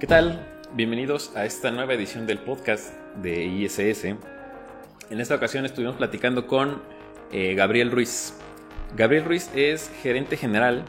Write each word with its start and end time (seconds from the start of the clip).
¿Qué 0.00 0.08
tal? 0.08 0.44
Bienvenidos 0.72 1.34
a 1.36 1.44
esta 1.44 1.70
nueva 1.70 1.94
edición 1.94 2.26
del 2.26 2.38
podcast 2.38 2.92
de 3.22 3.44
ISS. 3.44 4.04
En 4.04 5.20
esta 5.20 5.36
ocasión 5.36 5.64
estuvimos 5.64 5.94
platicando 5.94 6.48
con 6.48 6.82
eh, 7.30 7.54
Gabriel 7.54 7.92
Ruiz. 7.92 8.34
Gabriel 8.96 9.24
Ruiz 9.24 9.52
es 9.54 9.92
gerente 10.02 10.36
general 10.36 10.84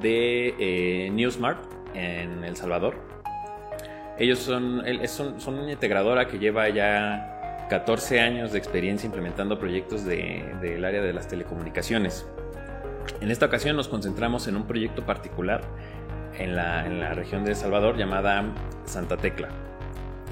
de 0.00 0.54
eh, 0.60 1.10
Newsmart 1.10 1.58
en 1.94 2.44
El 2.44 2.56
Salvador. 2.56 2.94
Ellos 4.16 4.38
son, 4.38 4.84
son, 5.40 5.54
una 5.58 5.72
integradora 5.72 6.28
que 6.28 6.38
lleva 6.38 6.68
ya 6.68 7.66
14 7.68 8.20
años 8.20 8.52
de 8.52 8.58
experiencia 8.58 9.06
implementando 9.06 9.58
proyectos 9.58 10.04
del 10.04 10.84
área 10.84 11.02
de 11.02 11.12
las 11.12 11.26
telecomunicaciones. 11.26 12.24
En 13.20 13.30
esta 13.32 13.46
ocasión 13.46 13.76
nos 13.76 13.88
concentramos 13.88 14.46
en 14.46 14.56
un 14.56 14.68
proyecto 14.68 15.04
particular 15.04 15.62
en 16.38 16.56
la, 16.56 17.14
región 17.14 17.44
de 17.44 17.50
El 17.50 17.56
Salvador 17.56 17.96
llamada 17.96 18.44
Santa 18.84 19.16
Tecla. 19.16 19.48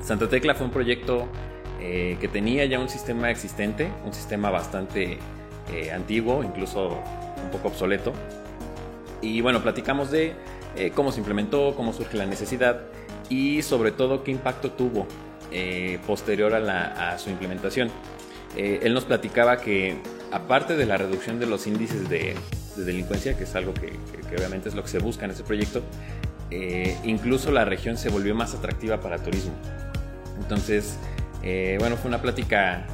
Santa 0.02 0.28
Tecla 0.28 0.54
fue 0.54 0.66
un 0.66 0.72
proyecto 0.72 1.28
eh, 1.80 2.16
que 2.20 2.28
tenía 2.28 2.64
ya 2.66 2.78
un 2.78 2.88
sistema 2.88 3.30
existente, 3.30 3.90
un 4.04 4.12
sistema 4.12 4.50
bastante 4.50 5.18
eh, 5.72 5.92
antiguo, 5.92 6.42
incluso 6.44 6.98
un 7.42 7.50
poco 7.50 7.68
obsoleto. 7.68 8.12
Y 9.22 9.40
bueno, 9.40 9.62
platicamos 9.62 10.10
de 10.10 10.34
eh, 10.76 10.92
cómo 10.94 11.12
se 11.12 11.20
implementó, 11.20 11.74
cómo 11.74 11.92
surge 11.92 12.16
la 12.16 12.26
necesidad 12.26 12.82
y 13.28 13.62
sobre 13.62 13.90
todo 13.90 14.22
qué 14.22 14.30
impacto 14.30 14.72
tuvo 14.72 15.06
posterior 16.04 16.52
a, 16.52 17.16
su 17.16 17.30
implementación. 17.30 17.88
él 18.56 18.92
nos 18.92 19.04
platicaba 19.04 19.58
que 19.58 19.96
aparte 20.32 20.74
de 20.74 20.84
la 20.84 20.96
reducción 20.96 21.38
de 21.38 21.46
los 21.46 21.68
índices 21.68 22.08
de, 22.08 22.34
delincuencia, 22.76 23.36
que 23.36 23.44
es 23.44 23.54
algo 23.54 23.74
que, 23.74 23.92
obviamente 24.36 24.68
es 24.68 24.74
lo 24.74 24.82
que 24.82 24.88
se 24.88 24.98
busca 24.98 25.24
en 25.24 25.30
ese 25.30 25.44
proyecto, 25.44 25.82
incluso 27.04 27.50
la 27.50 27.64
región 27.64 27.96
se 27.96 28.08
volvió 28.08 28.34
más 28.34 28.54
atractiva 28.54 29.00
para 29.00 29.18
turismo. 29.18 29.52
Entonces, 30.40 30.96
bueno, 31.78 31.96
fue 31.96 32.08
una 32.08 32.20
plática 32.20 32.86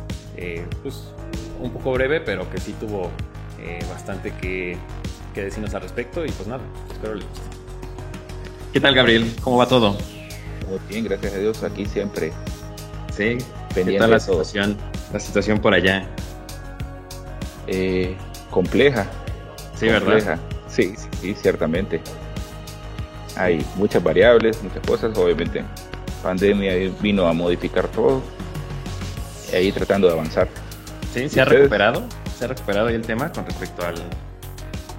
pues, 0.82 1.04
un 1.60 1.70
poco 1.70 1.92
breve, 1.92 2.20
pero 2.20 2.50
que 2.50 2.58
sí 2.58 2.74
tuvo 2.78 3.10
eh, 3.62 3.84
bastante 3.90 4.32
que, 4.40 4.78
decirnos 5.34 5.74
al 5.74 5.82
respecto. 5.82 6.24
Y 6.24 6.30
pues 6.30 6.48
nada, 6.48 6.62
espero 6.90 7.14
les 7.14 7.26
guste. 7.26 7.44
¿Qué 8.72 8.80
tal, 8.80 8.94
Gabriel? 8.94 9.30
¿Cómo 9.42 9.56
va 9.56 9.66
todo? 9.66 9.96
Muy 10.68 10.78
bien, 10.88 11.04
gracias 11.04 11.34
a 11.34 11.38
Dios, 11.38 11.62
aquí 11.62 11.86
siempre. 11.86 12.32
Sí, 13.14 13.38
¿qué 13.74 13.98
tal 13.98 14.10
la 14.10 14.20
situación, 14.20 14.76
la 15.12 15.18
situación 15.18 15.58
por 15.58 15.74
allá? 15.74 16.08
Eh, 17.66 18.16
compleja. 18.50 19.06
Sí, 19.80 19.86
¿verdad? 19.86 20.38
Sí, 20.68 20.92
sí, 20.94 21.08
sí, 21.22 21.34
ciertamente. 21.34 22.02
Hay 23.34 23.64
muchas 23.76 24.04
variables, 24.04 24.62
muchas 24.62 24.86
cosas, 24.86 25.16
obviamente. 25.16 25.64
Pandemia 26.22 26.74
vino 27.00 27.26
a 27.26 27.32
modificar 27.32 27.88
todo 27.88 28.20
y 29.50 29.56
ahí 29.56 29.72
tratando 29.72 30.06
de 30.06 30.12
avanzar. 30.12 30.48
Sí, 31.14 31.30
se 31.30 31.40
ha 31.40 31.46
recuperado, 31.46 32.04
se 32.38 32.44
ha 32.44 32.48
recuperado 32.48 32.88
ahí 32.88 32.94
el 32.94 33.06
tema 33.06 33.32
con 33.32 33.46
respecto 33.46 33.82
al, 33.86 33.94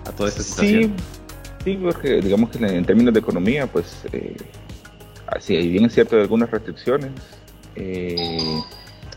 a 0.08 0.12
toda 0.14 0.30
esta 0.30 0.42
situación. 0.42 0.96
Sí, 1.64 1.80
porque 1.80 2.20
digamos 2.20 2.50
que 2.50 2.58
en 2.66 2.84
términos 2.84 3.14
de 3.14 3.20
economía, 3.20 3.68
pues, 3.68 4.02
eh, 4.12 4.36
así, 5.28 5.56
bien 5.70 5.86
es 5.86 5.94
cierto 5.94 6.16
de 6.16 6.24
algunas 6.24 6.50
restricciones, 6.50 7.12
eh, 7.76 8.64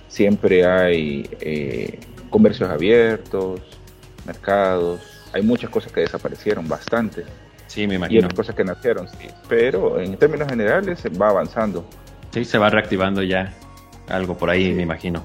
siempre 0.08 0.66
hay 0.66 1.26
eh, 1.40 1.98
comercios 2.28 2.68
abiertos, 2.68 3.62
mercados, 4.26 5.13
hay 5.34 5.42
muchas 5.42 5.68
cosas 5.68 5.90
que 5.90 6.00
desaparecieron, 6.00 6.68
bastante. 6.68 7.24
Sí, 7.66 7.88
me 7.88 7.96
imagino. 7.96 8.20
Y 8.20 8.24
otras 8.24 8.34
cosas 8.34 8.54
que 8.54 8.64
nacieron, 8.64 9.08
sí. 9.08 9.26
Pero 9.48 10.00
en 10.00 10.16
términos 10.16 10.48
generales 10.48 11.00
se 11.00 11.08
va 11.08 11.30
avanzando. 11.30 11.84
Sí, 12.30 12.44
se 12.44 12.56
va 12.56 12.70
reactivando 12.70 13.20
ya 13.22 13.52
algo 14.08 14.38
por 14.38 14.48
ahí, 14.48 14.72
me 14.72 14.82
imagino. 14.82 15.24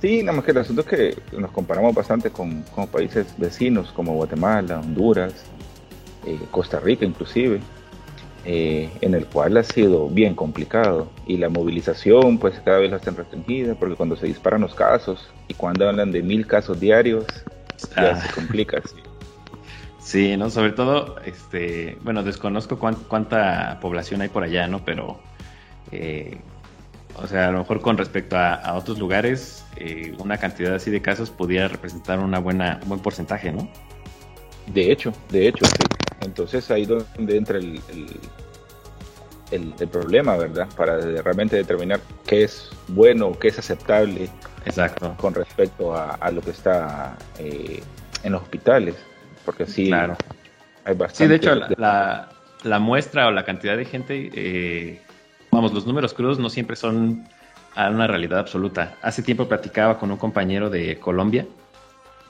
Sí, 0.00 0.22
nada 0.22 0.36
más 0.36 0.46
que 0.46 0.52
el 0.52 0.58
asunto 0.58 0.80
es 0.80 0.86
que 0.86 1.38
nos 1.38 1.50
comparamos 1.50 1.94
bastante 1.94 2.30
con, 2.30 2.64
países 2.90 3.34
vecinos 3.36 3.92
como 3.92 4.14
Guatemala, 4.14 4.80
Honduras, 4.80 5.34
eh, 6.26 6.38
Costa 6.50 6.80
Rica 6.80 7.04
inclusive, 7.04 7.60
eh, 8.46 8.90
en 9.02 9.14
el 9.14 9.26
cual 9.26 9.56
ha 9.58 9.62
sido 9.62 10.08
bien 10.08 10.34
complicado 10.34 11.10
y 11.26 11.38
la 11.38 11.48
movilización 11.48 12.38
pues 12.38 12.60
cada 12.64 12.78
vez 12.78 12.90
la 12.90 12.98
están 12.98 13.16
restringida 13.16 13.74
porque 13.74 13.94
cuando 13.94 14.16
se 14.16 14.26
disparan 14.26 14.60
los 14.60 14.74
casos 14.74 15.30
y 15.48 15.54
cuando 15.54 15.88
hablan 15.88 16.12
de 16.12 16.22
mil 16.22 16.46
casos 16.46 16.78
diarios 16.80 17.24
ya 17.96 18.10
ah. 18.10 18.16
se 18.16 18.34
complica. 18.34 18.82
Sí. 18.82 18.96
Sí. 20.04 20.36
no, 20.36 20.50
sobre 20.50 20.72
todo, 20.72 21.16
este, 21.24 21.98
bueno, 22.02 22.22
desconozco 22.22 22.78
cuánta 22.78 23.78
población 23.80 24.20
hay 24.20 24.28
por 24.28 24.44
allá, 24.44 24.68
¿no? 24.68 24.84
Pero 24.84 25.20
eh, 25.92 26.38
o 27.16 27.26
sea, 27.26 27.48
a 27.48 27.52
lo 27.52 27.58
mejor 27.58 27.80
con 27.80 27.96
respecto 27.96 28.36
a, 28.36 28.74
otros 28.74 28.98
lugares, 28.98 29.64
eh, 29.76 30.14
una 30.18 30.36
cantidad 30.36 30.74
así 30.74 30.90
de 30.90 31.00
casos 31.00 31.30
podría 31.30 31.68
representar 31.68 32.18
una 32.18 32.40
buena, 32.40 32.80
un 32.82 32.88
buen 32.88 33.00
porcentaje, 33.00 33.52
¿no? 33.52 33.68
De 34.66 34.90
hecho, 34.90 35.12
de 35.30 35.48
hecho, 35.48 35.64
sí. 35.64 35.84
Entonces 36.22 36.70
ahí 36.70 36.86
donde 36.86 37.36
entra 37.36 37.58
el, 37.58 37.80
el, 39.50 39.74
el, 39.78 39.88
problema, 39.88 40.36
¿verdad? 40.36 40.68
Para 40.76 40.98
realmente 40.98 41.56
determinar 41.56 42.00
qué 42.26 42.44
es 42.44 42.70
bueno, 42.88 43.38
qué 43.38 43.48
es 43.48 43.58
aceptable. 43.58 44.28
Exacto. 44.64 45.14
Con 45.18 45.34
respecto 45.34 45.94
a, 45.94 46.14
a 46.14 46.30
lo 46.30 46.40
que 46.40 46.50
está 46.50 47.16
eh, 47.38 47.82
en 48.22 48.32
los 48.32 48.42
hospitales. 48.42 48.96
Porque 49.44 49.66
sí, 49.66 49.86
claro. 49.88 50.16
hay 50.84 50.94
bastante. 50.94 51.24
Sí, 51.24 51.28
de 51.28 51.36
hecho, 51.36 51.54
la, 51.76 52.28
la, 52.62 52.78
muestra 52.78 53.26
o 53.26 53.30
la 53.30 53.44
cantidad 53.44 53.76
de 53.76 53.84
gente 53.84 54.30
eh, 54.34 55.00
vamos, 55.54 55.72
los 55.72 55.86
números 55.86 56.12
crudos 56.14 56.38
no 56.38 56.50
siempre 56.50 56.76
son 56.76 57.26
una 57.76 58.06
realidad 58.06 58.40
absoluta. 58.40 58.96
Hace 59.02 59.22
tiempo 59.22 59.48
platicaba 59.48 59.98
con 59.98 60.10
un 60.10 60.16
compañero 60.16 60.68
de 60.68 60.98
Colombia 60.98 61.46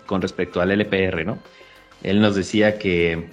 con 0.07 0.21
respecto 0.23 0.61
al 0.61 0.71
LPR, 0.71 1.25
¿no? 1.25 1.39
Él 2.03 2.21
nos 2.21 2.35
decía 2.35 2.79
que, 2.79 3.29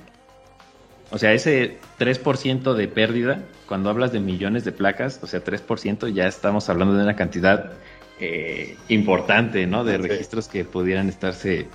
o 1.12 1.18
sea, 1.18 1.34
ese 1.34 1.78
3% 2.00 2.74
de 2.74 2.88
pérdida, 2.88 3.44
cuando 3.68 3.90
hablas 3.90 4.14
de 4.14 4.22
millones 4.22 4.64
de 4.64 4.72
placas, 4.72 5.20
o 5.22 5.28
sea, 5.28 5.44
3%, 5.44 6.08
ya 6.14 6.28
estamos 6.28 6.70
hablando 6.70 6.96
de 6.96 7.04
una 7.04 7.16
cantidad 7.18 7.74
eh, 8.20 8.78
importante, 8.88 9.68
¿no? 9.68 9.84
De 9.84 9.98
registros 9.98 10.48
que 10.48 10.64
pudieran 10.64 11.10
estarse, 11.10 11.68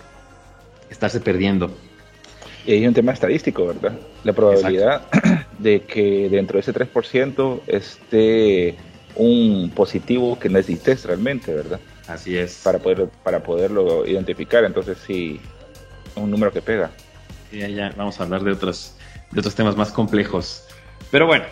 estarse 0.88 1.20
perdiendo. 1.20 1.76
Y 2.66 2.72
hay 2.72 2.86
un 2.86 2.94
tema 2.94 3.12
estadístico, 3.12 3.66
¿verdad? 3.66 3.92
La 4.24 4.32
probabilidad 4.32 5.02
de 5.58 5.82
que 5.82 6.28
dentro 6.28 6.56
de 6.56 6.60
ese 6.60 6.74
3% 6.74 7.60
esté 7.68 8.74
un 9.14 9.70
positivo 9.74 10.38
que 10.38 10.48
no 10.48 10.58
existe 10.58 10.96
realmente, 11.04 11.54
¿verdad? 11.54 11.78
Así 12.08 12.36
es. 12.36 12.60
Para, 12.64 12.80
poder, 12.80 13.08
para 13.22 13.42
poderlo 13.42 14.04
identificar, 14.04 14.64
entonces 14.64 14.98
sí, 15.06 15.40
es 16.06 16.16
un 16.16 16.30
número 16.30 16.52
que 16.52 16.60
pega. 16.60 16.90
Y 17.52 17.58
ya 17.72 17.94
vamos 17.96 18.18
a 18.18 18.24
hablar 18.24 18.42
de 18.42 18.50
otros, 18.50 18.94
de 19.30 19.38
otros 19.38 19.54
temas 19.54 19.76
más 19.76 19.92
complejos. 19.92 20.64
Pero 21.12 21.26
bueno, 21.26 21.44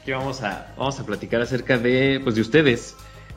aquí 0.00 0.12
vamos 0.12 0.42
a, 0.42 0.72
vamos 0.76 0.98
a 1.00 1.04
platicar 1.04 1.42
acerca 1.42 1.76
de, 1.76 2.20
pues, 2.22 2.36
de 2.36 2.40
ustedes, 2.40 2.94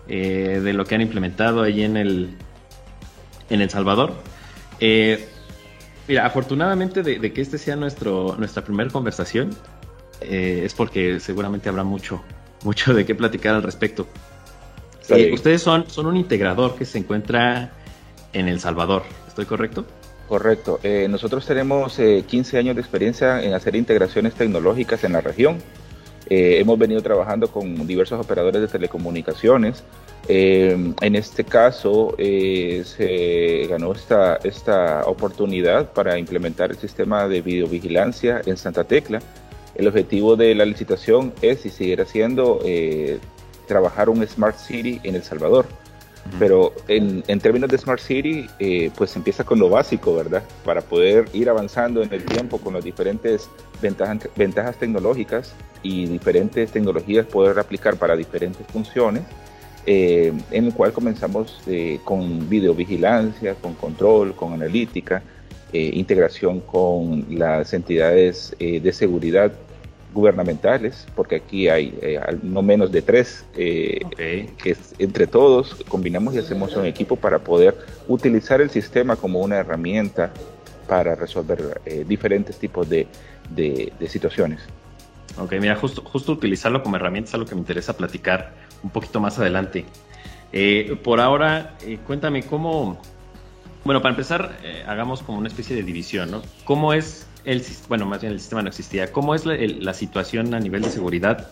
eh, 0.08 0.62
de 0.64 0.74
lo 0.74 0.86
que 0.86 0.94
han 0.94 1.02
implementado 1.02 1.64
ahí 1.64 1.84
en 1.84 1.98
el, 1.98 2.38
en 3.50 3.62
El 3.62 3.70
Salvador. 3.72 4.14
Eh, 4.80 5.28
Mira, 6.08 6.26
afortunadamente 6.26 7.02
de, 7.02 7.34
que 7.34 7.42
este 7.42 7.58
sea 7.58 7.76
nuestro, 7.76 8.36
nuestra 8.38 8.64
primera 8.64 8.90
conversación, 8.90 9.50
eh, 10.22 10.62
es 10.64 10.74
porque 10.74 11.20
seguramente 11.20 11.68
habrá 11.68 11.84
mucho, 11.84 12.24
mucho 12.64 12.94
de 12.94 13.06
qué 13.06 13.16
platicar 13.16 13.56
al 13.56 13.64
respecto. 13.64 14.08
Eh, 15.10 15.32
ustedes 15.34 15.62
son, 15.62 15.90
son 15.90 16.06
un 16.08 16.18
integrador 16.18 16.76
que 16.76 16.86
se 16.86 16.98
encuentra 16.98 17.72
en 18.34 18.48
El 18.48 18.60
Salvador, 18.60 19.04
¿estoy 19.28 19.46
correcto? 19.46 19.86
Correcto. 20.28 20.80
Eh, 20.84 21.08
nosotros 21.10 21.46
tenemos 21.46 21.98
15 22.28 22.58
años 22.58 22.76
de 22.76 22.82
experiencia 22.82 23.44
en 23.44 23.54
hacer 23.54 23.76
integraciones 23.76 24.34
tecnológicas 24.34 25.04
en 25.04 25.14
la 25.14 25.22
región. 25.22 25.60
Hemos 26.30 26.80
venido 26.80 27.02
trabajando 27.02 27.52
con 27.52 27.86
diversos 27.86 28.20
operadores 28.20 28.62
de 28.62 28.68
telecomunicaciones 28.68 29.84
eh, 30.28 30.94
en 31.02 31.16
este 31.16 31.44
caso 31.44 32.16
eh, 32.18 32.84
se 32.84 33.68
ganó 33.68 33.92
esta, 33.92 34.38
esta 34.38 35.04
oportunidad 35.06 35.94
para 35.94 36.18
implementar 36.18 36.72
el 36.72 36.78
sistema 36.78 37.28
de 37.28 37.42
videovigilancia 37.42 38.42
en 38.46 38.58
Santa 38.58 38.84
Tecla. 38.84 39.20
El 39.76 39.88
objetivo 39.88 40.36
de 40.36 40.56
la 40.56 40.66
licitación 40.66 41.34
es 41.42 41.66
y 41.66 41.70
seguirá 41.70 42.06
siendo 42.06 42.60
eh, 42.66 43.20
trabajar 43.68 44.10
un 44.10 44.26
Smart 44.26 44.58
City 44.58 45.00
en 45.04 45.16
El 45.16 45.24
Salvador. 45.24 45.66
Pero 46.40 46.74
en, 46.88 47.24
en, 47.28 47.40
términos 47.40 47.70
de 47.70 47.78
Smart 47.78 48.02
City, 48.02 48.48
pues 48.98 49.16
empieza 49.16 49.44
con 49.44 49.60
lo 49.60 49.70
básico, 49.70 50.16
¿verdad? 50.16 50.42
Para 50.64 50.82
poder 50.82 51.26
ir 51.34 51.52
avanzando 51.52 52.02
en 52.02 52.12
el 52.12 52.26
tiempo 52.26 52.58
con 52.58 52.74
las 52.74 52.84
diferentes 52.84 53.48
ventajas, 53.86 54.30
ventajas 54.36 54.76
tecnológicas 54.78 55.54
y 55.84 56.06
diferentes 56.06 56.72
tecnologías 56.72 57.26
poder 57.26 57.58
aplicar 57.60 57.96
para 57.96 58.16
diferentes 58.16 58.66
funciones 58.68 59.24
eh, 59.86 60.34
en 60.52 60.66
el 60.66 60.74
cual 60.74 60.92
comenzamos 60.92 61.62
eh, 61.68 62.00
con 62.04 62.50
videovigilancia, 62.50 63.56
con 63.56 63.76
control, 63.76 64.36
con 64.36 64.54
analítica, 64.54 65.22
eh, 65.72 65.92
integración 65.94 66.62
con 66.62 67.26
las 67.30 67.74
entidades 67.74 68.56
de 68.60 68.92
seguridad 68.94 69.52
gubernamentales, 70.16 71.06
porque 71.14 71.36
aquí 71.36 71.68
hay 71.68 71.94
eh, 72.02 72.20
no 72.42 72.64
menos 72.64 72.92
de 72.92 73.02
tres, 73.02 73.46
eh, 73.56 74.00
que 74.64 74.76
entre 74.98 75.28
todos 75.28 75.76
combinamos 75.90 76.34
y 76.34 76.40
hacemos 76.40 76.76
un 76.78 76.86
equipo 76.86 77.18
para 77.18 77.38
poder 77.38 77.76
utilizar 78.08 78.62
el 78.62 78.70
sistema 78.70 79.18
como 79.18 79.42
una 79.42 79.58
herramienta 79.58 80.32
para 80.88 81.16
resolver 81.16 81.82
diferentes 82.08 82.58
tipos 82.58 82.90
de, 82.90 83.08
de, 83.50 83.92
situaciones. 84.08 84.62
Ok, 85.38 85.54
mira, 85.60 85.76
justo, 85.76 86.02
justo 86.04 86.32
utilizarlo 86.32 86.82
como 86.82 86.96
herramienta 86.96 87.30
es 87.30 87.34
algo 87.34 87.46
que 87.46 87.56
me 87.56 87.62
interesa 87.62 87.98
platicar 87.98 88.54
un 88.84 88.90
poquito 88.90 89.20
más 89.20 89.38
adelante. 89.40 89.86
por 91.04 91.20
ahora, 91.20 91.76
cuéntame 92.06 92.44
cómo, 92.44 93.02
bueno, 93.84 94.02
para 94.02 94.14
empezar, 94.14 94.58
hagamos 94.88 95.24
como 95.24 95.38
una 95.38 95.48
especie 95.48 95.76
de 95.76 95.84
división, 95.84 96.32
¿no? 96.32 96.42
¿Cómo 96.64 96.94
es 96.94 97.28
el, 97.46 97.64
bueno, 97.88 98.06
más 98.06 98.22
bien 98.22 98.34
el 98.34 98.40
sistema 98.40 98.62
no 98.62 98.70
existía. 98.70 99.12
¿Cómo 99.12 99.36
es 99.36 99.46
la, 99.46 99.94
situación 99.94 100.54
a 100.54 100.60
nivel 100.60 100.82
de 100.82 100.90
seguridad 100.90 101.50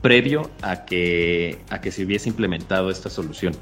previo 0.00 0.50
a 0.62 0.84
que, 0.84 1.58
a 1.70 1.80
que 1.80 1.90
se 1.90 2.04
hubiese 2.04 2.28
implementado 2.28 2.90
esta 2.90 3.10
solución? 3.10 3.54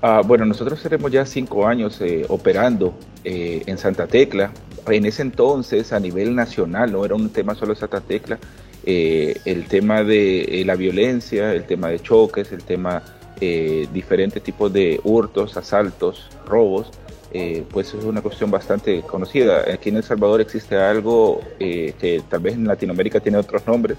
Ah, 0.00 0.22
bueno, 0.24 0.44
nosotros 0.44 0.80
tenemos 0.82 1.10
ya 1.10 1.26
cinco 1.26 1.66
años 1.66 2.00
eh, 2.00 2.24
operando 2.28 2.94
eh, 3.24 3.62
en 3.66 3.78
Santa 3.78 4.06
Tecla. 4.06 4.52
En 4.86 5.04
ese 5.04 5.22
entonces, 5.22 5.92
a 5.92 6.00
nivel 6.00 6.34
nacional, 6.34 6.92
no 6.92 7.04
era 7.04 7.14
un 7.14 7.30
tema 7.30 7.54
solo 7.54 7.74
de 7.74 7.80
Santa 7.80 8.00
Tecla, 8.00 8.38
eh, 8.84 9.40
el 9.44 9.66
tema 9.66 10.04
de 10.04 10.62
la 10.64 10.76
violencia, 10.76 11.52
el 11.52 11.64
tema 11.64 11.88
de 11.88 12.00
choques, 12.00 12.52
el 12.52 12.62
tema 12.62 13.02
de 13.40 13.88
diferentes 13.92 14.42
tipos 14.42 14.72
de 14.72 15.00
hurtos, 15.04 15.56
asaltos, 15.56 16.28
robos, 16.46 16.90
eh, 17.30 17.62
pues 17.70 17.92
es 17.92 18.04
una 18.04 18.22
cuestión 18.22 18.50
bastante 18.50 19.02
conocida. 19.02 19.64
Aquí 19.72 19.90
en 19.90 19.96
El 19.96 20.02
Salvador 20.02 20.40
existe 20.40 20.76
algo 20.76 21.40
eh, 21.60 21.92
que 21.98 22.22
tal 22.28 22.40
vez 22.40 22.54
en 22.54 22.66
Latinoamérica 22.66 23.20
tiene 23.20 23.36
otros 23.38 23.66
nombres, 23.66 23.98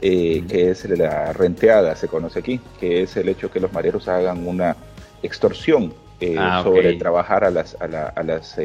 eh, 0.00 0.42
que 0.48 0.70
es 0.70 0.88
la 0.88 1.32
renteada, 1.34 1.94
se 1.94 2.08
conoce 2.08 2.38
aquí, 2.38 2.60
que 2.78 3.02
es 3.02 3.16
el 3.16 3.28
hecho 3.28 3.50
que 3.50 3.60
los 3.60 3.72
mareros 3.72 4.08
hagan 4.08 4.46
una 4.46 4.76
extorsión 5.22 5.94
ah, 6.38 6.62
sobre 6.62 6.94
trabajar 6.94 7.44
a 7.44 7.50
las, 7.50 7.76
a, 7.80 7.86
las, 7.86 8.58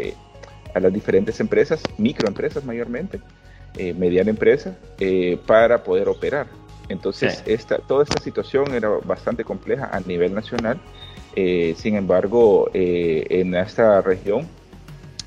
a 0.74 0.80
las 0.80 0.94
diferentes 0.94 1.40
empresas, 1.40 1.82
microempresas 1.98 2.66
mayormente, 2.66 3.20
mediana 3.98 4.30
empresa, 4.30 4.76
para 5.46 5.84
poder 5.84 6.08
operar. 6.08 6.48
Entonces, 6.90 7.44
esta, 7.46 7.78
toda 7.80 8.04
esta 8.04 8.22
situación 8.22 8.74
era 8.74 8.90
bastante 9.04 9.44
compleja 9.44 9.90
a 9.92 10.00
nivel 10.02 10.34
nacional. 10.34 10.80
Eh, 11.36 11.76
sin 11.78 11.96
embargo, 11.96 12.70
eh, 12.74 13.26
en 13.30 13.56
esta 13.56 14.02
región 14.02 14.48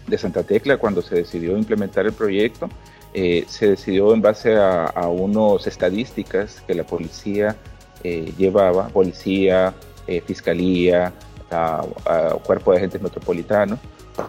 de 0.06 0.18
Santa 0.18 0.42
Tecla, 0.42 0.76
cuando 0.78 1.02
se 1.02 1.16
decidió 1.16 1.56
implementar 1.56 2.06
el 2.06 2.12
proyecto, 2.12 2.68
eh, 3.12 3.44
se 3.48 3.70
decidió 3.70 4.14
en 4.14 4.22
base 4.22 4.56
a, 4.56 4.84
a 4.84 5.08
unas 5.08 5.66
estadísticas 5.66 6.62
que 6.66 6.74
la 6.74 6.84
policía 6.84 7.56
llevaba, 8.38 8.88
policía, 8.88 9.74
fiscalía, 10.26 11.12
a, 11.50 11.82
cuerpo 12.44 12.72
de 12.72 12.78
agentes 12.78 13.00
metropolitanos, 13.00 13.78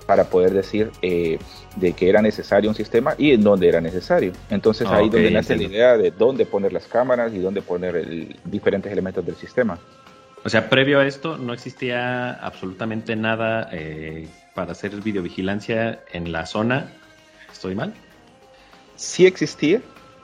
para 0.06 0.24
poder 0.26 0.52
decir 0.52 0.92
de 1.02 1.94
que 1.94 2.10
era 2.10 2.22
necesario 2.22 2.70
un 2.70 2.76
sistema 2.76 3.16
y 3.18 3.32
en 3.32 3.42
dónde 3.42 3.68
era 3.68 3.82
necesario. 3.82 4.34
Entonces 4.50 4.88
ahí 4.88 5.04
ahí 5.04 5.10
donde 5.10 5.32
nace 5.32 5.56
la 5.56 5.64
idea 5.64 5.98
de 5.98 6.12
dónde 6.12 6.46
poner 6.46 6.74
las 6.74 6.86
cámaras 6.88 7.34
y 7.34 7.40
dónde 7.40 7.62
poner 7.62 8.36
diferentes 8.46 8.92
elementos 8.92 9.26
del 9.26 9.36
sistema. 9.36 9.80
O 10.44 10.50
sea, 10.50 10.70
previo 10.70 11.00
a 11.00 11.06
esto 11.06 11.38
no 11.38 11.54
existía 11.54 12.32
absolutamente 12.34 13.16
nada 13.16 13.70
eh, 13.72 14.28
para 14.56 14.72
hacer 14.72 14.96
videovigilancia 15.02 16.02
en 16.14 16.32
la 16.32 16.46
zona. 16.46 16.92
¿Estoy 17.52 17.76
mal? 17.76 17.94
Sí 18.96 19.26
existía. 19.26 19.82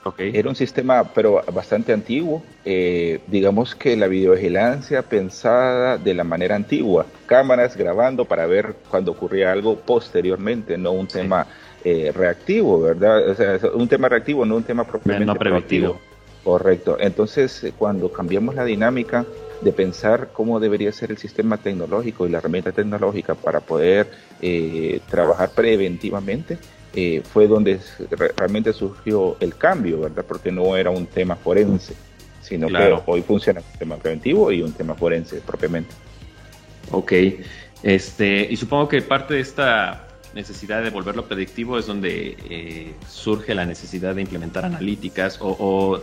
Okay. 0.07 0.31
Era 0.35 0.49
un 0.49 0.55
sistema, 0.55 1.03
pero 1.03 1.41
bastante 1.51 1.91
antiguo. 1.91 2.43
Eh, 2.63 3.21
digamos 3.25 3.73
que 3.73 3.97
la 3.97 4.07
videovigilancia 4.07 5.01
pensada 5.01 5.97
de 5.97 6.13
la 6.13 6.23
manera 6.23 6.55
antigua. 6.55 7.07
Cámaras 7.25 7.75
grabando 7.75 8.23
para 8.25 8.45
ver 8.45 8.75
cuando 8.87 9.13
ocurría 9.13 9.51
algo 9.51 9.77
posteriormente, 9.77 10.77
no 10.77 10.91
un 10.91 11.07
tema 11.07 11.47
eh, 11.83 12.11
reactivo, 12.15 12.81
¿verdad? 12.81 13.29
O 13.29 13.33
sea, 13.33 13.59
un 13.73 13.87
tema 13.87 14.07
reactivo, 14.07 14.45
no 14.45 14.57
un 14.57 14.63
tema 14.63 14.83
propiamente 14.83 15.25
no 15.25 15.35
preventivo. 15.35 15.99
Correcto. 16.43 16.97
Entonces, 16.99 17.73
cuando 17.75 18.11
cambiamos 18.11 18.53
la 18.53 18.63
dinámica, 18.63 19.25
de 19.61 19.71
pensar 19.71 20.29
cómo 20.33 20.59
debería 20.59 20.91
ser 20.91 21.11
el 21.11 21.17
sistema 21.17 21.57
tecnológico 21.57 22.27
y 22.27 22.29
la 22.29 22.37
herramienta 22.37 22.71
tecnológica 22.71 23.35
para 23.35 23.61
poder 23.61 24.07
eh, 24.41 24.99
trabajar 25.09 25.49
preventivamente, 25.55 26.57
eh, 26.95 27.21
fue 27.23 27.47
donde 27.47 27.79
realmente 28.37 28.71
surgió 28.71 29.35
el 29.41 29.55
cambio, 29.55 30.01
¿verdad? 30.01 30.23
Porque 30.25 30.51
no 30.51 30.77
era 30.77 30.89
un 30.89 31.05
tema 31.07 31.35
forense, 31.35 31.93
sino 32.41 32.67
que 32.67 32.97
hoy 33.05 33.21
funciona 33.21 33.59
un 33.59 33.79
tema 33.79 33.97
preventivo 33.97 34.51
y 34.51 34.61
un 34.61 34.71
tema 34.71 34.95
forense 34.95 35.41
propiamente. 35.41 35.93
Ok, 36.91 37.11
este, 37.83 38.47
y 38.49 38.55
supongo 38.55 38.87
que 38.87 39.01
parte 39.01 39.33
de 39.33 39.41
esta 39.41 40.07
necesidad 40.35 40.83
de 40.83 40.89
volverlo 40.89 41.25
predictivo 41.25 41.79
es 41.79 41.87
donde 41.87 42.37
eh, 42.49 42.93
surge 43.09 43.55
la 43.55 43.65
necesidad 43.65 44.15
de 44.15 44.21
implementar 44.21 44.65
analíticas 44.65 45.37
o, 45.41 45.99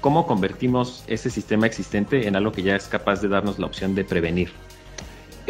cómo 0.00 0.26
convertimos 0.26 1.04
ese 1.06 1.30
sistema 1.30 1.66
existente 1.66 2.26
en 2.26 2.34
algo 2.34 2.50
que 2.50 2.62
ya 2.62 2.76
es 2.76 2.86
capaz 2.86 3.20
de 3.20 3.28
darnos 3.28 3.58
la 3.58 3.66
opción 3.66 3.94
de 3.94 4.04
prevenir. 4.04 4.50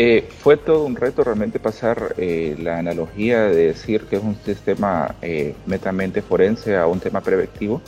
Eh, 0.00 0.28
fue 0.38 0.56
todo 0.56 0.84
un 0.84 0.94
reto 0.94 1.24
realmente 1.24 1.58
pasar 1.58 2.14
eh, 2.16 2.56
la 2.58 2.78
analogía 2.78 3.42
de 3.42 3.66
decir 3.66 4.02
que 4.04 4.16
es 4.16 4.22
un 4.22 4.36
sistema 4.36 5.16
netamente 5.66 6.22
forense 6.22 6.76
a 6.76 6.86
un 6.86 7.00
tema 7.00 7.20
preventivo, 7.20 7.82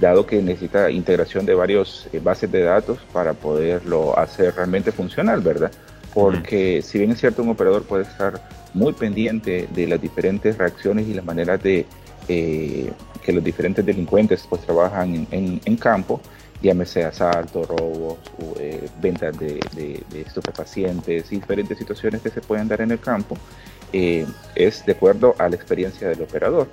dado 0.00 0.24
que 0.24 0.40
necesita 0.40 0.90
integración 0.90 1.44
de 1.44 1.54
varios 1.54 2.08
bases 2.22 2.52
de 2.52 2.62
datos 2.62 3.00
para 3.12 3.32
poderlo 3.32 4.16
hacer 4.16 4.54
realmente 4.54 4.92
funcional, 4.92 5.40
¿verdad? 5.40 5.72
Porque 6.14 6.82
si 6.82 6.98
bien 6.98 7.10
es 7.10 7.18
cierto 7.18 7.42
un 7.42 7.50
operador 7.50 7.82
puede 7.82 8.04
estar 8.04 8.40
muy 8.72 8.92
pendiente 8.92 9.68
de 9.74 9.86
las 9.86 10.00
diferentes 10.00 10.56
reacciones 10.56 11.08
y 11.08 11.14
las 11.14 11.24
maneras 11.24 11.62
de 11.62 11.86
eh, 12.28 12.92
que 13.24 13.32
los 13.32 13.42
diferentes 13.42 13.84
delincuentes 13.84 14.46
pues 14.48 14.62
trabajan 14.62 15.26
en, 15.30 15.76
campo, 15.76 16.20
llámese 16.62 17.04
asalto, 17.04 17.64
robos, 17.64 18.18
eh, 18.58 18.88
ventas 19.00 19.38
de, 19.38 20.04
estupefacientes 20.14 21.30
y 21.32 21.36
diferentes 21.36 21.78
situaciones 21.78 22.22
que 22.22 22.30
se 22.30 22.40
pueden 22.40 22.68
dar 22.68 22.80
en 22.80 22.90
el 22.90 23.00
campo, 23.00 23.36
eh, 23.92 24.26
es 24.54 24.84
de 24.86 24.92
acuerdo 24.92 25.34
a 25.38 25.48
la 25.48 25.56
experiencia 25.56 26.08
del 26.08 26.22
operador. 26.22 26.68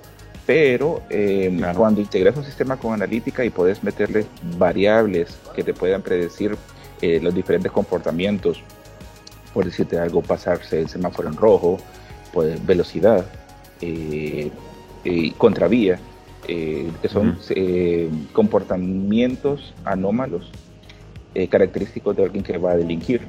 Pero 0.46 1.02
cuando 1.74 2.02
integras 2.02 2.36
un 2.36 2.44
sistema 2.44 2.76
con 2.76 2.92
analítica 2.92 3.46
y 3.46 3.50
puedes 3.50 3.82
meterle 3.82 4.26
variables 4.58 5.38
que 5.56 5.64
te 5.64 5.72
puedan 5.72 6.02
predecir 6.02 6.54
los 7.00 7.34
diferentes 7.34 7.72
comportamientos 7.72 8.62
por 9.54 9.64
decirte 9.64 9.98
algo, 9.98 10.20
pasarse 10.20 10.80
el 10.80 10.88
semáforo 10.88 11.28
en 11.28 11.36
rojo, 11.36 11.78
pues, 12.32 12.66
velocidad, 12.66 13.24
eh, 13.80 14.50
contravía, 15.38 15.98
eh, 16.48 16.90
que 17.00 17.08
son 17.08 17.38
eh, 17.50 18.08
comportamientos 18.32 19.74
anómalos 19.84 20.50
característicos 21.50 22.16
de 22.16 22.24
alguien 22.24 22.44
que 22.44 22.58
va 22.58 22.72
a 22.72 22.76
delinquir. 22.76 23.22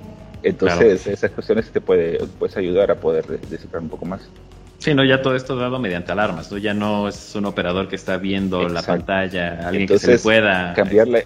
Entonces, 0.44 1.08
esas 1.08 1.32
cuestiones 1.32 1.72
te 1.72 1.82
puede, 1.82 2.20
puedes 2.38 2.56
ayudar 2.56 2.92
a 2.92 2.96
poder 2.96 3.26
descifrar 3.50 3.82
un 3.82 3.90
poco 3.90 4.06
más. 4.06 4.30
Sí, 4.78 4.94
no, 4.94 5.04
ya 5.04 5.24
todo 5.24 5.36
esto 5.36 5.56
dado 5.56 5.80
mediante 5.80 6.12
alarmas, 6.12 6.52
¿no? 6.52 6.60
Ya 6.60 6.76
no 6.76 7.08
es 7.08 7.34
un 7.34 7.46
operador 7.46 7.88
que 7.88 7.96
está 7.96 8.18
viendo 8.18 8.70
la 8.70 8.84
pantalla, 8.84 9.68
alguien 9.68 9.88
que 9.88 9.98
se 9.98 10.12
le 10.12 10.20
pueda... 10.20 10.74
Cambiarle, 10.74 11.26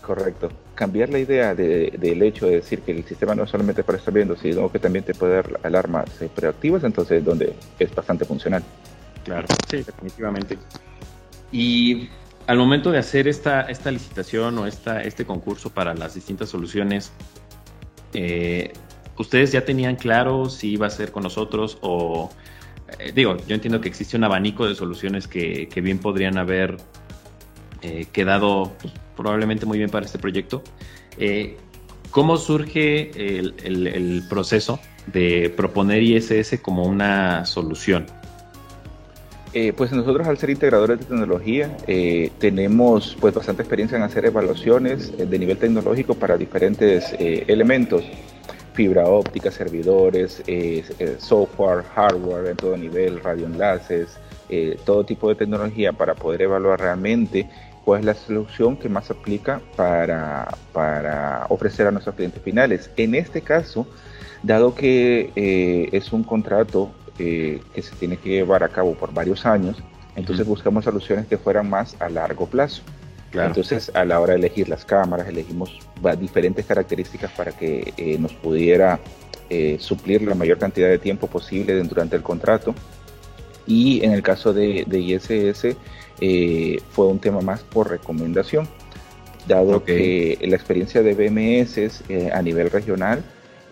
correcto, 0.00 0.48
cambiar 0.74 1.10
la 1.10 1.18
idea 1.18 1.54
del 1.54 2.22
hecho 2.22 2.46
de 2.46 2.56
decir 2.56 2.80
que 2.80 2.92
el 2.92 3.04
sistema 3.04 3.34
no 3.34 3.46
solamente 3.46 3.84
para 3.84 3.98
estar 3.98 4.14
viendo, 4.14 4.36
sino 4.36 4.70
que 4.70 4.78
también 4.78 5.04
te 5.04 5.14
puede 5.14 5.34
dar 5.34 5.60
alarmas 5.62 6.22
eh, 6.22 6.30
preactivas, 6.34 6.84
entonces 6.84 7.22
donde 7.24 7.54
es 7.78 7.94
bastante 7.94 8.24
funcional. 8.24 8.62
Claro, 9.24 9.46
sí, 9.70 9.78
definitivamente. 9.78 10.58
Y 11.50 12.08
al 12.46 12.58
momento 12.58 12.90
de 12.90 12.98
hacer 12.98 13.26
esta, 13.28 13.62
esta 13.62 13.90
licitación 13.90 14.58
o 14.58 14.66
esta, 14.66 15.02
este 15.02 15.24
concurso 15.24 15.70
para 15.70 15.94
las 15.94 16.14
distintas 16.14 16.50
soluciones, 16.50 17.12
eh, 18.12 18.72
¿ustedes 19.18 19.52
ya 19.52 19.64
tenían 19.64 19.96
claro 19.96 20.50
si 20.50 20.72
iba 20.72 20.86
a 20.86 20.90
ser 20.90 21.10
con 21.12 21.22
nosotros 21.22 21.78
o... 21.80 22.30
Eh, 22.98 23.12
digo, 23.14 23.36
yo 23.46 23.54
entiendo 23.54 23.80
que 23.80 23.88
existe 23.88 24.16
un 24.16 24.24
abanico 24.24 24.66
de 24.66 24.74
soluciones 24.74 25.26
que, 25.26 25.68
que 25.68 25.80
bien 25.80 25.98
podrían 25.98 26.38
haber 26.38 26.76
quedado 28.12 28.72
pues, 28.80 28.94
probablemente 29.16 29.66
muy 29.66 29.78
bien 29.78 29.90
para 29.90 30.06
este 30.06 30.18
proyecto. 30.18 30.62
Eh, 31.18 31.56
¿Cómo 32.10 32.36
surge 32.36 33.10
el, 33.66 34.24
proceso 34.28 34.78
de 35.06 35.52
proponer 35.56 36.02
ISS 36.02 36.60
como 36.62 36.84
una 36.84 37.44
solución? 37.44 38.06
Eh, 39.54 39.72
pues 39.72 39.92
nosotros 39.92 40.26
al 40.26 40.36
ser 40.36 40.50
integradores 40.50 40.98
de 40.98 41.04
tecnología 41.04 41.76
eh, 41.86 42.32
tenemos 42.38 43.16
pues 43.20 43.32
bastante 43.32 43.62
experiencia 43.62 43.96
en 43.96 44.02
hacer 44.02 44.26
evaluaciones 44.26 45.16
de 45.16 45.38
nivel 45.38 45.56
tecnológico 45.58 46.14
para 46.14 46.36
diferentes 46.36 47.14
elementos, 47.18 48.04
fibra 48.72 49.04
óptica, 49.06 49.52
servidores, 49.52 50.42
software, 51.18 51.84
hardware 51.94 52.48
en 52.48 52.56
todo 52.56 52.76
nivel, 52.76 53.20
radioenlaces, 53.20 54.18
todo 54.84 55.04
tipo 55.04 55.28
de 55.28 55.36
tecnología 55.36 55.92
para 55.92 56.14
poder 56.14 56.42
evaluar 56.42 56.80
realmente 56.80 57.48
cuál 57.84 58.00
es 58.00 58.06
la 58.06 58.14
solución 58.14 58.76
que 58.76 58.88
más 58.88 59.10
aplica 59.10 59.60
para, 59.76 60.48
para 60.72 61.46
ofrecer 61.48 61.86
a 61.86 61.90
nuestros 61.90 62.16
clientes 62.16 62.42
finales. 62.42 62.90
En 62.96 63.14
este 63.14 63.42
caso, 63.42 63.86
dado 64.42 64.74
que 64.74 65.30
eh, 65.36 65.88
es 65.92 66.12
un 66.12 66.24
contrato 66.24 66.90
eh, 67.18 67.60
que 67.74 67.82
se 67.82 67.94
tiene 67.96 68.16
que 68.16 68.30
llevar 68.30 68.62
a 68.64 68.68
cabo 68.68 68.94
por 68.94 69.12
varios 69.12 69.46
años, 69.46 69.76
entonces 70.16 70.46
buscamos 70.46 70.84
soluciones 70.84 71.26
que 71.26 71.38
fueran 71.38 71.68
más 71.68 71.96
a 72.00 72.08
largo 72.08 72.46
plazo. 72.46 72.82
Entonces, 73.32 73.90
a 73.94 74.04
la 74.04 74.20
hora 74.20 74.34
de 74.34 74.38
elegir 74.38 74.68
las 74.68 74.84
cámaras, 74.84 75.26
elegimos 75.26 75.80
diferentes 76.20 76.64
características 76.66 77.32
para 77.32 77.50
que 77.50 77.92
eh, 77.96 78.16
nos 78.18 78.32
pudiera 78.32 79.00
suplir 79.78 80.22
la 80.22 80.34
mayor 80.34 80.58
cantidad 80.58 80.88
de 80.88 80.98
tiempo 80.98 81.28
posible 81.28 81.80
durante 81.82 82.16
el 82.16 82.22
contrato. 82.22 82.74
Y 83.66 84.04
en 84.04 84.12
el 84.12 84.22
caso 84.22 84.52
de, 84.52 84.84
de 84.86 84.98
ISS, 84.98 85.76
fue 86.90 87.06
un 87.06 87.18
tema 87.18 87.40
más 87.40 87.62
por 87.62 87.90
recomendación, 87.90 88.68
dado 89.46 89.84
que 89.84 90.38
la 90.42 90.56
experiencia 90.56 91.02
de 91.02 91.14
BMS 91.14 92.04
a 92.32 92.42
nivel 92.42 92.70
regional 92.70 93.22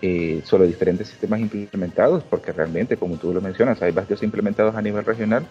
eh, 0.04 0.42
sobre 0.42 0.66
diferentes 0.66 1.06
sistemas 1.06 1.38
implementados, 1.38 2.25
porque 2.25 2.50
realmente, 2.50 2.97
como 2.97 3.18
tú 3.18 3.32
lo 3.32 3.40
mencionas, 3.40 3.80
hay 3.82 3.92
varios 3.92 4.21
implementados 4.25 4.75
a 4.75 4.82
nivel 4.82 5.04
regional, 5.04 5.47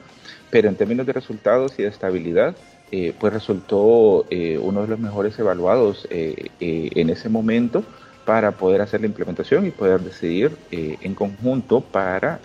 pero 0.50 0.68
en 0.68 0.76
términos 0.76 1.06
de 1.06 1.14
resultados 1.14 1.80
y 1.80 1.84
de 1.84 1.88
estabilidad, 1.88 2.54
eh, 2.92 3.14
pues 3.18 3.32
resultó 3.32 4.26
eh, 4.30 4.60
uno 4.62 4.82
de 4.82 4.90
los 4.90 5.00
mejores 5.00 5.40
evaluados 5.40 6.06
en 6.10 7.10
ese 7.10 7.30
momento 7.30 7.82
para 8.26 8.52
poder 8.52 8.82
hacer 8.82 9.00
la 9.00 9.08
implementación 9.08 9.66
y 9.68 9.72
poder 9.72 10.02
decidir 10.02 10.52
en 10.70 11.16
conjunto 11.16 11.80
para 11.80 12.42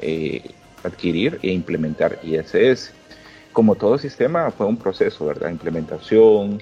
adquirir 0.84 1.40
e 1.42 1.50
implementar 1.50 2.20
ISS 2.22 2.92
como 3.52 3.75
todo 3.75 3.98
sistema, 3.98 4.52
fue 4.52 4.66
un 4.66 4.76
proceso, 4.76 5.26
¿verdad? 5.26 5.50
Implementación, 5.50 6.60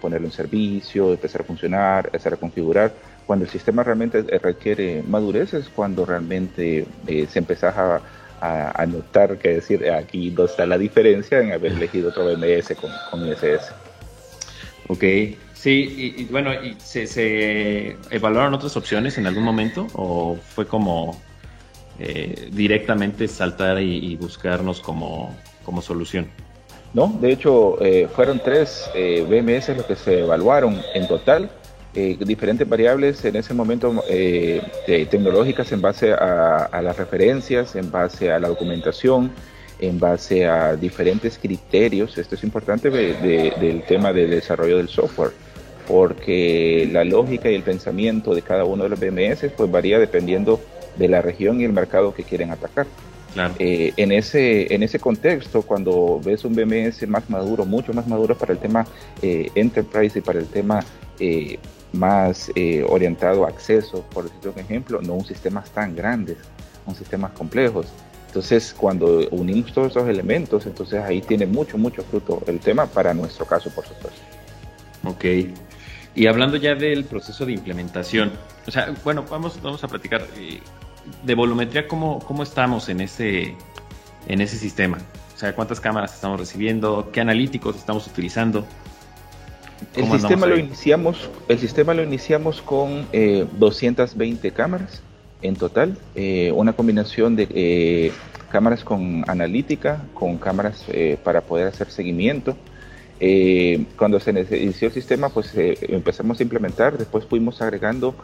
ponerlo 0.00 0.28
en 0.28 0.32
servicio, 0.32 1.10
empezar 1.10 1.42
a 1.42 1.44
funcionar, 1.44 2.06
empezar 2.06 2.32
a 2.32 2.36
configurar 2.36 2.92
cuando 3.28 3.44
el 3.44 3.50
sistema 3.50 3.82
realmente 3.82 4.24
eh, 4.26 4.38
requiere 4.38 5.04
madurez 5.06 5.52
es 5.52 5.68
cuando 5.68 6.06
realmente 6.06 6.86
eh, 7.06 7.26
se 7.30 7.38
empieza 7.38 8.00
a, 8.40 8.86
notar 8.86 9.36
que 9.36 9.56
decir 9.56 9.82
eh, 9.82 9.92
aquí 9.92 10.30
no 10.30 10.46
está 10.46 10.64
la 10.64 10.78
diferencia 10.78 11.38
en 11.38 11.52
haber 11.52 11.72
elegido 11.72 12.08
otro 12.08 12.24
BMS 12.24 12.74
con, 12.80 12.90
con 13.10 13.28
ISS. 13.28 13.70
Ok, 14.86 15.04
sí, 15.52 16.14
y, 16.16 16.24
bueno, 16.24 16.54
¿y 16.54 16.74
se, 16.78 17.98
evaluaron 18.10 18.54
otras 18.54 18.74
opciones 18.78 19.18
en 19.18 19.26
algún 19.26 19.44
momento 19.44 19.86
o 19.92 20.36
fue 20.36 20.66
como 20.66 21.20
directamente 22.50 23.28
saltar 23.28 23.82
y, 23.82 24.16
buscarnos 24.16 24.80
como, 24.80 25.36
como, 25.66 25.82
solución? 25.82 26.30
No, 26.94 27.14
de 27.20 27.32
hecho 27.32 27.76
fueron 28.14 28.40
tres 28.42 28.88
BMS 28.94 29.76
los 29.76 29.84
que 29.84 29.96
se 29.96 30.20
evaluaron 30.20 30.80
en 30.94 31.06
total 31.06 31.50
eh, 31.94 32.18
diferentes 32.20 32.68
variables 32.68 33.24
en 33.24 33.36
ese 33.36 33.54
momento 33.54 34.04
eh, 34.10 34.60
tecnológicas 35.10 35.72
en 35.72 35.80
base 35.80 36.12
a, 36.12 36.80
las 36.82 36.96
referencias, 36.96 37.74
en 37.76 37.90
base 37.90 38.30
a 38.30 38.38
la 38.38 38.48
documentación, 38.48 39.32
en 39.80 39.98
base 39.98 40.46
a 40.46 40.76
diferentes 40.76 41.38
criterios. 41.38 42.18
Esto 42.18 42.34
es 42.34 42.44
importante 42.44 42.90
del 42.90 43.82
tema 43.84 44.12
del 44.12 44.30
desarrollo 44.30 44.76
del 44.76 44.88
software, 44.88 45.30
porque 45.86 46.88
la 46.92 47.04
lógica 47.04 47.50
y 47.50 47.54
el 47.54 47.62
pensamiento 47.62 48.34
de 48.34 48.42
cada 48.42 48.64
uno 48.64 48.84
de 48.84 48.90
los 48.90 49.00
BMS 49.00 49.50
pues 49.56 49.70
varía 49.70 49.98
dependiendo 49.98 50.60
de 50.96 51.08
la 51.08 51.22
región 51.22 51.60
y 51.60 51.64
el 51.64 51.72
mercado 51.72 52.14
que 52.14 52.22
quieren 52.22 52.50
atacar. 52.50 52.86
Eh, 53.58 53.92
en, 53.96 54.12
ese, 54.12 54.74
en 54.74 54.82
ese 54.82 54.98
contexto, 54.98 55.62
cuando 55.62 56.20
ves 56.22 56.44
un 56.44 56.54
BMS 56.54 57.08
más 57.08 57.30
maduro, 57.30 57.64
mucho 57.64 57.92
más 57.94 58.06
maduro 58.06 58.36
para 58.36 58.52
el 58.52 58.58
tema 58.58 58.86
enterprise 59.22 60.18
y 60.18 60.22
para 60.22 60.38
el 60.38 60.46
tema 60.46 60.84
más 61.92 62.50
eh, 62.54 62.84
orientado 62.88 63.44
a 63.44 63.48
acceso, 63.48 64.02
por 64.10 64.24
un 64.24 64.58
ejemplo, 64.58 65.00
no 65.02 65.14
un 65.14 65.24
sistemas 65.24 65.70
tan 65.70 65.94
grandes, 65.96 66.36
un 66.86 66.94
sistemas 66.94 67.32
complejos. 67.32 67.86
Entonces, 68.26 68.74
cuando 68.76 69.26
unimos 69.30 69.72
todos 69.72 69.92
esos 69.92 70.08
elementos, 70.08 70.66
entonces 70.66 71.02
ahí 71.02 71.22
tiene 71.22 71.46
mucho, 71.46 71.78
mucho 71.78 72.02
fruto 72.02 72.42
el 72.46 72.60
tema 72.60 72.86
para 72.86 73.14
nuestro 73.14 73.46
caso, 73.46 73.70
por 73.70 73.86
supuesto. 73.86 74.20
Ok. 75.04 75.24
Y 76.14 76.26
hablando 76.26 76.56
ya 76.56 76.74
del 76.74 77.04
proceso 77.04 77.46
de 77.46 77.52
implementación, 77.52 78.32
o 78.66 78.70
sea, 78.70 78.94
bueno, 79.04 79.24
vamos, 79.30 79.60
vamos 79.62 79.82
a 79.82 79.88
platicar 79.88 80.26
eh, 80.36 80.60
de 81.22 81.34
volumetría, 81.34 81.88
¿cómo, 81.88 82.18
¿cómo 82.18 82.42
estamos 82.42 82.88
en 82.88 83.00
ese, 83.00 83.56
en 84.26 84.40
ese 84.40 84.56
sistema? 84.56 84.98
O 85.34 85.38
sea, 85.38 85.54
¿cuántas 85.54 85.80
cámaras 85.80 86.14
estamos 86.14 86.38
recibiendo? 86.40 87.10
¿Qué 87.12 87.20
analíticos 87.20 87.76
estamos 87.76 88.06
utilizando? 88.06 88.66
El 89.94 90.10
sistema, 90.10 90.46
lo 90.46 90.58
iniciamos, 90.58 91.30
el 91.48 91.58
sistema 91.58 91.94
lo 91.94 92.02
iniciamos 92.02 92.62
con 92.62 93.06
220 93.12 94.48
eh, 94.48 94.50
cámaras 94.50 95.02
en 95.40 95.54
total, 95.54 95.96
eh, 96.16 96.52
una 96.54 96.72
combinación 96.72 97.36
de 97.36 97.46
eh, 97.50 98.12
cámaras 98.50 98.82
con 98.82 99.24
analítica, 99.28 100.02
con 100.14 100.38
cámaras 100.38 100.84
para 101.22 101.42
poder 101.42 101.68
hacer 101.68 101.90
seguimiento. 101.90 102.56
cuando 103.96 104.20
se 104.20 104.30
inició 104.30 104.88
el 104.88 104.94
sistema, 104.94 105.28
pues 105.28 105.52
empezamos 105.54 106.40
a 106.40 106.42
implementar, 106.42 106.96
después 106.98 107.24
fuimos 107.24 107.60
agregando 107.60 108.14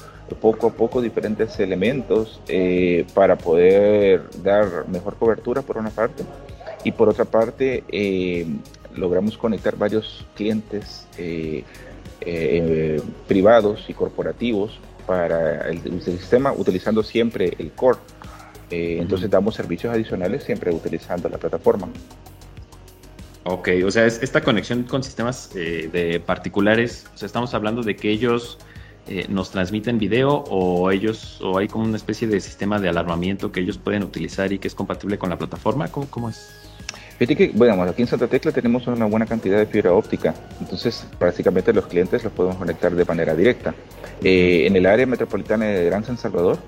poco 0.41 0.69
a 0.69 0.73
poco 0.73 1.03
diferentes 1.03 1.59
elementos 1.61 2.41
para 3.13 3.37
poder 3.37 4.23
dar 4.43 4.89
mejor 4.89 5.17
cobertura 5.17 5.63
por 5.63 5.79
una 5.79 5.91
parte 5.91 6.25
y 6.85 6.93
por 6.93 7.09
otra 7.09 7.25
parte 7.25 7.85
logramos 8.97 9.37
conectar 9.37 9.77
varios 9.77 10.27
clientes 10.35 11.07
eh, 11.19 11.65
eh, 12.21 13.01
privados 13.29 13.85
y 13.89 13.95
corporativos 13.95 14.79
para 15.07 15.69
el, 15.69 16.01
sistema 16.03 16.53
utilizando 16.53 17.03
siempre 17.03 17.55
el 17.59 17.73
core. 17.73 17.99
Eh, 18.71 18.99
entonces 19.01 19.29
damos 19.29 19.55
servicios 19.55 19.93
adicionales 19.93 20.45
siempre 20.45 20.73
utilizando 20.73 21.29
la 21.29 21.39
plataforma. 21.39 21.89
Ok, 23.45 23.69
o 23.85 23.91
sea, 23.91 24.07
esta 24.07 24.41
conexión 24.41 24.85
con 24.85 25.03
sistemas 25.03 25.53
de 25.53 26.23
particulares, 26.25 27.07
o 27.15 27.19
sea, 27.19 27.27
estamos 27.27 27.53
hablando 27.53 27.83
de 27.83 27.95
que 27.95 28.09
ellos 28.09 28.59
nos 29.29 29.51
transmiten 29.51 29.99
video 29.99 30.45
o 30.49 30.91
ellos, 30.91 31.39
o 31.43 31.59
hay 31.59 31.69
como 31.69 31.85
una 31.85 31.99
especie 31.99 32.27
de 32.27 32.41
sistema 32.41 32.81
de 32.81 32.89
alarmamiento 32.89 33.53
que 33.53 33.61
ellos 33.61 33.77
pueden 33.77 34.03
utilizar 34.03 34.51
y 34.51 34.59
que 34.59 34.67
es 34.67 34.75
compatible 34.75 35.19
con 35.19 35.29
la 35.29 35.37
plataforma, 35.37 35.89
¿cómo, 35.89 36.07
cómo 36.09 36.31
es? 36.31 36.65
Fíjate 37.18 37.37
que, 37.37 37.52
bueno, 37.54 37.80
aquí 37.83 38.02
en 38.02 38.09
Santa 38.09 38.26
Tecla 38.26 38.50
tenemos 38.50 38.87
una 38.88 39.06
buena 39.06 39.25
cantidad 39.25 39.59
de 39.59 39.66
fibra 39.66 39.92
óptica, 39.92 40.35
entonces 40.61 41.06
prácticamente 41.18 41.73
los 41.73 41.87
clientes 41.87 42.25
los 42.25 42.33
podemos 42.33 42.56
conectar 42.56 42.92
de 42.92 43.04
manera 43.04 43.37
directa. 43.37 43.73
Eh, 44.23 44.66
en 44.66 44.75
el 44.75 44.85
área 44.85 45.06
metropolitana 45.06 45.66
de 45.66 45.85
Gran 45.85 46.04
San 46.04 46.18
Salvador, 46.18 46.59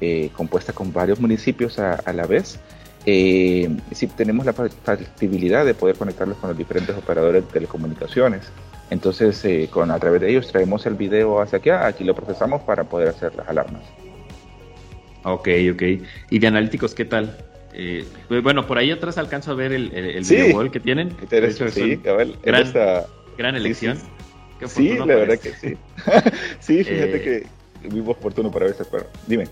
eh, 0.00 0.30
compuesta 0.36 0.72
con 0.72 0.92
varios 0.92 1.18
municipios 1.18 1.80
a, 1.80 2.12
la 2.12 2.24
vez, 2.26 2.60
eh, 3.04 3.68
sí 3.90 4.06
tenemos 4.06 4.46
la 4.46 4.52
factibilidad 4.52 5.64
de 5.64 5.74
poder 5.74 5.96
conectarlos 5.96 6.36
con 6.38 6.50
los 6.50 6.58
diferentes 6.58 6.96
operadores 6.96 7.44
de 7.44 7.52
telecomunicaciones. 7.52 8.42
Entonces, 8.90 9.44
con, 9.70 9.90
a 9.90 9.98
través 9.98 10.20
de 10.20 10.30
ellos 10.30 10.48
traemos 10.50 10.86
el 10.86 10.94
video 10.94 11.40
hacia 11.40 11.58
aquí, 11.58 11.70
aquí 11.70 12.04
lo 12.04 12.14
procesamos 12.14 12.62
para 12.62 12.84
poder 12.84 13.08
hacer 13.08 13.34
las 13.34 13.48
alarmas. 13.48 13.82
Ok, 15.24 15.48
ok. 15.72 15.82
¿Y 16.30 16.38
de 16.38 16.46
analíticos 16.46 16.94
qué 16.94 17.04
tal? 17.04 17.36
Eh, 17.72 18.04
bueno, 18.42 18.66
por 18.66 18.78
ahí 18.78 18.90
atrás 18.90 19.18
alcanzo 19.18 19.52
a 19.52 19.54
ver 19.54 19.72
el, 19.72 19.92
el, 19.94 20.24
video 20.24 20.56
wall 20.56 20.70
que 20.70 20.80
tienen. 20.80 21.16
sí, 21.70 21.98
cabal, 21.98 22.36
gran, 22.42 22.72
gran 23.36 23.54
elección. 23.54 23.98
Sí, 24.66 24.96
la 24.98 25.06
verdad 25.06 25.38
que 25.38 25.52
sí. 25.54 25.76
sí, 26.60 26.84
fíjate 26.84 27.16
eh, 27.16 27.46
que 27.82 27.88
muy 27.88 28.00
oportuno 28.00 28.50
para 28.50 28.66
veces, 28.66 28.86
pero 28.90 29.06
dime. 29.26 29.46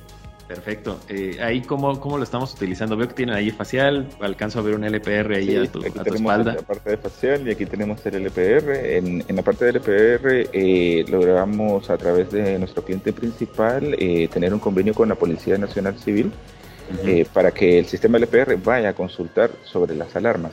Perfecto. 0.47 0.99
Eh, 1.11 1.39
ahí, 1.43 1.61
cómo, 1.61 2.01
¿cómo 2.01 2.17
lo 2.17 2.25
estamos 2.25 2.55
utilizando? 2.55 2.97
Veo 2.97 3.07
que 3.07 3.15
tienen 3.15 3.35
ahí 3.35 3.51
facial, 3.51 4.09
alcanzo 4.21 4.61
a 4.61 4.63
ver 4.63 4.75
un 4.75 4.85
LPR 4.85 5.35
ahí 5.35 5.57
a 5.57 5.71
tu, 5.71 5.81
aquí 5.81 5.99
tenemos 6.03 6.47
La 6.47 6.57
parte 6.57 6.91
de 6.91 6.97
facial 6.97 7.47
y 7.47 7.51
aquí 7.51 7.67
tenemos 7.67 8.05
el 8.07 8.15
LPR. 8.25 8.75
En, 8.75 9.25
en 9.29 9.37
la 9.37 9.43
parte 9.43 9.67
del 9.67 9.77
LPR 9.77 10.49
eh, 10.53 11.05
logramos 11.09 11.91
a 11.91 11.99
través 11.99 12.31
de 12.31 12.59
nuestro 12.59 12.83
cliente 12.83 13.13
principal 13.13 13.95
tener 14.31 14.55
un 14.55 14.61
convenio 14.61 14.95
con 14.95 15.11
la 15.11 15.17
Policía 15.17 15.59
Nacional 15.59 15.99
Civil 15.99 16.33
eh, 17.05 17.27
para 17.33 17.51
que 17.51 17.79
el 17.79 17.87
sistema 17.87 18.19
LPR 18.19 18.57
vaya 18.57 18.91
a 18.91 18.93
consultar 18.95 19.51
sobre 19.65 19.95
las 19.95 20.15
alarmas. 20.17 20.53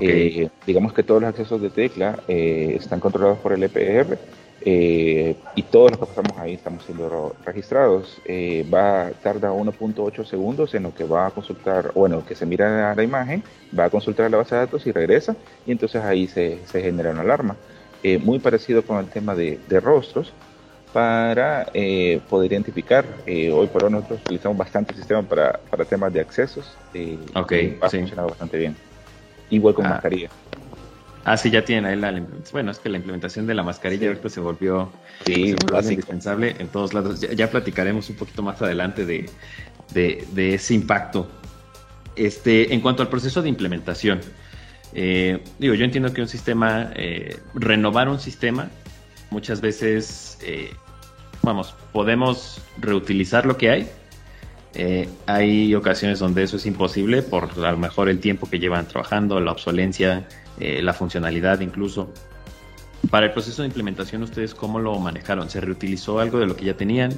Eh, 0.00 0.48
digamos 0.66 0.92
que 0.92 1.02
todos 1.02 1.20
los 1.20 1.30
accesos 1.30 1.60
de 1.60 1.70
tecla 1.70 2.20
eh, 2.28 2.76
están 2.78 3.00
controlados 3.00 3.38
por 3.38 3.52
el 3.52 3.64
LPR 3.64 4.16
y 4.62 5.62
todos 5.64 5.90
los 5.90 6.00
que 6.00 6.06
pasamos 6.06 6.38
ahí 6.38 6.54
estamos 6.54 6.84
siendo 6.84 7.34
registrados. 7.44 8.20
va 8.72 9.10
tarda 9.22 9.50
1.8 9.52 10.24
segundos 10.24 10.74
en 10.74 10.84
lo 10.84 10.94
que 10.94 11.04
va 11.04 11.26
a 11.26 11.30
consultar, 11.30 11.92
bueno, 11.94 12.24
que 12.24 12.34
se 12.34 12.46
mira 12.46 12.94
la 12.94 13.02
imagen, 13.02 13.42
va 13.76 13.86
a 13.86 13.90
consultar 13.90 14.30
la 14.30 14.36
base 14.36 14.54
de 14.54 14.60
datos 14.60 14.86
y 14.86 14.92
regresa 14.92 15.34
y 15.66 15.72
entonces 15.72 16.02
ahí 16.02 16.28
se, 16.28 16.58
genera 16.70 17.10
una 17.10 17.22
alarma. 17.22 17.56
muy 18.22 18.38
parecido 18.38 18.82
con 18.82 18.98
el 18.98 19.06
tema 19.06 19.34
de 19.34 19.80
rostros 19.80 20.32
para 20.92 21.66
eh, 21.74 22.20
poder 22.28 22.52
identificar. 22.52 23.04
Eh, 23.26 23.50
hoy 23.50 23.66
por 23.68 23.84
hoy 23.84 23.92
nosotros 23.92 24.20
utilizamos 24.24 24.58
bastante 24.58 24.92
el 24.92 24.98
sistema 24.98 25.22
para, 25.22 25.60
para 25.70 25.84
temas 25.84 26.12
de 26.12 26.20
accesos. 26.20 26.76
Eh, 26.94 27.18
ok, 27.34 27.52
ha 27.80 27.90
funcionado 27.90 28.28
bastante 28.28 28.58
bien. 28.58 28.76
Igual 29.50 29.74
con 29.74 29.86
ah. 29.86 29.90
mascarilla. 29.90 30.30
Ah, 31.24 31.36
sí, 31.36 31.50
ya 31.50 31.64
tienen 31.64 31.84
ahí 31.84 31.96
la, 31.96 32.22
Bueno, 32.50 32.70
es 32.70 32.78
que 32.78 32.88
la 32.88 32.96
implementación 32.96 33.46
de 33.46 33.54
la 33.54 33.62
mascarilla 33.62 34.08
ahorita 34.08 34.28
se 34.30 34.40
volvió, 34.40 34.90
indispensable 35.26 36.56
en 36.58 36.68
todos 36.68 36.94
lados. 36.94 37.20
Ya, 37.20 37.50
platicaremos 37.50 38.08
un 38.08 38.16
poquito 38.16 38.42
más 38.42 38.60
adelante 38.62 39.04
de, 39.04 39.28
de, 39.92 40.54
ese 40.54 40.74
impacto. 40.74 41.28
Este, 42.16 42.72
en 42.72 42.80
cuanto 42.80 43.02
al 43.02 43.08
proceso 43.08 43.42
de 43.42 43.50
implementación, 43.50 44.20
eh, 44.94 45.42
digo, 45.58 45.74
yo 45.74 45.84
entiendo 45.84 46.12
que 46.12 46.22
un 46.22 46.28
sistema, 46.28 46.90
eh, 46.96 47.38
renovar 47.54 48.08
un 48.08 48.18
sistema, 48.18 48.70
muchas 49.30 49.60
veces, 49.60 50.38
eh, 50.42 50.72
vamos, 51.42 51.74
podemos 51.92 52.60
reutilizar 52.78 53.46
lo 53.46 53.56
que 53.56 53.70
hay. 53.70 53.90
hay 55.26 55.74
ocasiones 55.74 56.18
donde 56.20 56.44
eso 56.44 56.56
es 56.56 56.66
imposible 56.66 57.22
por 57.22 57.50
a 57.64 57.72
lo 57.72 57.78
mejor 57.78 58.08
el 58.08 58.20
tiempo 58.20 58.48
que 58.48 58.58
llevan 58.58 58.86
trabajando, 58.86 59.40
la 59.40 59.52
obsolencia, 59.52 60.26
eh, 60.60 60.82
la 60.82 60.92
funcionalidad 60.92 61.60
incluso. 61.60 62.12
Para 63.10 63.26
el 63.26 63.32
proceso 63.32 63.62
de 63.62 63.68
implementación, 63.68 64.22
¿ustedes 64.22 64.54
cómo 64.54 64.78
lo 64.78 64.98
manejaron? 64.98 65.48
¿Se 65.48 65.60
reutilizó 65.60 66.20
algo 66.20 66.38
de 66.38 66.46
lo 66.46 66.54
que 66.54 66.66
ya 66.66 66.76
tenían? 66.76 67.12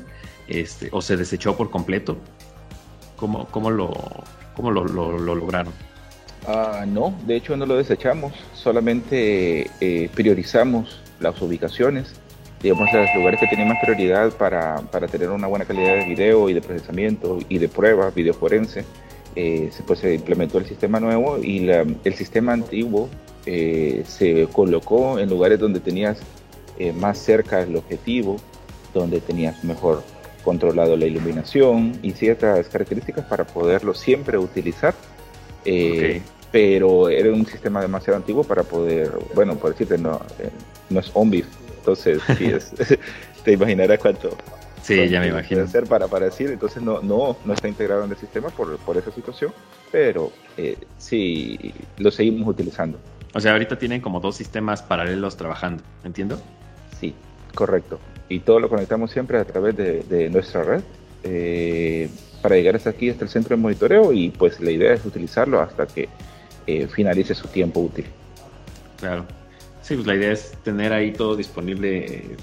Este, 0.46 0.88
¿O 0.92 1.02
se 1.02 1.16
desechó 1.16 1.56
por 1.56 1.70
completo? 1.70 2.16
¿Cómo, 3.16 3.46
cómo, 3.46 3.70
lo, 3.70 3.92
cómo 4.54 4.70
lo, 4.70 4.84
lograron? 4.84 5.72
Ah, 6.46 6.84
no, 6.86 7.14
de 7.26 7.36
hecho 7.36 7.56
no 7.56 7.66
lo 7.66 7.76
desechamos, 7.76 8.32
solamente 8.54 9.70
eh, 9.80 10.08
priorizamos 10.14 11.01
las 11.22 11.40
ubicaciones, 11.40 12.12
digamos 12.62 12.88
los 12.92 13.06
lugares 13.16 13.40
que 13.40 13.46
tenían 13.46 13.68
más 13.68 13.78
prioridad 13.82 14.32
para, 14.32 14.76
para, 14.90 15.08
tener 15.08 15.30
una 15.30 15.46
buena 15.46 15.64
calidad 15.64 15.94
de 15.96 16.06
video 16.06 16.48
y 16.48 16.54
de 16.54 16.60
procesamiento 16.60 17.38
y 17.48 17.58
de 17.58 17.68
pruebas, 17.68 18.14
video 18.14 18.34
forense. 18.34 18.84
Eh, 19.34 19.70
pues, 19.86 20.00
se 20.00 20.14
implementó 20.14 20.58
el 20.58 20.66
sistema 20.66 21.00
nuevo 21.00 21.38
y 21.38 21.66
el 21.68 22.14
sistema 22.14 22.52
antiguo 22.52 23.08
eh, 23.46 24.04
se 24.06 24.46
colocó 24.52 25.18
en 25.18 25.28
lugares 25.28 25.58
donde 25.58 25.80
tenías 25.80 26.18
eh, 26.78 26.92
más 26.92 27.18
cerca 27.18 27.60
el 27.60 27.76
objetivo, 27.76 28.36
donde 28.94 29.20
tenías 29.20 29.64
mejor 29.64 30.02
controlado 30.44 30.96
la 30.96 31.06
iluminación 31.06 31.98
y 32.02 32.12
ciertas 32.12 32.68
características 32.68 33.24
para 33.26 33.44
poderlo 33.44 33.94
siempre 33.94 34.38
utilizar. 34.38 34.94
Eh, 35.64 36.22
pero 36.50 37.08
era 37.08 37.32
un 37.32 37.46
sistema 37.46 37.80
demasiado 37.80 38.16
antiguo 38.16 38.44
para 38.44 38.62
poder, 38.62 39.10
bueno, 39.34 39.56
por 39.56 39.70
decirte, 39.70 39.96
no, 39.96 40.20
no 40.92 41.00
es 41.00 41.10
OMBIF, 41.14 41.46
entonces 41.78 42.20
te 43.44 43.52
imaginarás 43.52 43.98
cuánto, 43.98 44.36
Sí, 44.82 45.08
ya 45.08 45.20
me 45.20 45.28
imagino. 45.28 45.62
Hacer 45.62 45.84
para, 45.84 46.08
para 46.08 46.26
decir, 46.26 46.50
entonces 46.50 46.82
no, 46.82 47.00
no, 47.00 47.36
no 47.44 47.54
está 47.54 47.68
integrado 47.68 48.04
en 48.04 48.10
el 48.10 48.16
sistema 48.16 48.48
por, 48.50 48.76
por 48.78 48.96
esa 48.96 49.12
situación, 49.12 49.52
pero 49.92 50.32
eh, 50.56 50.76
sí 50.98 51.72
lo 51.98 52.10
seguimos 52.10 52.48
utilizando. 52.48 52.98
O 53.32 53.40
sea, 53.40 53.52
ahorita 53.52 53.78
tienen 53.78 54.00
como 54.00 54.20
dos 54.20 54.36
sistemas 54.36 54.82
paralelos 54.82 55.36
trabajando, 55.36 55.84
¿entiendo? 56.04 56.40
Sí, 57.00 57.14
correcto. 57.54 58.00
Y 58.28 58.40
todo 58.40 58.58
lo 58.58 58.68
conectamos 58.68 59.12
siempre 59.12 59.38
a 59.38 59.44
través 59.44 59.76
de, 59.76 60.28
nuestra 60.30 60.62
red 60.64 60.82
eh, 61.22 62.10
para 62.42 62.56
llegar 62.56 62.74
hasta 62.74 62.90
aquí, 62.90 63.08
hasta 63.08 63.24
el 63.24 63.30
centro 63.30 63.56
de 63.56 63.62
monitoreo 63.62 64.12
y 64.12 64.30
pues 64.30 64.60
la 64.60 64.72
idea 64.72 64.92
es 64.92 65.04
utilizarlo 65.06 65.60
hasta 65.60 65.86
que 65.86 66.08
eh, 66.66 66.88
finalice 66.88 67.34
su 67.34 67.46
tiempo 67.48 67.80
útil. 67.80 68.06
Claro. 68.98 69.26
Sí, 69.82 69.94
pues 69.94 70.06
la 70.06 70.14
idea 70.14 70.32
es 70.32 70.52
tener 70.62 70.92
ahí 70.92 71.12
todo 71.12 71.36
disponible 71.36 72.36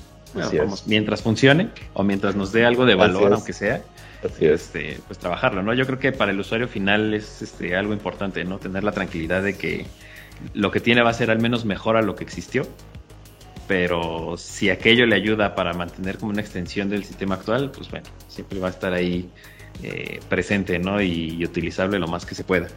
mientras 0.86 1.22
funcione 1.22 1.70
o 1.94 2.04
mientras 2.04 2.36
nos 2.36 2.52
dé 2.52 2.66
algo 2.66 2.86
de 2.86 2.96
valor, 2.96 3.34
aunque 3.34 3.54
sea, 3.54 3.82
este, 4.40 5.00
pues 5.08 5.18
trabajarlo, 5.18 5.64
¿no? 5.64 5.74
Yo 5.74 5.86
creo 5.86 6.00
que 6.00 6.12
para 6.12 6.32
el 6.32 6.40
usuario 6.40 6.68
final 6.68 7.14
es 7.14 7.42
este, 7.42 7.76
algo 7.76 7.94
importante, 7.94 8.44
¿no? 8.44 8.60
Tener 8.60 8.84
la 8.84 8.92
tranquilidad 8.92 9.42
de 9.42 9.58
que 9.58 9.86
lo 10.54 10.72
que 10.72 10.80
tiene 10.80 11.02
va 11.02 11.10
a 11.10 11.14
ser 11.14 11.32
al 11.32 11.40
menos 11.40 11.66
mejor 11.66 11.98
a 11.98 12.02
lo 12.02 12.16
que 12.16 12.24
existió, 12.24 12.68
pero 13.68 14.36
si 14.38 14.70
aquello 14.70 15.06
le 15.06 15.16
ayuda 15.16 15.56
para 15.56 15.74
mantener 15.74 16.18
como 16.18 16.32
una 16.32 16.42
extensión 16.42 16.90
del 16.90 17.06
sistema 17.06 17.36
actual, 17.36 17.72
pues 17.72 17.90
bueno, 17.90 18.08
siempre 18.28 18.60
va 18.60 18.68
a 18.68 18.72
estar 18.72 18.94
ahí 18.94 19.30
eh, 19.84 20.20
presente, 20.28 20.80
¿no? 20.80 21.02
Y, 21.02 21.44
utilizable 21.46 22.00
lo 22.00 22.08
más 22.08 22.26
que 22.26 22.36
se 22.36 22.44
pueda. 22.44 22.68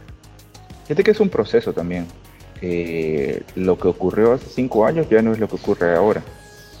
Fíjate 0.83 1.03
que 1.03 1.11
es 1.11 1.19
un 1.19 1.29
proceso 1.29 1.73
también. 1.73 2.05
Lo 3.55 3.77
que 3.77 3.87
ocurrió 3.87 4.33
hace 4.33 4.47
cinco 4.47 4.85
años 4.85 5.07
ya 5.09 5.21
no 5.21 5.33
es 5.33 5.39
lo 5.39 5.47
que 5.47 5.55
ocurre 5.55 5.95
ahora. 5.95 6.23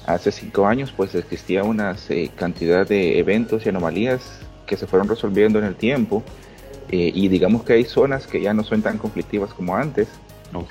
Hace 0.05 0.31
cinco 0.31 0.65
años 0.65 0.93
pues 0.95 1.15
existía 1.15 1.63
una 1.63 1.95
eh, 2.09 2.29
cantidad 2.35 2.87
de 2.87 3.19
eventos 3.19 3.65
y 3.65 3.69
anomalías 3.69 4.39
que 4.65 4.75
se 4.75 4.85
fueron 4.85 5.07
resolviendo 5.07 5.59
en 5.59 5.65
el 5.65 5.75
tiempo 5.75 6.23
eh, 6.89 7.11
y 7.13 7.29
digamos 7.29 7.63
que 7.63 7.73
hay 7.73 7.85
zonas 7.85 8.27
que 8.27 8.41
ya 8.41 8.53
no 8.53 8.63
son 8.63 8.81
tan 8.81 8.97
conflictivas 8.97 9.53
como 9.53 9.75
antes 9.75 10.09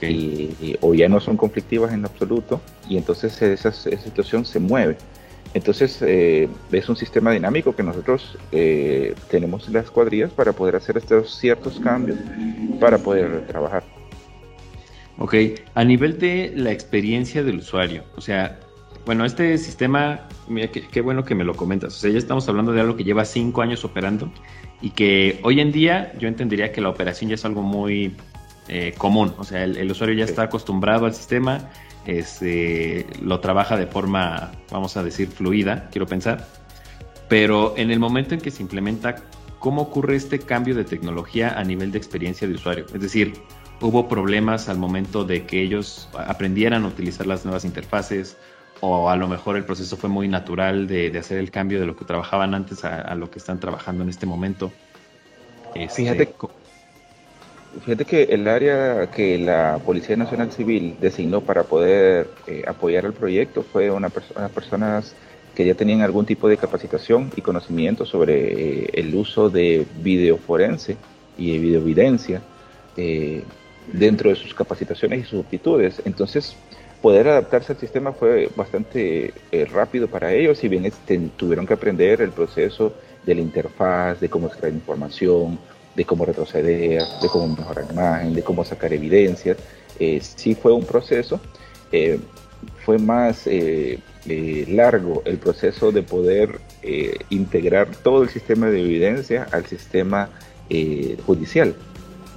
y, 0.03 0.77
o 0.81 0.95
ya 0.95 1.09
no 1.09 1.19
son 1.19 1.37
conflictivas 1.37 1.93
en 1.93 2.05
absoluto 2.05 2.61
y 2.89 2.99
entonces 2.99 3.41
esa, 3.41 3.73
situación 3.73 4.45
se 4.45 4.61
mueve. 4.61 4.97
Entonces 5.55 5.99
eh, 6.03 6.49
es 6.71 6.89
un 6.89 6.97
sistema 6.97 7.33
dinámico 7.33 7.75
que 7.75 7.83
nosotros 7.83 8.39
tenemos 9.31 9.69
las 9.71 9.91
cuadrillas 9.91 10.31
para 10.31 10.53
poder 10.53 10.77
hacer 10.77 10.99
estos 10.99 11.37
ciertos 11.37 11.81
cambios 11.81 12.19
para 12.79 12.99
poder 12.99 13.47
trabajar. 13.47 14.02
Ok, 15.19 15.35
a 15.75 15.85
nivel 15.85 16.19
de 16.19 16.53
la 16.57 16.73
experiencia 16.73 17.43
del 17.43 17.59
usuario, 17.59 18.05
o 18.17 18.21
sea, 18.21 18.59
bueno, 19.05 19.25
este 19.25 19.59
sistema, 19.59 20.29
mira, 20.49 20.69
qué, 20.69 21.01
bueno 21.01 21.25
que 21.25 21.35
me 21.35 21.43
lo 21.43 21.55
comentas. 21.55 21.97
O 21.97 21.99
sea, 21.99 22.11
ya 22.11 22.19
estamos 22.19 22.49
hablando 22.49 22.73
de 22.73 22.81
algo 22.81 22.97
que 22.97 23.03
lleva 23.03 23.25
cinco 23.25 23.63
años 23.63 23.85
operando 23.85 24.31
y 24.81 24.91
que 24.91 25.41
hoy 25.43 25.61
en 25.61 25.73
día 25.73 26.13
yo 26.19 26.29
entendería 26.29 26.71
que 26.71 26.81
la 26.81 26.89
operación 26.89 27.29
ya 27.29 27.35
es 27.35 27.45
algo 27.45 27.63
muy 27.63 28.15
eh, 28.69 28.95
común. 28.97 29.35
O 29.39 29.45
sea, 29.45 29.65
el, 29.65 29.91
usuario 29.91 30.15
ya 30.15 30.25
está 30.25 30.43
acostumbrado 30.45 31.07
al 31.07 31.15
sistema, 31.15 31.69
este, 32.07 33.07
lo 33.21 33.41
trabaja 33.41 33.77
de 33.77 33.87
forma, 33.87 34.53
vamos 34.71 34.97
a 34.97 35.03
decir, 35.03 35.29
fluida, 35.29 35.89
quiero 35.91 36.07
pensar. 36.07 36.47
Pero 37.29 37.75
en 37.77 37.91
el 37.91 37.99
momento 37.99 38.35
en 38.35 38.41
que 38.41 38.53
se 38.53 38.63
implementa, 38.63 39.17
¿cómo 39.59 39.83
ocurre 39.83 40.15
este 40.15 40.39
cambio 40.39 40.77
de 40.77 40.85
tecnología 40.85 41.59
a 41.59 41.65
nivel 41.65 41.91
de 41.91 41.99
experiencia 41.99 42.47
de 42.47 42.55
usuario? 42.55 42.87
Es 42.95 43.01
decir, 43.01 43.33
hubo 43.83 44.09
problemas 44.09 44.69
al 44.69 44.79
momento 44.79 45.25
de 45.25 45.45
que 45.45 45.61
ellos 45.61 46.09
aprendieran 46.15 46.85
a 46.85 46.87
utilizar 46.87 47.27
las 47.27 47.45
nuevas 47.45 47.65
interfaces 47.65 48.37
o 48.81 49.11
a 49.11 49.17
lo 49.17 49.29
mejor 49.29 49.57
el 49.57 49.65
proceso 49.65 49.97
fue 49.97 50.09
muy 50.09 50.29
natural 50.29 50.87
de, 50.87 51.17
hacer 51.19 51.39
el 51.39 51.51
cambio 51.51 51.79
de 51.81 51.87
lo 51.87 51.97
que 51.97 52.05
trabajaban 52.05 52.55
antes 52.55 52.85
a, 52.85 53.15
lo 53.15 53.31
que 53.31 53.39
están 53.39 53.61
trabajando 53.61 54.03
en 54.03 54.09
este 54.09 54.27
momento. 54.27 54.73
Este, 55.75 56.03
fíjate, 56.03 56.35
fíjate 57.85 58.05
que 58.05 58.23
el 58.25 58.49
área 58.49 59.09
que 59.11 59.39
la 59.39 59.79
Policía 59.85 60.17
Nacional 60.17 60.51
Civil 60.53 60.97
designó 61.01 61.41
para 61.41 61.63
poder 61.63 62.29
eh, 62.47 62.65
apoyar 62.67 63.05
el 63.05 63.13
proyecto 63.13 63.63
fue 63.63 63.91
una 63.91 64.09
persona, 64.09 64.49
personas 64.49 65.15
que 65.55 65.65
ya 65.65 65.75
tenían 65.75 66.01
algún 66.01 66.27
tipo 66.27 66.49
de 66.49 66.57
capacitación 66.57 67.31
y 67.37 67.41
conocimiento 67.41 68.05
sobre 68.05 68.85
eh, 68.85 68.91
el 68.95 69.15
uso 69.15 69.49
de 69.49 69.87
videoforense 70.03 70.97
y 71.39 71.53
de 71.53 71.59
videoevidencia 71.59 72.43
eh, 72.97 73.45
dentro 73.87 74.31
de 74.31 74.37
sus 74.37 74.55
capacitaciones 74.55 75.21
y 75.21 75.25
sus 75.25 75.45
aptitudes. 75.45 76.03
Entonces, 76.05 76.57
poder 77.01 77.29
adaptarse 77.29 77.73
al 77.73 77.79
sistema 77.79 78.13
fue 78.13 78.49
bastante 78.55 79.35
eh, 79.51 79.65
rápido 79.65 80.09
para 80.09 80.33
ellos, 80.33 80.59
si 80.59 80.69
bien 80.69 80.87
este, 80.87 81.19
tuvieron 81.37 81.67
que 81.67 81.75
aprender 81.75 82.21
el 82.23 82.31
proceso 82.31 82.95
de 83.25 83.35
la 83.35 83.41
interfaz, 83.41 84.21
de 84.21 84.29
cómo 84.29 84.47
extraer 84.47 84.75
información, 84.75 85.59
de 85.95 86.05
cómo 86.05 86.25
retroceder, 86.25 87.03
de 87.21 87.29
cómo 87.29 87.55
mejorar 87.57 87.87
imagen, 87.91 88.35
de 88.35 88.43
cómo 88.43 88.65
sacar 88.65 88.93
evidencias. 88.93 89.59
Eh, 89.99 90.21
sí 90.21 90.55
fue 90.55 90.73
un 90.73 90.85
proceso, 90.85 91.41
eh, 91.91 92.19
fue 92.85 92.99
más 92.99 93.49
largo 94.69 95.23
el 95.25 95.39
proceso 95.39 95.91
de 95.91 96.03
poder 96.03 96.61
integrar 97.29 97.89
todo 97.89 98.23
el 98.23 98.29
sistema 98.29 98.69
de 98.69 98.81
evidencia 98.81 99.49
al 99.51 99.67
sistema 99.67 100.31
judicial 101.27 101.75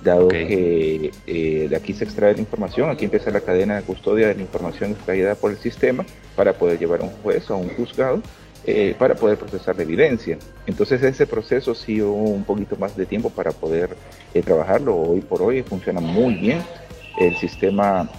dado 0.06 0.30
que 0.30 1.12
eh, 1.28 1.68
de 1.70 1.76
aquí 1.76 1.94
se 1.94 2.06
extrae 2.06 2.34
la 2.34 2.40
información, 2.40 2.90
aquí 2.90 3.06
empieza 3.06 3.32
la 3.32 3.42
cadena 3.42 3.76
de 3.76 3.82
custodia 3.82 4.28
de 4.28 4.36
la 4.36 4.42
información 4.42 4.92
extraída 4.92 5.36
por 5.36 5.52
el 5.52 5.58
sistema 5.58 6.06
para 6.36 6.54
poder 6.54 6.80
llevar 6.80 7.02
a 7.02 7.04
un 7.04 7.10
juez 7.22 7.50
o 7.50 7.56
a 7.56 7.58
un 7.58 7.70
juzgado 7.70 8.22
eh, 8.66 8.96
para 8.98 9.16
poder 9.16 9.38
procesar 9.38 9.76
la 9.76 9.84
evidencia. 9.84 10.38
Entonces 10.66 11.04
ese 11.04 11.28
proceso 11.28 11.76
sí 11.76 12.02
hubo 12.02 12.30
un 12.30 12.46
poquito 12.46 12.78
más 12.78 12.96
de 12.96 13.06
tiempo 13.06 13.30
para 13.30 13.52
poder 13.52 13.90
eh, 14.34 14.42
trabajarlo. 14.42 14.96
Hoy 14.96 15.22
por 15.22 15.42
hoy 15.42 15.64
funciona 15.64 16.00
muy 16.00 16.36
bien 16.36 16.60
el 17.20 17.36
sistema 17.36 18.10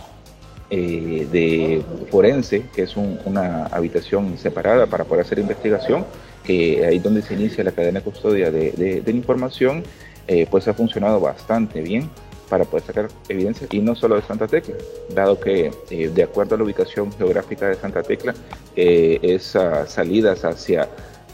de 0.68 1.80
forense, 2.10 2.64
que 2.74 2.82
es 2.82 2.96
una 2.96 3.66
habitación 3.66 4.36
separada 4.36 4.86
para 4.86 5.04
poder 5.04 5.24
hacer 5.24 5.38
investigación, 5.38 6.04
que 6.42 6.84
ahí 6.84 6.96
es 6.96 7.02
donde 7.04 7.22
se 7.22 7.34
inicia 7.34 7.62
la 7.62 7.70
cadena 7.70 8.00
de 8.00 8.04
custodia 8.04 8.50
de, 8.50 8.72
de 8.72 9.02
la 9.04 9.16
información 9.16 9.84
eh, 10.28 10.46
pues 10.50 10.66
ha 10.68 10.74
funcionado 10.74 11.20
bastante 11.20 11.80
bien 11.80 12.10
para 12.48 12.64
poder 12.64 12.86
sacar 12.86 13.08
evidencia 13.28 13.66
y 13.70 13.80
no 13.80 13.94
solo 13.96 14.16
de 14.16 14.22
Santa 14.22 14.46
Tecla, 14.46 14.76
dado 15.12 15.38
que 15.40 15.72
eh, 15.90 16.08
de 16.08 16.22
acuerdo 16.22 16.54
a 16.54 16.58
la 16.58 16.64
ubicación 16.64 17.12
geográfica 17.12 17.68
de 17.68 17.74
Santa 17.74 18.02
Tecla, 18.02 18.34
eh, 18.76 19.18
esas 19.22 19.90
salidas 19.90 20.44
hacia, 20.44 20.88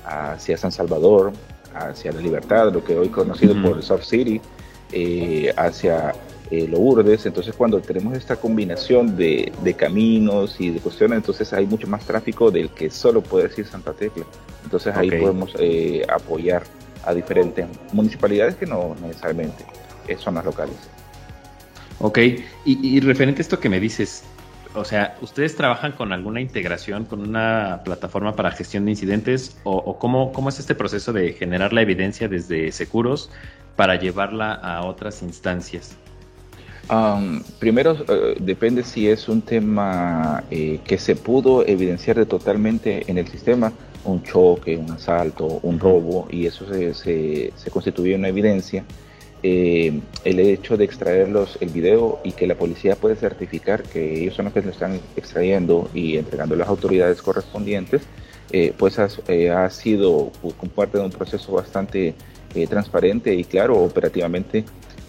hacia 0.05 0.57
San 0.57 0.73
Salvador, 0.73 1.33
hacia 1.75 2.13
la 2.13 2.21
Libertad, 2.21 2.73
lo 2.73 2.83
que 2.83 2.97
hoy 2.97 3.09
conocido 3.09 3.55
por 3.63 3.83
South 3.83 4.03
City, 4.03 4.41
hacia 5.57 6.15
eh, 6.53 6.69
Lourdes. 6.69 7.25
Entonces, 7.25 7.55
cuando 7.57 7.81
tenemos 7.81 8.15
esta 8.15 8.37
combinación 8.37 9.17
de, 9.17 9.51
caminos 9.77 10.61
y 10.61 10.69
de 10.69 10.81
cuestiones, 10.81 11.17
entonces 11.17 11.51
hay 11.55 11.67
mucho 11.67 11.87
más 11.87 12.05
tráfico 12.05 12.51
del 12.51 12.69
que 12.69 12.91
solo 12.91 13.23
puede 13.23 13.49
decir 13.49 13.67
Santa 13.67 13.95
Tecla. 13.95 14.27
Entonces, 14.63 14.95
ahí 14.95 15.11
podemos 15.11 15.55
eh, 15.59 16.05
apoyar 16.09 16.65
a 17.05 17.15
diferentes 17.15 17.67
municipalidades 17.93 18.55
que 18.57 18.67
no 18.67 18.97
necesariamente 19.03 19.65
son 20.19 20.35
las 20.35 20.45
locales. 20.45 20.77
Ok, 21.99 22.19
y, 22.65 23.01
referente 23.01 23.41
a 23.41 23.43
esto 23.43 23.61
que 23.61 23.69
me 23.69 23.79
dices, 23.79 24.25
o 24.75 24.85
sea, 24.85 25.17
¿ustedes 25.21 25.55
trabajan 25.55 25.93
con 25.93 26.13
alguna 26.13 26.41
integración 26.41 27.05
con 27.05 27.21
una 27.21 27.83
plataforma 27.85 28.35
para 28.35 28.51
gestión 28.51 28.85
de 28.85 28.91
incidentes 28.91 29.57
o, 29.63 29.99
cómo, 29.99 30.33
cómo, 30.33 30.49
es 30.49 30.59
este 30.59 30.75
proceso 30.75 31.13
de 31.13 31.33
generar 31.35 31.73
la 31.73 31.83
evidencia 31.83 32.29
desde 32.29 32.73
Seguros 32.73 33.31
para 33.77 33.97
llevarla 33.97 34.53
a 34.55 34.85
otras 34.85 35.23
instancias? 35.23 35.97
primero, 37.59 37.97
eh, 38.07 38.37
depende 38.39 38.83
si 38.83 39.09
es 39.09 39.29
un 39.29 39.41
tema 39.41 40.45
eh, 40.51 40.81
que 40.85 40.99
se 40.99 41.17
pudo 41.17 41.67
evidenciar 41.67 42.19
de 42.19 42.27
totalmente 42.27 43.11
en 43.11 43.17
el 43.17 43.29
sistema, 43.29 43.73
un 44.05 44.23
choque, 44.23 44.77
un 44.77 44.91
asalto, 44.91 45.61
un 45.63 45.79
robo, 45.79 46.27
y 46.31 46.47
eso 46.47 46.67
se, 46.73 46.95
se, 46.95 47.53
se 47.55 47.71
constituye 47.71 48.15
una 48.15 48.29
evidencia. 48.29 48.85
Eh, 49.45 50.01
el 50.25 50.39
hecho 50.39 50.77
de 50.77 50.85
extraerlos 50.85 51.59
el 51.61 51.71
video 51.71 52.21
y 52.23 52.31
que 52.31 52.47
la 52.47 52.55
policía 52.55 52.95
puede 52.95 53.17
certificar 53.17 53.83
que 53.83 54.21
ellos 54.23 54.35
son 54.35 54.45
los 54.45 54.55
que 54.55 54.63
lo 54.63 54.71
están 54.71 55.01
extrayendo 55.17 55.91
y 55.93 56.17
entregando 56.17 56.55
a 56.55 56.59
las 56.59 56.69
autoridades 56.69 57.21
correspondientes, 57.21 58.03
pues 58.77 58.99
ha, 58.99 59.09
sido 59.71 60.31
pues, 60.43 60.55
parte 60.75 60.99
de 60.99 61.05
un 61.05 61.11
proceso 61.11 61.53
bastante 61.53 62.15
transparente 62.69 63.35
y 63.35 63.45
claro, 63.45 63.79
operativamente 63.79 64.65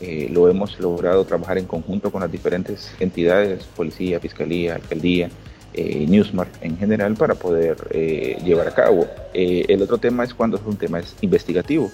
eh, 0.06 0.28
lo 0.30 0.50
hemos 0.50 0.78
logrado 0.82 1.24
trabajar 1.24 1.58
en 1.58 1.66
conjunto 1.66 2.12
con 2.12 2.20
las 2.20 2.30
diferentes 2.30 2.94
entidades, 3.00 3.64
policía, 3.64 4.20
fiscalía, 4.20 4.76
alcaldía, 4.76 5.30
eh, 5.74 6.06
Newsmark 6.08 6.50
en 6.62 6.78
general, 6.78 7.16
para 7.16 7.36
poder 7.36 7.78
eh, 7.92 8.38
llevar 8.44 8.68
a 8.68 8.74
cabo. 8.74 9.08
el 9.34 9.82
otro 9.82 9.98
tema 9.98 10.24
es 10.24 10.34
cuando 10.34 10.58
es 10.58 10.64
un 10.66 10.78
tema 10.78 11.02
investigativo. 11.22 11.92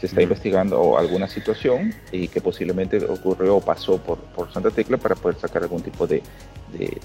Se 0.00 0.06
está 0.06 0.20
investigando 0.20 0.98
alguna 0.98 1.28
situación 1.28 1.94
y 2.10 2.26
que 2.26 2.40
posiblemente 2.40 3.04
ocurrió 3.04 3.56
o 3.56 3.60
pasó 3.60 3.98
por, 3.98 4.18
por 4.18 4.52
Santa 4.52 4.70
Tecla 4.70 4.96
para 4.96 5.14
poder 5.14 5.38
sacar 5.38 5.62
algún 5.62 5.80
tipo 5.80 6.08
de, 6.08 6.22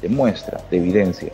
de, 0.02 0.10
muestra, 0.10 0.60
de 0.72 0.78
evidencia. 0.78 1.32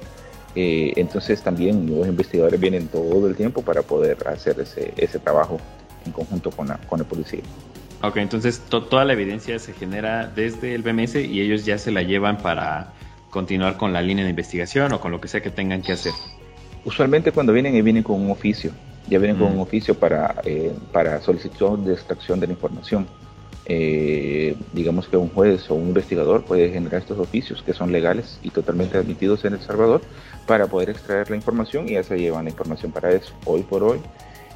entonces 0.56 1.41
también 1.41 1.88
los 1.88 2.06
investigadores 2.06 2.60
vienen 2.60 2.89
todo 2.89 3.28
el 3.30 3.36
tiempo 3.36 3.62
para 3.62 3.82
poder 3.82 4.17
hacer 4.28 4.60
ese, 4.60 4.93
ese 4.98 5.19
trabajo 5.19 5.58
en 6.06 6.12
conjunto 6.12 6.52
con, 6.52 6.67
la, 6.67 6.78
con 6.80 7.00
el 7.00 7.06
policía. 7.06 7.43
Ok, 8.04 8.17
entonces 8.17 8.62
toda 8.67 9.06
la 9.06 9.13
evidencia 9.13 9.58
se 9.60 9.72
genera 9.72 10.28
desde 10.28 10.76
el 10.76 10.82
BMS 10.82 11.15
y 11.15 11.39
ellos 11.39 11.63
ya 11.63 11.78
se 11.78 11.89
la 11.89 12.02
llevan 12.02 12.38
para 12.38 12.91
continuar 13.34 13.78
con 13.78 13.91
la 13.91 14.02
línea 14.02 14.24
de 14.24 14.30
investigación 14.30 14.93
o 14.93 15.02
con 15.02 15.12
lo 15.12 15.19
que 15.19 15.28
sea 15.28 15.41
que 15.41 15.50
tengan 15.50 15.82
que 15.82 15.91
hacer. 15.91 16.13
Usualmente 16.86 17.32
cuando 17.32 17.52
vienen, 17.52 17.84
vienen 17.84 18.04
con 18.04 18.22
un 18.22 18.30
oficio, 18.30 18.72
ya 19.10 19.17
vienen 19.17 19.38
con 19.38 19.48
un 19.48 19.58
mm. 19.58 19.62
oficio 19.62 19.96
para, 19.96 20.36
eh, 20.46 20.72
para 20.91 21.19
solicitud 21.19 21.80
de 21.80 21.93
extracción 21.93 22.39
de 22.39 22.48
la 22.48 22.54
información. 22.54 23.08
Eh, 23.65 24.56
digamos 24.74 25.08
que 25.08 25.15
un 25.17 25.30
juez 25.30 25.72
o 25.72 25.76
un 25.76 25.88
investigador 25.88 26.43
puede 26.43 26.69
generar 26.69 27.02
estos 27.02 27.17
oficios 27.17 27.63
que 27.63 27.74
son 27.74 27.91
legales 27.91 28.38
y 28.43 28.50
totalmente 28.50 28.98
admitidos 28.98 29.46
en 29.46 29.54
El 29.54 29.62
Salvador 29.62 30.02
para 30.46 30.67
poder 30.67 30.89
extraer 30.89 31.30
la 31.30 31.38
información 31.38 31.88
y 31.88 31.93
ya 31.93 32.04
se 32.04 32.19
llevan 32.19 32.43
la 32.46 32.52
información 32.52 32.91
para 32.91 33.12
eso. 33.12 33.34
Hoy 33.46 33.63
por 33.63 33.84
hoy, 33.84 34.00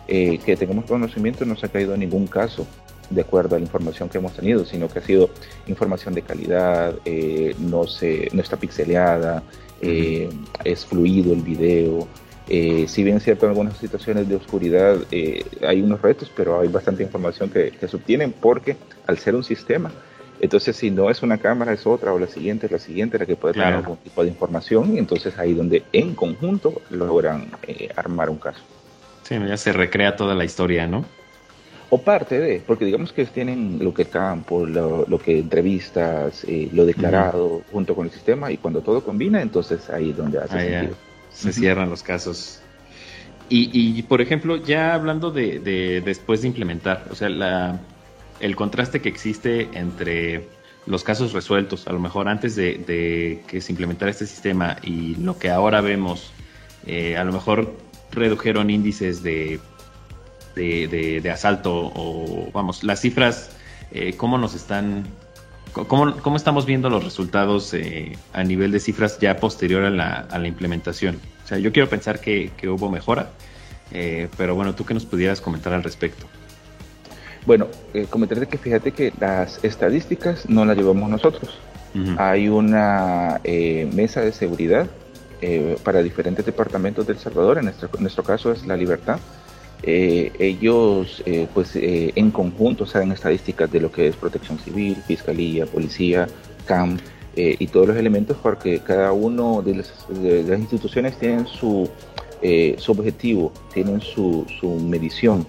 eh, 0.07 0.37
que 0.45 0.55
tengamos 0.55 0.85
conocimiento, 0.85 1.45
no 1.45 1.55
se 1.55 1.65
ha 1.65 1.69
caído 1.69 1.97
ningún 1.97 2.27
caso 2.27 2.67
de 3.09 3.21
acuerdo 3.21 3.55
a 3.55 3.59
la 3.59 3.65
información 3.65 4.09
que 4.09 4.17
hemos 4.17 4.33
tenido, 4.33 4.65
sino 4.65 4.87
que 4.87 4.99
ha 4.99 5.01
sido 5.01 5.29
información 5.67 6.13
de 6.13 6.21
calidad, 6.21 6.95
eh, 7.05 7.55
no, 7.59 7.85
se, 7.85 8.29
no 8.33 8.41
está 8.41 8.57
pixeleada, 8.57 9.43
eh, 9.81 10.29
es 10.63 10.85
fluido 10.85 11.33
el 11.33 11.41
video. 11.41 12.07
Eh, 12.49 12.85
si 12.87 13.03
bien 13.03 13.17
es 13.17 13.23
cierto 13.23 13.45
en 13.45 13.51
algunas 13.51 13.77
situaciones 13.77 14.29
de 14.29 14.35
oscuridad 14.35 14.97
hay 15.67 15.81
unos 15.81 16.01
retos, 16.01 16.31
pero 16.35 16.61
hay 16.61 16.69
bastante 16.69 17.03
información 17.03 17.49
que, 17.49 17.73
se 17.79 17.95
obtienen 17.95 18.31
porque 18.31 18.77
al 19.05 19.17
ser 19.17 19.35
un 19.35 19.43
sistema, 19.43 19.91
entonces 20.39 20.75
si 20.75 20.91
no 20.91 21.09
es 21.09 21.23
una 21.23 21.37
cámara 21.39 21.73
es 21.73 21.85
otra 21.85 22.13
o 22.13 22.19
la 22.19 22.27
siguiente 22.27 22.67
es 22.67 22.71
la 22.71 22.79
siguiente 22.79 23.17
la 23.17 23.25
que 23.25 23.35
puede 23.35 23.55
tener 23.55 23.73
algún 23.73 23.97
tipo 23.97 24.23
de 24.23 24.29
información 24.29 24.95
y 24.95 24.99
entonces 24.99 25.37
ahí 25.37 25.53
donde 25.53 25.83
en 25.91 26.15
conjunto 26.15 26.81
logran 26.89 27.51
armar 27.95 28.29
un 28.29 28.37
caso. 28.37 28.61
Sí, 29.23 29.35
ya 29.45 29.57
se 29.57 29.73
recrea 29.73 30.15
toda 30.15 30.35
la 30.35 30.45
historia, 30.45 30.87
¿no? 30.87 31.03
O 31.89 32.02
parte 32.02 32.39
de, 32.39 32.62
porque 32.65 32.86
digamos 32.86 33.13
que 33.13 33.26
tienen 33.26 33.80
lo 33.82 33.93
que 33.93 34.06
campo, 34.06 34.65
lo, 34.65 35.06
lo 35.08 35.19
que 35.19 35.39
entrevistas, 35.39 36.43
eh, 36.45 36.69
lo 36.73 36.86
declarado 36.86 37.62
junto 37.71 37.95
con 37.95 38.08
el 38.08 38.12
sistema 38.12 38.52
y 38.52 38.58
cuando 38.58 38.82
todo 38.82 39.04
combina, 39.04 39.41
entonces 39.41 39.89
ahí 39.89 40.10
es 40.10 40.17
donde 40.17 40.39
hace 40.39 40.60
sentido. 40.60 40.95
Se 41.32 41.54
cierran 41.54 41.89
los 41.89 42.04
casos. 42.04 42.60
Y, 43.50 43.69
y, 43.71 44.02
por 44.02 44.19
ejemplo, 44.19 44.58
ya 44.58 44.93
hablando 44.93 45.32
de, 45.32 45.60
de, 45.60 46.02
después 46.02 46.41
de 46.41 46.50
implementar, 46.50 47.06
o 47.10 47.15
sea, 47.15 47.30
la, 47.30 47.80
el 48.41 48.56
contraste 48.58 49.02
que 49.02 49.08
existe 49.08 49.69
entre 49.73 50.47
los 50.86 51.04
casos 51.04 51.32
resueltos, 51.32 51.88
a 51.88 51.93
lo 51.93 52.00
mejor 52.00 52.28
antes 52.28 52.56
de, 52.56 52.78
de 52.80 53.43
que 53.47 53.62
se 53.62 53.71
implementara 53.71 54.12
este 54.12 54.26
sistema 54.26 54.78
y 54.84 55.15
lo 55.15 55.38
que 55.38 55.50
ahora 55.50 55.80
vemos, 55.80 56.32
eh, 56.86 57.15
a 57.15 57.23
lo 57.23 57.32
mejor 57.32 57.73
redujeron 58.12 58.69
índices 58.69 59.23
de 59.23 59.60
de, 60.57 61.31
asalto 61.31 61.91
o, 61.95 62.49
vamos, 62.51 62.83
las 62.83 63.01
cifras, 63.01 63.51
eh, 63.91 64.15
cómo 64.17 64.37
nos 64.37 64.55
están, 64.55 65.05
cómo, 65.71 66.17
cómo, 66.17 66.35
estamos 66.35 66.65
viendo 66.65 66.89
los 66.89 67.03
resultados 67.03 67.73
eh, 67.73 68.17
a 68.33 68.43
nivel 68.43 68.71
de 68.71 68.79
cifras 68.79 69.19
ya 69.19 69.37
posterior 69.37 69.83
a 69.83 69.89
la, 69.89 70.27
a 70.29 70.39
la, 70.39 70.47
implementación? 70.47 71.19
O 71.43 71.47
sea, 71.47 71.57
yo 71.57 71.71
quiero 71.71 71.89
pensar 71.89 72.19
que, 72.19 72.51
hubo 72.67 72.89
mejora, 72.89 73.29
eh, 73.91 74.27
pero 74.37 74.55
bueno, 74.55 74.75
tú 74.75 74.85
que 74.85 74.93
nos 74.93 75.05
pudieras 75.05 75.39
comentar 75.39 75.73
al 75.73 75.83
respecto. 75.83 76.25
Bueno, 77.45 77.67
comentarte 78.09 78.47
que 78.47 78.57
fíjate 78.57 78.91
que 78.91 79.13
las 79.21 79.63
estadísticas 79.63 80.49
no 80.49 80.65
las 80.65 80.75
llevamos 80.75 81.09
nosotros. 81.09 81.57
Hay 82.17 82.47
una 82.49 83.39
mesa 83.93 84.19
de 84.21 84.33
seguridad 84.33 84.87
para 85.83 86.03
diferentes 86.03 86.45
departamentos 86.45 87.07
del 87.07 87.17
Salvador, 87.17 87.57
en 87.57 87.65
nuestro, 87.65 87.89
en 87.95 88.01
nuestro 88.01 88.23
caso 88.23 88.51
es 88.51 88.67
La 88.67 88.75
Libertad, 88.75 89.19
eh, 89.83 90.31
ellos 90.39 91.21
eh, 91.25 91.47
pues 91.53 91.75
eh, 91.75 92.11
en 92.15 92.31
conjunto 92.31 92.85
saben 92.85 93.11
estadísticas 93.11 93.71
de 93.71 93.79
lo 93.79 93.91
que 93.91 94.07
es 94.07 94.15
protección 94.15 94.57
civil, 94.59 94.95
fiscalía, 95.07 95.65
policía, 95.65 96.27
CAM 96.65 96.97
y 97.39 97.67
todos 97.67 97.89
los 97.89 97.97
elementos 97.97 98.35
porque 98.41 98.79
cada 98.79 99.11
uno 99.11 99.61
de 99.61 99.75
las, 99.75 99.93
instituciones 100.59 101.19
tienen 101.19 101.45
su, 101.45 101.87
su 102.77 102.91
objetivo, 102.91 103.53
tienen 103.71 104.01
su, 104.01 104.43
su 104.59 104.67
medición. 104.79 105.45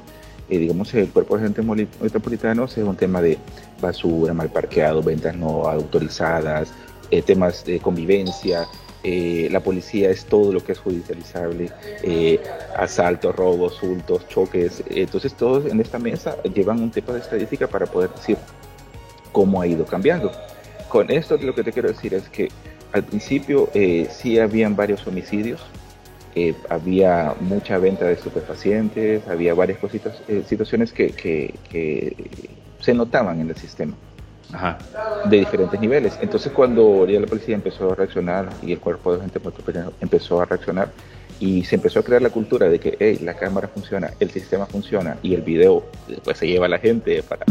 digamos, 0.50 0.92
el 0.92 1.08
cuerpo 1.08 1.38
de 1.38 1.44
agentes 1.44 1.64
metropolitanos 1.98 2.76
es 2.76 2.84
un 2.84 2.94
tema 2.94 3.22
de 3.22 3.38
basura, 3.80 4.34
mal 4.34 4.50
parqueado, 4.50 5.02
ventas 5.02 5.34
no 5.34 5.66
autorizadas, 5.66 6.74
temas 7.24 7.64
de 7.64 7.78
convivencia, 7.78 8.66
eh, 9.04 9.48
la 9.50 9.60
policía 9.60 10.10
es 10.10 10.24
todo 10.24 10.52
lo 10.52 10.64
que 10.64 10.72
es 10.72 10.78
judicializable, 10.78 11.70
eh, 12.02 12.40
asaltos, 12.76 13.34
robos, 13.34 13.80
hurtos, 13.82 14.26
choques. 14.28 14.82
Entonces 14.90 15.34
todos 15.34 15.66
en 15.66 15.80
esta 15.80 15.98
mesa 15.98 16.36
llevan 16.42 16.82
un 16.82 16.90
tipo 16.90 17.12
de 17.12 17.20
estadística 17.20 17.66
para 17.68 17.86
poder 17.86 18.10
decir 18.10 18.36
cómo 19.30 19.60
ha 19.60 19.66
ido 19.66 19.84
cambiando. 19.86 20.32
Con 20.88 21.10
esto 21.10 21.36
lo 21.36 21.54
que 21.54 21.62
te 21.62 21.72
quiero 21.72 21.88
decir 21.88 22.14
es 22.14 22.28
que 22.28 22.48
al 22.92 23.04
principio 23.04 23.68
eh, 23.74 24.08
sí 24.10 24.38
habían 24.38 24.74
varios 24.74 25.06
homicidios, 25.06 25.60
había 26.68 27.34
mucha 27.40 27.78
venta 27.78 28.04
de 28.04 28.12
estupefacientes, 28.12 29.26
había 29.26 29.54
varias 29.54 29.80
cositas, 29.80 30.22
situaciones 30.46 30.92
que 30.92 31.52
se 32.80 32.94
notaban 32.94 33.40
en 33.40 33.48
el 33.48 33.56
sistema 33.56 33.96
de 35.26 35.36
diferentes 35.36 35.78
niveles. 35.80 36.18
Entonces 36.20 36.52
cuando 36.52 37.06
ya 37.06 37.20
la 37.20 37.26
policía 37.26 37.54
empezó 37.54 37.92
a 37.92 37.94
reaccionar 37.94 38.48
y 38.62 38.72
el 38.72 38.78
cuerpo 38.78 39.14
de 39.14 39.20
gente 39.20 39.40
empezó 40.00 40.40
a 40.40 40.46
reaccionar 40.46 40.90
y 41.40 41.64
se 41.64 41.76
empezó 41.76 42.00
a 42.00 42.02
crear 42.02 42.22
la 42.22 42.30
cultura 42.30 42.68
de 42.68 42.80
que 42.80 42.96
hey, 42.98 43.20
la 43.22 43.34
cámara 43.34 43.68
funciona, 43.68 44.12
el 44.18 44.30
sistema 44.30 44.66
funciona 44.66 45.18
y 45.22 45.34
el 45.34 45.42
video 45.42 45.84
pues 46.24 46.38
se 46.38 46.48
lleva 46.48 46.66
a 46.66 46.68
la 46.68 46.78
gente 46.78 47.22
para 47.22 47.44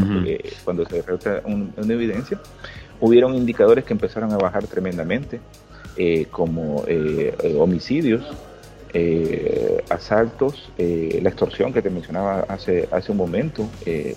cuando 0.65 0.86
se 0.86 1.01
realiza 1.01 1.41
una 1.45 1.93
evidencia, 1.93 2.39
hubieron 2.99 3.36
indicadores 3.36 3.86
que 3.86 3.93
empezaron 3.93 4.31
a 4.33 4.38
bajar 4.38 4.65
tremendamente, 4.67 5.39
eh, 5.95 6.25
como 6.29 6.83
eh, 6.88 7.33
homicidios, 7.57 8.23
eh, 8.93 9.83
asaltos, 9.89 10.71
la 10.77 11.29
extorsión 11.29 11.73
que 11.73 11.81
te 11.81 11.89
mencionaba 11.89 12.45
hace, 12.47 12.88
hace 12.91 13.12
un 13.12 13.17
momento, 13.17 13.67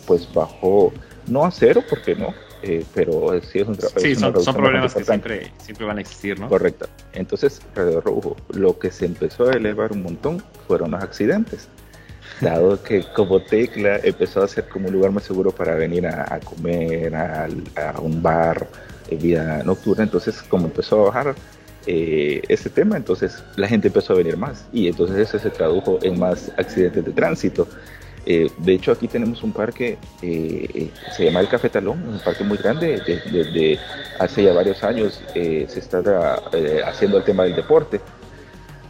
pues 0.06 0.28
bajó 0.32 0.92
no 1.26 1.44
a 1.44 1.50
cero, 1.50 1.82
porque 1.88 2.14
no, 2.14 2.34
eh, 2.62 2.84
pero 2.94 3.40
sí 3.42 3.60
es 3.60 3.68
un 3.68 3.78
Sí, 3.96 4.14
son, 4.14 4.32
problemas 4.32 4.94
que 4.94 5.04
siempre, 5.04 5.52
siempre 5.58 5.86
van 5.86 5.98
a 5.98 6.00
existir, 6.00 6.38
¿no? 6.38 6.48
Correcto. 6.48 6.86
Entonces, 7.12 7.60
alrededor 7.74 8.36
lo 8.54 8.78
que 8.78 8.90
se 8.90 9.06
empezó 9.06 9.48
a 9.48 9.52
elevar 9.52 9.92
un 9.92 10.02
montón 10.02 10.42
fueron 10.66 10.90
los 10.90 11.02
accidentes. 11.02 11.68
dado 12.40 12.82
que 12.84 13.04
como 13.14 13.42
Tecla 13.42 14.00
empezó 14.02 14.42
a 14.42 14.48
ser 14.48 14.68
como 14.68 14.88
un 14.88 14.94
lugar 14.94 15.10
más 15.10 15.24
seguro 15.24 15.50
para 15.52 15.74
venir 15.74 16.06
a, 16.06 16.38
comer, 16.40 17.14
a, 17.14 17.48
un 18.00 18.22
bar, 18.22 18.66
de 19.08 19.16
vida 19.16 19.62
nocturna, 19.64 20.04
entonces 20.04 20.42
como 20.42 20.66
empezó 20.66 21.00
a 21.00 21.04
bajar 21.06 21.34
eh, 21.86 22.42
ese 22.48 22.68
tema, 22.68 22.96
entonces 22.96 23.42
la 23.56 23.66
gente 23.66 23.88
empezó 23.88 24.12
a 24.12 24.16
venir 24.16 24.36
más 24.36 24.66
y 24.72 24.88
entonces 24.88 25.16
eso 25.16 25.38
se 25.38 25.50
tradujo 25.50 25.98
en 26.02 26.18
más 26.18 26.52
accidentes 26.56 27.04
de 27.04 27.12
tránsito. 27.12 27.66
Eh, 28.26 28.50
de 28.58 28.72
hecho, 28.74 28.92
aquí 28.92 29.08
tenemos 29.08 29.42
un 29.42 29.52
parque, 29.52 29.98
eh, 30.22 30.90
se 31.16 31.24
llama 31.24 31.40
el 31.40 31.48
Cafetalón, 31.48 32.06
un 32.06 32.20
parque 32.20 32.44
muy 32.44 32.58
grande, 32.58 33.00
desde 33.06 33.78
hace 34.18 34.44
ya 34.44 34.52
varios 34.52 34.82
años 34.84 35.22
se 35.32 35.64
está 35.64 36.02
haciendo 36.86 37.18
el 37.18 37.24
tema 37.24 37.44
del 37.44 37.56
deporte 37.56 38.00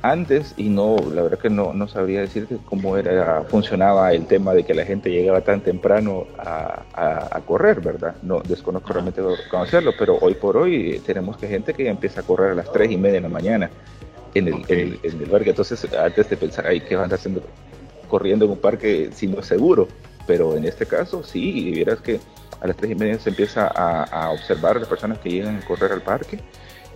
antes 0.03 0.55
y 0.57 0.69
no, 0.69 0.97
la 1.13 1.23
verdad 1.23 1.39
que 1.39 1.51
no, 1.51 1.73
no 1.75 1.87
sabría 1.89 2.21
decirte 2.21 2.59
cómo 2.65 2.97
era, 2.97 3.45
funcionaba 3.45 4.13
el 4.13 4.27
tema 4.27 4.55
de 4.55 4.65
que 4.65 4.75
la 4.75 4.85
gente 4.85 5.11
llegaba 5.11 5.43
tan 5.43 5.61
temprano 5.61 6.27
a, 6.39 6.83
a, 7.31 7.41
correr, 7.41 7.81
¿verdad? 7.81 8.15
No, 8.23 8.41
desconozco 8.41 8.93
realmente 8.93 9.21
conocerlo, 9.51 9.93
pero 9.99 10.19
hoy 10.21 10.35
por 10.35 10.57
hoy 10.57 11.01
tenemos 11.05 11.37
que 11.37 11.49
gente 11.49 11.75
que 11.75 11.89
empieza 11.89 12.21
a 12.21 12.23
correr 12.23 12.53
a 12.53 12.55
las 12.55 12.73
3 12.73 12.91
y 12.91 12.97
media 12.97 13.17
de 13.17 13.21
la 13.23 13.29
mañana 13.29 13.71
en 14.35 14.49
el, 14.49 14.65
en, 14.69 14.99
el, 15.03 15.29
parque. 15.31 15.51
Entonces, 15.51 15.87
antes 15.93 16.31
de 16.31 16.37
pensar, 16.37 16.67
ahí 16.67 16.81
¿qué 16.81 16.97
van 16.97 17.13
haciendo 17.13 17.43
corriendo 18.11 18.45
en 18.45 18.51
un 18.51 18.59
parque 18.59 19.11
si 19.15 19.27
no 19.27 19.41
es 19.41 19.47
seguro? 19.47 19.89
Pero 20.27 20.57
en 20.57 20.67
este 20.67 20.85
caso, 20.85 21.23
sí, 21.25 21.69
y 21.69 21.71
vieras 21.71 22.01
que 22.01 22.21
a 22.61 22.67
las 22.67 22.77
3 22.77 22.93
y 22.93 22.95
media 22.95 23.19
se 23.19 23.31
empieza 23.31 23.67
a, 23.67 24.05
a 24.05 24.31
observar 24.31 24.77
a 24.77 24.81
las 24.81 24.89
personas 24.89 25.19
que 25.19 25.31
llegan 25.31 25.57
a 25.57 25.65
correr 25.65 25.93
al 25.93 26.03
parque 26.03 26.41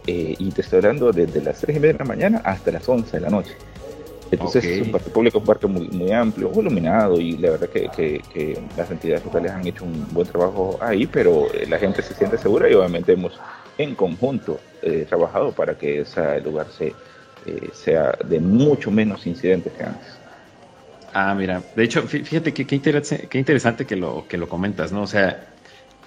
eh, 0.06 0.34
y 0.38 0.50
te 0.50 0.60
estoy 0.60 0.78
hablando 0.78 1.12
desde 1.12 1.40
las 1.40 1.60
3 1.60 1.76
y 1.76 1.80
media 1.80 1.94
de 1.94 1.98
la 2.00 2.04
mañana 2.04 2.42
hasta 2.44 2.70
las 2.70 2.86
11 2.88 3.16
de 3.16 3.20
la 3.20 3.30
noche. 3.30 3.52
Entonces 4.30 4.64
es 4.64 4.82
un 4.82 4.90
parque 4.90 5.10
público, 5.10 5.38
un 5.38 5.44
parque 5.44 5.66
muy, 5.66 5.88
muy 5.88 6.10
amplio, 6.10 6.50
muy 6.50 6.60
iluminado 6.60 7.20
y 7.20 7.36
la 7.36 7.52
verdad 7.52 7.68
que, 7.68 7.88
que, 8.32 8.58
las 8.76 8.90
entidades 8.90 9.24
locales 9.24 9.52
han 9.52 9.66
hecho 9.66 9.84
un 9.84 10.06
buen 10.12 10.26
trabajo 10.26 10.76
ahí, 10.80 11.06
pero 11.06 11.46
eh, 11.54 11.66
la 11.68 11.78
gente 11.78 12.02
se 12.02 12.14
siente 12.14 12.36
segura 12.36 12.68
y 12.68 12.74
obviamente 12.74 13.12
hemos 13.12 13.38
en 13.78 13.94
conjunto 13.94 14.58
eh, 14.82 15.06
trabajado 15.08 15.52
para 15.52 15.78
que 15.78 16.00
ese 16.00 16.40
lugar 16.40 16.66
se, 16.76 16.94
sea 17.72 18.16
de 18.24 18.40
mucho 18.40 18.90
menos 18.90 19.26
incidentes 19.26 19.72
que 19.72 19.84
antes. 19.84 20.13
Ah, 21.14 21.34
mira, 21.34 21.62
de 21.76 21.84
hecho, 21.84 22.02
fíjate 22.02 22.52
que 22.52 22.66
qué 22.66 22.74
interesante 23.38 23.86
que 23.86 23.94
lo, 23.94 24.26
que 24.26 24.36
lo 24.36 24.48
comentas, 24.48 24.90
¿no? 24.90 25.02
O 25.02 25.06
sea, 25.06 25.54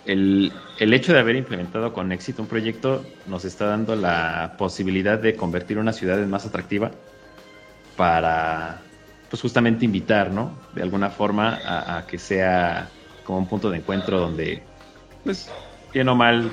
el, 0.07 0.51
hecho 0.79 1.13
de 1.13 1.19
haber 1.19 1.35
implementado 1.35 1.93
con 1.93 2.11
éxito 2.11 2.41
un 2.41 2.47
proyecto 2.47 3.05
nos 3.25 3.45
está 3.45 3.67
dando 3.67 3.95
la 3.95 4.55
posibilidad 4.57 5.19
de 5.19 5.35
convertir 5.35 5.77
una 5.77 5.93
ciudad 5.93 6.21
en 6.21 6.29
más 6.29 6.45
atractiva 6.45 6.91
para, 7.95 8.81
pues 9.29 9.41
justamente 9.41 9.85
invitar, 9.85 10.31
¿no? 10.31 10.57
De 10.73 10.81
alguna 10.81 11.09
forma 11.09 11.59
a, 11.63 12.05
que 12.07 12.17
sea 12.17 12.89
como 13.23 13.39
un 13.39 13.47
punto 13.47 13.69
de 13.69 13.77
encuentro 13.77 14.19
donde, 14.19 14.61
pues, 15.23 15.49
bien 15.93 16.07
o 16.09 16.15
mal, 16.15 16.51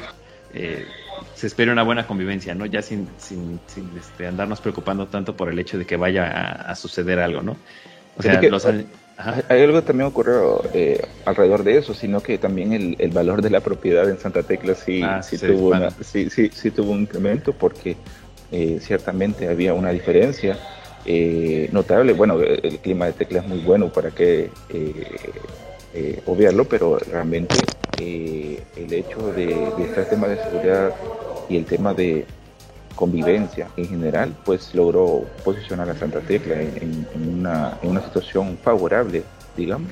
eh, 0.53 0.87
se 1.35 1.47
espere 1.47 1.71
una 1.71 1.83
buena 1.83 2.07
convivencia, 2.07 2.55
¿no? 2.55 2.67
Ya 2.67 2.83
sin, 2.83 3.09
sin, 3.19 3.61
este, 3.97 4.27
andarnos 4.27 4.61
preocupando 4.61 5.07
tanto 5.07 5.37
por 5.37 5.49
el 5.49 5.59
hecho 5.59 5.79
de 5.79 5.87
que 5.87 5.97
vaya 5.97 6.29
a, 6.29 6.75
suceder 6.75 7.21
algo, 7.21 7.43
¿no? 7.43 7.57
O 8.17 8.23
sea, 8.23 8.41
los, 8.43 8.67
hay 9.17 9.63
algo 9.63 9.81
que 9.81 9.87
también 9.87 10.09
ocurrió 10.09 10.63
eh, 10.73 11.01
alrededor 11.25 11.63
de 11.63 11.79
eso, 11.79 11.95
sino 11.95 12.21
que 12.21 12.37
también 12.39 12.97
el, 12.99 13.11
valor 13.11 13.43
de 13.43 13.51
la 13.51 13.61
propiedad 13.61 14.09
en 14.09 14.19
Santa 14.19 14.43
Tecla 14.43 14.75
sí, 14.75 15.03
ah, 15.05 15.23
sí, 15.23 15.39
tuvo, 15.39 15.73
sí, 16.03 16.29
sí, 16.31 16.71
tuvo 16.71 16.93
un 16.93 17.03
incremento 17.03 17.53
porque 17.53 17.97
eh, 18.51 18.79
ciertamente 18.81 19.49
había 19.49 19.73
una 19.73 19.91
diferencia 19.91 20.59
eh, 21.07 21.69
notable. 21.73 22.13
Bueno, 22.13 22.41
el 22.41 22.79
clima 22.79 23.07
de 23.07 23.13
Tecla 23.13 23.41
es 23.41 23.47
muy 23.47 23.61
bueno 23.61 23.93
para 23.93 24.11
que 24.11 24.51
obviarlo, 26.27 26.65
pero 26.65 26.99
realmente 26.99 27.55
el 27.99 28.93
hecho 28.93 29.33
de, 29.33 29.47
de 29.47 29.85
este 29.85 30.03
tema 30.05 30.27
de 30.27 30.43
seguridad 30.43 30.93
y 31.49 31.57
el 31.57 31.65
tema 31.65 31.95
de, 31.95 32.27
convivencia 32.95 33.69
en 33.77 33.89
general, 33.89 34.35
pues 34.45 34.75
logró 34.75 35.25
posicionar 35.45 35.89
a 35.91 35.95
Santa 35.97 36.21
Tecla 36.21 36.61
en, 36.61 37.07
una, 37.15 37.79
en 37.83 37.91
una, 37.91 38.03
situación 38.03 38.59
favorable, 38.63 39.23
digamos. 39.57 39.91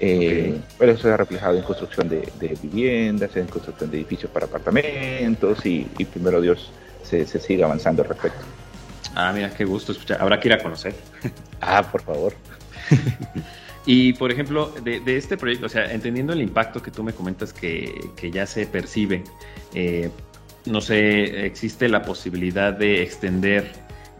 Eh, 0.00 0.60
pero 0.78 0.92
eso 0.92 1.02
se 1.02 1.12
ha 1.12 1.16
reflejado 1.16 1.56
en 1.56 1.62
construcción 1.62 2.08
de, 2.08 2.30
viviendas, 2.62 3.36
en 3.36 3.46
construcción 3.46 3.90
de 3.90 3.98
edificios 3.98 4.30
para 4.30 4.46
apartamentos 4.46 5.66
y, 5.66 5.84
primero 6.12 6.40
Dios 6.40 6.70
se, 7.02 7.26
se 7.26 7.40
sigue 7.40 7.64
avanzando 7.64 8.02
al 8.02 8.08
respecto. 8.08 8.44
Ah, 9.14 9.32
mira, 9.34 9.50
qué 9.50 9.64
gusto 9.64 9.92
escuchar. 9.92 10.20
Habrá 10.20 10.38
que 10.38 10.48
ir 10.48 10.54
a 10.54 10.62
conocer. 10.62 10.94
ah, 11.60 11.82
por 11.90 12.02
favor. 12.02 12.34
y 13.86 14.12
por 14.12 14.30
ejemplo, 14.30 14.72
de, 14.84 15.00
de, 15.00 15.16
este 15.16 15.36
proyecto, 15.36 15.66
o 15.66 15.68
sea, 15.68 15.92
entendiendo 15.92 16.32
el 16.32 16.42
impacto 16.42 16.80
que 16.80 16.90
tú 16.90 17.02
me 17.02 17.12
comentas 17.12 17.52
que, 17.52 17.92
que 18.16 18.30
ya 18.30 18.46
se 18.46 18.66
percibe, 18.66 19.24
eh, 19.74 20.10
no 20.66 20.80
sé, 20.80 21.46
existe 21.46 21.88
la 21.88 22.02
posibilidad 22.02 22.72
de 22.72 23.02
extender 23.02 23.70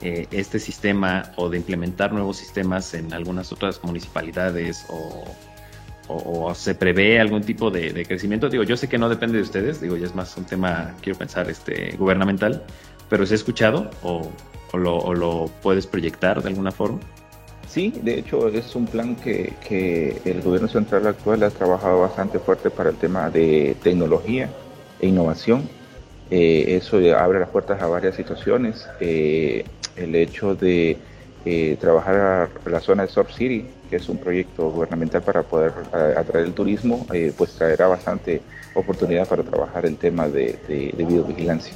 eh, 0.01 0.29
este 0.31 0.61
sistema 0.61 1.33
o 1.35 1.49
de 1.49 1.57
implementar 1.57 2.13
nuevos 2.13 2.37
sistemas 2.37 2.95
en 2.95 3.13
algunas 3.13 3.51
otras 3.53 3.83
municipalidades 3.83 4.87
o, 4.89 5.25
se 6.55 6.75
prevé 6.75 7.21
algún 7.21 7.43
tipo 7.43 7.71
de, 7.71 8.07
crecimiento. 8.07 8.49
Digo, 8.49 8.63
yo 8.63 8.79
sé 8.79 8.89
que 8.89 8.97
no 8.97 9.11
depende 9.11 9.37
de 9.37 9.43
ustedes, 9.43 9.81
digo, 9.83 9.97
ya 9.97 10.07
es 10.07 10.15
más 10.15 10.35
un 10.39 10.45
tema, 10.45 10.95
quiero 11.03 11.19
pensar, 11.19 11.51
este, 11.51 11.95
gubernamental, 11.99 12.63
pero 13.11 13.27
¿se 13.27 13.35
ha 13.35 13.37
escuchado 13.37 13.91
o, 14.03 14.31
lo, 14.73 15.51
puedes 15.63 15.87
proyectar 15.87 16.43
de 16.43 16.49
alguna 16.49 16.73
forma? 16.73 17.01
Sí, 17.69 17.93
de 18.03 18.21
hecho 18.21 18.49
es 18.49 18.75
un 18.75 18.87
plan 18.87 19.17
que, 19.17 19.53
que 19.69 20.23
el 20.25 20.41
gobierno 20.41 20.69
central 20.69 21.07
actual 21.07 21.43
ha 21.43 21.51
trabajado 21.51 22.01
bastante 22.01 22.39
fuerte 22.39 22.71
para 22.71 22.89
el 22.89 22.97
tema 22.97 23.29
de 23.29 23.77
tecnología 23.83 24.49
e 25.01 25.09
innovación 25.09 25.69
eh, 26.31 26.77
eso 26.77 26.99
abre 27.17 27.41
las 27.41 27.49
puertas 27.49 27.81
a 27.81 27.87
varias 27.87 28.15
situaciones. 28.15 28.87
Eh, 29.01 29.65
el 29.97 30.15
hecho 30.15 30.55
de 30.55 30.97
eh, 31.45 31.77
trabajar 31.81 32.51
a 32.65 32.69
la 32.69 32.81
zona 32.81 33.05
de 33.05 33.09
Surf 33.09 33.33
City, 33.33 33.67
que 33.89 33.97
es 33.97 34.09
un 34.09 34.19
proyecto 34.19 34.71
gubernamental 34.71 35.23
para 35.23 35.43
poder 35.43 35.73
atraer 36.17 36.47
el 36.47 36.53
turismo, 36.53 37.07
pues 37.37 37.53
traerá 37.53 37.89
bastante 37.89 38.43
oportunidad 38.75 39.27
para 39.27 39.43
trabajar 39.43 39.87
el 39.87 39.97
tema 39.97 40.29
de, 40.29 40.59
de, 40.69 40.93
videovigilancia. 41.05 41.73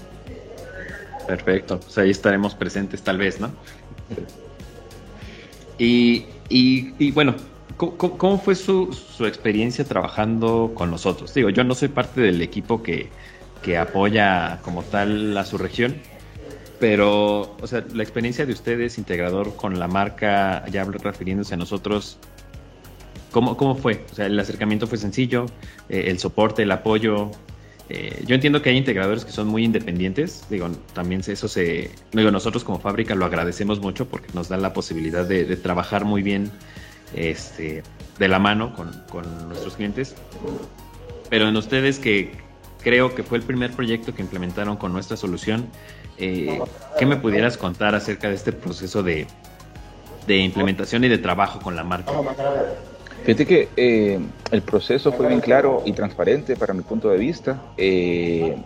Perfecto, 1.27 1.81
pues 1.81 1.97
ahí 1.99 2.11
estaremos 2.11 2.55
presentes 2.55 3.03
tal 3.03 3.17
vez, 3.17 3.41
¿no? 3.41 3.51
Y, 5.79 6.27
y, 6.49 7.11
bueno, 7.13 7.35
¿cómo, 7.77 8.39
fue 8.39 8.55
su, 8.55 8.93
su, 8.93 9.25
experiencia 9.25 9.85
trabajando 9.85 10.73
con 10.75 10.91
nosotros? 10.91 11.33
Digo, 11.33 11.49
yo 11.49 11.65
no 11.65 11.75
soy 11.75 11.89
parte 11.89 12.21
del 12.21 12.43
equipo 12.43 12.83
que, 12.83 13.09
que 13.63 13.79
apoya 13.79 14.59
como 14.63 14.83
tal 14.83 15.37
a 15.37 15.45
su 15.45 15.57
región. 15.57 15.97
Pero, 16.79 17.57
o 17.61 17.67
sea, 17.67 17.85
la 17.95 18.03
experiencia 18.03 18.45
de 18.45 18.53
ustedes, 18.53 18.99
integrador 18.99 19.55
con 19.55 19.79
la 19.79 19.87
marca, 19.87 20.65
ya 20.69 20.85
refiriéndose 20.85 21.55
a 21.55 21.57
nosotros, 21.57 22.19
¿cómo, 23.31 23.57
cómo 23.57 23.77
fue? 23.77 24.05
O 24.11 24.15
sea, 24.15 24.27
el 24.27 24.39
acercamiento 24.39 24.89
fue 24.89 24.99
sencillo, 24.99 25.47
eh, 25.89 26.07
el 26.09 26.19
soporte, 26.19 26.65
el 26.65 26.73
apoyo. 26.73 27.31
Eh, 27.89 28.25
yo 28.27 28.35
entiendo 28.35 28.63
que 28.63 28.71
hay 28.71 28.77
integradores 28.77 29.25
que 29.25 29.31
son 29.31 29.47
muy 29.47 29.65
independientes, 29.65 30.45
digo, 30.51 30.69
también 30.93 31.23
eso 31.27 31.47
se, 31.47 31.91
digo, 32.13 32.31
nosotros 32.31 32.65
como 32.65 32.81
fábrica 32.81 33.15
lo 33.15 33.27
agradecemos 33.27 33.81
mucho 33.81 34.09
porque 34.09 34.29
nos 34.35 34.49
da 34.49 34.57
la 34.57 34.73
posibilidad 34.73 35.25
de, 35.25 35.57
trabajar 35.57 36.05
muy 36.05 36.23
bien 36.23 36.51
este, 37.15 37.85
de 38.19 38.29
la 38.29 38.41
mano 38.41 38.75
con, 38.75 38.91
con 39.09 39.49
nuestros 39.49 39.77
clientes. 39.77 40.17
Pero 41.31 41.49
en 41.49 41.57
ustedes 41.57 41.99
que, 41.99 42.33
creo 42.83 43.15
que 43.15 43.23
fue 43.23 43.39
el 43.39 43.45
primer 43.45 43.73
proyecto 43.73 44.15
que 44.15 44.23
implementaron 44.23 44.77
con 44.77 44.93
nuestra 44.93 45.17
solución. 45.17 45.69
Eh, 46.19 46.61
¿Qué 46.99 47.07
me 47.07 47.17
pudieras 47.17 47.57
contar 47.57 47.95
acerca 47.95 48.29
de 48.29 48.35
este 48.35 48.53
proceso 48.53 49.03
de, 49.03 49.27
implementación 50.29 51.05
y 51.05 51.09
de 51.09 51.19
trabajo 51.19 51.61
con 51.61 51.77
la 51.77 51.85
marca? 51.85 52.13
Fíjate 53.25 53.47
que 53.47 53.69
eh, 53.77 54.19
el 54.51 54.63
proceso 54.63 55.13
fue 55.13 55.29
bien 55.29 55.41
claro 55.41 55.83
y 55.87 55.93
transparente 55.93 56.57
para 56.57 56.75
mi 56.75 56.83
punto 56.83 57.09
de 57.09 57.19
vista. 57.19 57.63
Eh, 57.77 58.57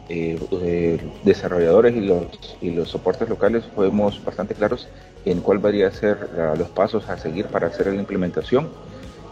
desarrolladores 1.25 1.95
y 1.95 2.01
los, 2.01 2.25
y 2.63 2.71
los 2.71 2.89
soportes 2.89 3.29
locales 3.29 3.65
fuimos 3.75 4.25
bastante 4.25 4.55
claros 4.55 4.89
en 5.27 5.41
cuál 5.41 5.59
debería 5.59 5.91
ser 5.91 6.31
los 6.57 6.69
pasos 6.71 7.09
a 7.09 7.19
seguir 7.19 7.47
para 7.47 7.67
hacer 7.67 7.89
la 7.89 7.97
implementación 7.97 8.71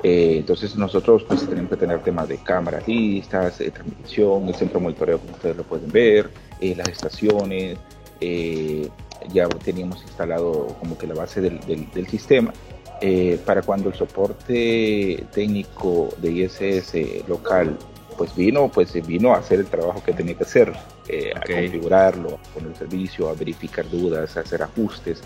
eh, 0.05 0.37
entonces 0.41 0.77
nosotros 0.77 1.25
pues 1.27 1.49
tenemos 1.49 1.71
que 1.71 1.79
tener 1.79 2.03
temas 2.03 2.29
de 2.29 2.37
cámaras 2.37 2.87
listas, 2.87 3.57
de 3.57 3.71
transmisión, 3.71 4.47
el 4.47 4.55
centro 4.55 4.79
de 4.79 4.85
monitoreo 4.85 5.19
como 5.19 5.33
ustedes 5.33 5.57
lo 5.57 5.63
pueden 5.63 5.91
ver, 5.91 6.29
eh, 6.61 6.75
las 6.77 6.89
estaciones, 6.89 7.79
eh, 8.21 8.87
ya 9.33 9.49
teníamos 9.49 10.03
instalado 10.03 10.77
como 10.79 10.99
que 10.99 11.07
la 11.07 11.15
base 11.15 11.41
del, 11.41 12.07
sistema. 12.07 12.53
para 13.47 13.63
cuando 13.63 13.89
el 13.89 13.95
soporte 13.95 15.25
técnico 15.33 16.11
de 16.19 16.31
ISS 16.33 17.27
local 17.27 17.79
pues 18.19 18.37
vino, 18.37 18.71
pues 18.71 18.93
vino 19.07 19.33
a 19.35 19.39
hacer 19.39 19.61
el 19.61 19.67
trabajo 19.67 20.03
que 20.05 20.13
tenía 20.13 20.35
que 20.35 20.45
hacer, 20.45 20.71
a 20.71 21.41
configurarlo, 21.41 22.35
a 22.35 22.55
poner 22.55 22.73
el 22.73 22.77
servicio, 22.77 23.31
a 23.31 23.33
verificar 23.33 23.89
dudas, 23.89 24.37
a 24.37 24.41
hacer 24.41 24.63
ajustes. 24.63 25.23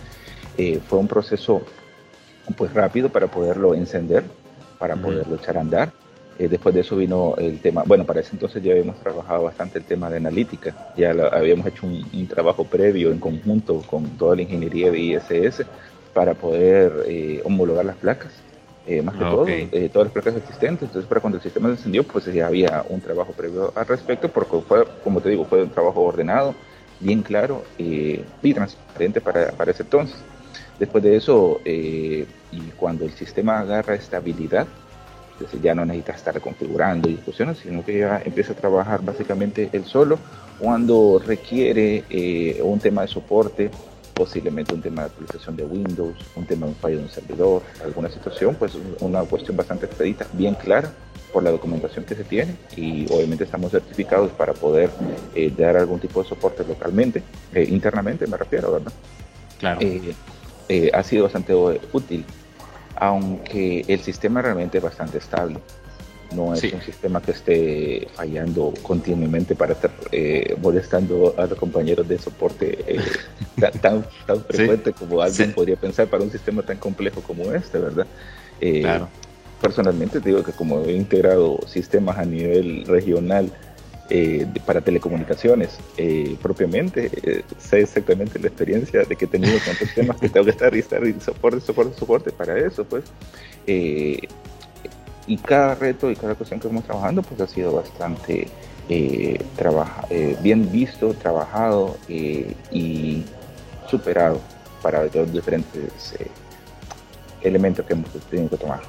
fue 0.88 0.99
un 1.01 1.09
proceso 1.09 1.62
pues 2.57 2.73
rápido 2.73 3.11
para 3.11 3.27
poderlo 3.27 3.75
encender, 3.75 4.25
para 4.79 4.97
poderlo 4.97 5.37
echar 5.37 5.57
a 5.57 5.61
andar. 5.61 5.91
Eh, 6.38 6.49
después 6.49 6.73
de 6.73 6.83
eso 6.83 6.97
vino 6.97 7.35
el 7.37 7.59
tema, 7.59 7.83
bueno, 7.85 8.05
para 8.05 8.21
ese 8.21 8.31
entonces 8.33 8.62
ya 8.62 8.73
habíamos 8.73 8.97
trabajado 9.01 9.43
bastante 9.43 9.79
el 9.79 9.85
tema 9.85 10.09
de 10.09 10.19
analítica, 10.19 10.93
ya 10.97 11.11
habíamos 11.11 11.67
hecho 11.67 11.87
un, 11.87 12.29
trabajo 12.29 12.64
previo 12.64 13.11
en 13.11 13.19
conjunto 13.19 13.83
con 13.83 14.05
toda 14.17 14.37
la 14.37 14.43
ingeniería 14.43 14.93
de 14.93 15.01
ISS 15.01 15.64
para 16.14 16.35
poder 16.35 17.05
eh, 17.09 17.41
homologar 17.45 17.85
las 17.85 17.97
placas, 17.97 18.33
eh, 18.87 19.03
más 19.03 19.17
que 19.17 19.25
ah, 19.25 19.31
todo, 19.31 19.47
todas 19.93 20.07
las 20.07 20.12
placas 20.12 20.37
existentes. 20.37 20.83
Entonces, 20.83 21.09
para 21.09 21.21
cuando 21.21 21.38
el 21.38 21.43
sistema 21.43 21.69
se 21.69 21.75
encendió, 21.75 22.05
pues 22.05 22.27
ya 22.27 22.47
había 22.47 22.85
un 22.88 23.01
trabajo 23.01 23.33
previo 23.33 23.73
al 23.75 23.87
respecto, 23.87 24.29
porque 24.29 24.61
fue, 24.61 24.87
como 25.03 25.21
te 25.21 25.31
digo, 25.31 25.45
fue 25.45 25.64
un 25.64 25.71
trabajo 25.71 26.03
ordenado, 26.03 26.55
bien 27.01 27.23
claro 27.23 27.64
y 27.77 28.23
transparente 28.55 29.21
para, 29.21 29.51
para 29.51 29.73
ese 29.73 29.83
entonces. 29.83 30.17
Después 30.79 31.03
de 31.03 31.17
eso, 31.17 31.61
y 31.64 32.25
cuando 32.77 33.05
el 33.05 33.12
sistema 33.12 33.59
agarra 33.59 33.95
estabilidad, 33.95 34.67
entonces 35.38 35.62
ya 35.62 35.75
no 35.75 35.85
necesita 35.85 36.12
estar 36.12 36.41
configurando 36.41 37.09
y 37.09 37.12
discusiones, 37.12 37.59
sino 37.59 37.85
que 37.85 37.99
ya 38.01 38.21
empieza 38.25 38.53
a 38.53 38.57
trabajar 38.57 39.05
básicamente 39.05 39.71
él 39.73 39.85
solo 39.85 40.19
cuando 40.59 41.23
requiere 41.25 42.03
eh, 42.11 42.61
un 42.62 42.81
tema 42.81 43.03
de 43.03 43.09
soporte, 43.09 43.71
posiblemente 44.12 44.75
un 44.75 44.83
tema 44.83 45.03
de 45.03 45.07
actualización 45.07 45.57
de 45.57 45.64
Windows, 45.64 46.17
un 46.35 46.45
tema 46.45 46.67
de 46.67 46.73
un 46.73 46.79
fallo 46.79 46.97
de 46.99 47.05
un 47.05 47.09
servidor, 47.09 47.62
alguna 47.85 48.09
situación, 48.11 48.57
pues 48.57 48.73
una 48.99 49.23
cuestión 49.23 49.57
bastante 49.57 49.87
expedita, 49.87 50.27
bien 50.33 50.55
clara 50.55 50.91
por 51.33 51.45
la 51.45 51.51
documentación 51.51 52.05
que 52.05 52.17
se 52.17 52.25
tiene 52.25 52.57
y 52.77 53.07
obviamente 53.12 53.45
estamos 53.45 53.71
certificados 53.71 54.33
para 54.33 54.55
poder 54.55 54.91
eh, 55.37 55.53
dar 55.57 55.77
algún 55.77 56.01
tipo 56.01 56.21
de 56.21 56.29
soporte 56.29 56.64
localmente, 56.67 57.23
eh, 57.55 57.64
internamente 57.69 58.27
me 58.27 58.37
refiero, 58.37 58.73
¿verdad? 58.73 58.93
Claro. 59.61 59.79
Ha 60.92 61.02
sido 61.02 61.24
bastante 61.24 61.54
útil 61.92 62.24
aunque 63.00 63.85
el 63.87 64.00
sistema 64.00 64.42
realmente 64.42 64.78
es 64.78 64.85
bastante 64.85 65.18
estable. 65.18 65.59
No 66.35 66.52
es 66.52 66.62
un 66.74 66.83
sistema 66.83 67.22
que 67.22 67.31
esté 67.31 68.09
fallando 68.12 68.74
continuamente 68.83 69.54
para 69.54 69.72
estar 69.72 69.90
eh, 70.12 70.57
molestando 70.61 71.35
a 71.38 71.46
los 71.46 71.59
compañeros 71.59 72.07
de 72.07 72.18
soporte 72.18 72.78
eh, 72.87 73.00
tan, 73.81 74.04
tan 74.26 74.44
frecuente 74.44 74.92
como 74.92 75.22
alguien 75.22 75.54
podría 75.54 75.76
pensar 75.76 76.07
para 76.09 76.22
un 76.22 76.31
sistema 76.31 76.62
tan 76.62 76.76
complejo 76.76 77.22
como 77.22 77.50
este, 77.52 77.78
¿verdad? 77.78 78.07
Eh, 78.61 78.83
claro. 78.83 79.09
Personalmente 79.62 80.20
digo 80.20 80.42
que 80.42 80.52
como 80.52 80.85
he 80.85 80.92
integrado 80.92 81.61
sistemas 81.66 82.18
a 82.18 82.24
nivel 82.24 82.85
regional 82.85 83.50
eh, 84.11 84.47
para 84.64 84.81
telecomunicaciones 84.81 85.79
eh, 85.99 86.35
propiamente, 86.40 87.11
eh, 87.23 87.42
sé 87.59 87.81
exactamente 87.81 88.38
la 88.38 88.49
experiencia 88.49 89.03
de 89.05 89.16
que 89.16 89.27
he 89.27 89.29
tenido 89.29 89.59
con 89.62 89.88
temas 89.94 90.16
que 90.16 90.31
tengo 90.31 90.47
que 90.47 90.51
estar 90.51 90.75
y 90.75 90.79
estar 90.79 91.07
y 91.07 91.21
soporte, 91.21 91.61
soporte, 91.61 91.99
soporte 91.99 92.33
para 92.33 92.59
eso, 92.59 92.85
pues. 92.85 93.05
y 93.66 95.37
cada 95.44 95.75
reto 95.75 96.11
y 96.11 96.16
cada 96.16 96.35
cuestión 96.35 96.59
que 96.59 96.68
hemos 96.68 96.85
trabajando, 96.85 97.21
pues 97.23 97.38
ha 97.42 97.47
sido 97.47 97.73
bastante 97.73 98.49
trabaja, 99.57 100.07
bien 100.40 100.73
visto, 100.73 101.12
trabajado 101.12 101.99
y 102.09 103.25
superado 103.90 104.40
para 104.81 105.05
los 105.05 105.31
diferentes 105.31 106.14
elementos 107.42 107.85
que 107.85 107.92
hemos 107.92 108.11
tenido 108.31 108.49
que 108.49 108.57
tomar. 108.57 108.81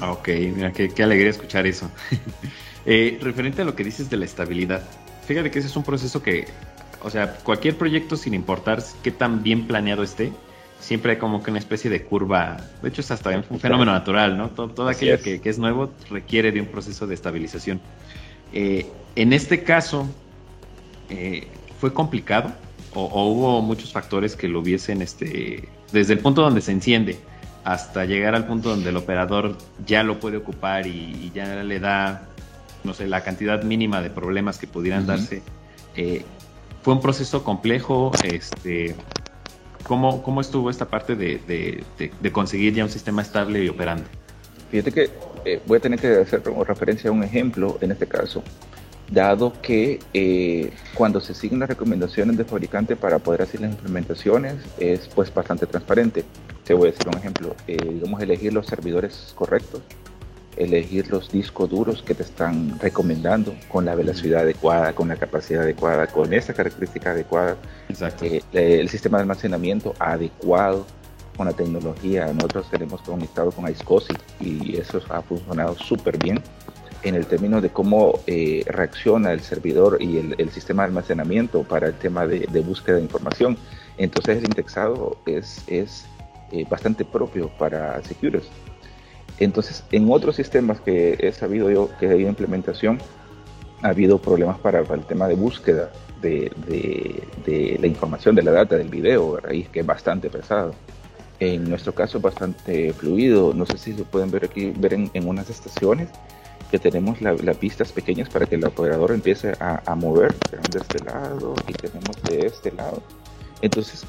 Ah, 0.00 0.12
ok, 0.12 0.28
mira, 0.54 0.70
qué, 0.70 0.90
qué 0.90 1.02
alegría 1.02 1.30
escuchar 1.30 1.66
eso. 1.66 1.90
Eh, 2.86 3.18
referente 3.20 3.62
a 3.62 3.64
lo 3.64 3.74
que 3.74 3.84
dices 3.84 4.08
de 4.08 4.16
la 4.16 4.24
estabilidad, 4.24 4.82
fíjate 5.26 5.50
que 5.50 5.58
ese 5.58 5.68
es 5.68 5.76
un 5.76 5.82
proceso 5.82 6.22
que, 6.22 6.46
o 7.02 7.10
sea, 7.10 7.34
cualquier 7.36 7.76
proyecto 7.76 8.16
sin 8.16 8.34
importar 8.34 8.82
qué 9.02 9.10
tan 9.10 9.42
bien 9.42 9.66
planeado 9.66 10.02
esté, 10.02 10.32
siempre 10.80 11.12
hay 11.12 11.18
como 11.18 11.42
que 11.42 11.50
una 11.50 11.58
especie 11.58 11.90
de 11.90 12.02
curva, 12.02 12.56
de 12.82 12.88
hecho 12.88 13.02
es 13.02 13.10
hasta 13.10 13.44
un 13.48 13.60
fenómeno 13.60 13.92
natural, 13.92 14.36
¿no? 14.36 14.48
Todo, 14.48 14.88
aquello 14.88 15.20
que, 15.20 15.40
es 15.44 15.58
nuevo 15.58 15.90
requiere 16.08 16.52
de 16.52 16.60
un 16.60 16.66
proceso 16.66 17.06
de 17.06 17.14
estabilización. 17.14 17.80
Eh, 18.52 18.86
en 19.14 19.32
este 19.32 19.62
caso, 19.62 20.08
eh, 21.10 21.46
¿fue 21.78 21.92
complicado? 21.92 22.52
O, 22.94 23.30
hubo 23.30 23.62
muchos 23.62 23.92
factores 23.92 24.34
que 24.34 24.48
lo 24.48 24.60
hubiesen, 24.60 25.02
este, 25.02 25.68
desde 25.92 26.14
el 26.14 26.18
punto 26.18 26.42
donde 26.42 26.62
se 26.62 26.72
enciende 26.72 27.18
hasta 27.62 28.06
llegar 28.06 28.34
al 28.34 28.46
punto 28.46 28.70
donde 28.70 28.88
el 28.88 28.96
operador 28.96 29.56
ya 29.86 30.02
lo 30.02 30.18
puede 30.18 30.38
ocupar 30.38 30.86
y 30.86 31.30
ya 31.34 31.62
le 31.62 31.78
da 31.78 32.29
no 32.84 32.94
sé, 32.94 33.06
la 33.06 33.22
cantidad 33.22 33.62
mínima 33.62 34.00
de 34.00 34.10
problemas 34.10 34.58
que 34.58 34.66
pudieran 34.66 35.06
darse. 35.06 35.42
Eh, 35.96 36.24
fue 36.82 36.94
un 36.94 37.00
proceso 37.00 37.44
complejo, 37.44 38.10
este, 38.24 38.94
¿cómo, 39.84 40.22
cómo 40.22 40.40
estuvo 40.40 40.70
esta 40.70 40.86
parte 40.86 41.14
de, 41.14 41.84
conseguir 42.32 42.74
ya 42.74 42.84
un 42.84 42.90
sistema 42.90 43.22
estable 43.22 43.64
y 43.64 43.68
operando? 43.68 44.04
Fíjate 44.70 44.92
que 44.92 45.10
eh, 45.44 45.60
voy 45.66 45.78
a 45.78 45.80
tener 45.80 45.98
que 45.98 46.08
hacer 46.16 46.42
referencia 46.66 47.10
a 47.10 47.12
un 47.12 47.22
ejemplo 47.22 47.76
en 47.80 47.90
este 47.90 48.06
caso, 48.06 48.42
dado 49.10 49.52
que 49.60 49.98
eh, 50.14 50.72
cuando 50.94 51.20
se 51.20 51.34
siguen 51.34 51.58
las 51.58 51.68
recomendaciones 51.68 52.36
del 52.36 52.46
fabricante 52.46 52.96
para 52.96 53.18
poder 53.18 53.42
hacer 53.42 53.60
las 53.60 53.72
implementaciones 53.72 54.54
es 54.78 55.08
pues 55.14 55.32
bastante 55.34 55.66
transparente. 55.66 56.24
Te 56.64 56.72
voy 56.72 56.88
a 56.88 56.92
decir 56.92 57.08
un 57.08 57.18
ejemplo, 57.18 57.56
digamos 57.66 58.22
elegir 58.22 58.52
los 58.52 58.66
servidores 58.66 59.32
correctos, 59.34 59.82
elegir 60.60 61.10
los 61.10 61.30
discos 61.30 61.70
duros 61.70 62.02
que 62.02 62.14
te 62.14 62.22
están 62.22 62.78
recomendando 62.78 63.54
con 63.68 63.84
la 63.84 63.94
velocidad 63.94 64.42
adecuada, 64.42 64.92
con 64.92 65.08
la 65.08 65.16
capacidad 65.16 65.62
adecuada, 65.62 66.06
con 66.06 66.32
esa 66.32 66.52
característica 66.52 67.12
adecuada. 67.12 67.56
Eh, 68.22 68.42
el 68.52 68.88
sistema 68.88 69.18
de 69.18 69.22
almacenamiento 69.22 69.94
adecuado 69.98 70.86
con 71.36 71.46
la 71.46 71.52
tecnología. 71.52 72.26
Nosotros 72.32 72.70
tenemos 72.70 73.00
conectado 73.00 73.50
con 73.50 73.66
iSCSI 73.70 74.14
y 74.40 74.76
eso 74.76 75.00
ha 75.08 75.22
funcionado 75.22 75.74
súper 75.78 76.18
bien 76.18 76.42
en 77.02 77.14
el 77.14 77.26
término 77.26 77.62
de 77.62 77.70
cómo 77.70 78.20
eh, 78.26 78.62
reacciona 78.66 79.32
el 79.32 79.40
servidor 79.40 79.96
y 80.00 80.18
el, 80.18 80.50
sistema 80.50 80.82
de 80.82 80.88
almacenamiento 80.88 81.62
para 81.62 81.86
el 81.86 81.94
tema 81.94 82.26
de, 82.26 82.60
búsqueda 82.60 82.96
de 82.96 83.02
información. 83.02 83.56
Entonces 83.96 84.38
el 84.38 84.44
indexado 84.44 85.16
es, 85.26 85.64
es 85.66 86.04
eh, 86.52 86.66
bastante 86.68 87.04
propio 87.04 87.48
para 87.58 88.02
Secures. 88.02 88.44
Entonces, 89.40 89.82
en 89.90 90.10
otros 90.12 90.36
sistemas 90.36 90.80
que 90.80 91.16
he 91.18 91.32
sabido 91.32 91.70
yo 91.70 91.88
que 91.98 92.08
hay 92.10 92.26
implementación, 92.26 92.98
ha 93.82 93.88
habido 93.88 94.18
problemas 94.18 94.58
para, 94.58 94.80
el 94.80 95.04
tema 95.06 95.26
de 95.26 95.34
búsqueda 95.34 95.90
de, 96.20 97.78
la 97.80 97.86
información, 97.86 98.34
de 98.34 98.42
la 98.42 98.52
data, 98.52 98.76
del 98.76 98.88
video, 98.88 99.40
ahí 99.48 99.64
que 99.64 99.80
es 99.80 99.86
bastante 99.86 100.28
pesado. 100.28 100.74
En 101.38 101.68
nuestro 101.70 101.94
caso 101.94 102.18
es 102.18 102.22
bastante 102.22 102.92
fluido. 102.92 103.54
No 103.54 103.64
sé 103.64 103.78
si 103.78 103.94
se 103.94 104.04
pueden 104.04 104.30
ver 104.30 104.44
aquí, 104.44 104.74
ver 104.76 104.92
en, 104.92 105.10
unas 105.26 105.48
estaciones 105.48 106.10
que 106.70 106.78
tenemos 106.78 107.22
las 107.22 107.56
pistas 107.56 107.90
pequeñas 107.92 108.28
para 108.28 108.44
que 108.44 108.56
el 108.56 108.64
operador 108.64 109.12
empiece 109.12 109.54
a, 109.58 109.82
a 109.86 109.94
mover 109.94 110.34
de 110.70 110.78
este 110.78 111.02
lado 111.02 111.54
y 111.66 111.72
tenemos 111.72 112.22
de 112.24 112.46
este 112.46 112.72
lado. 112.72 113.02
Entonces, 113.62 114.04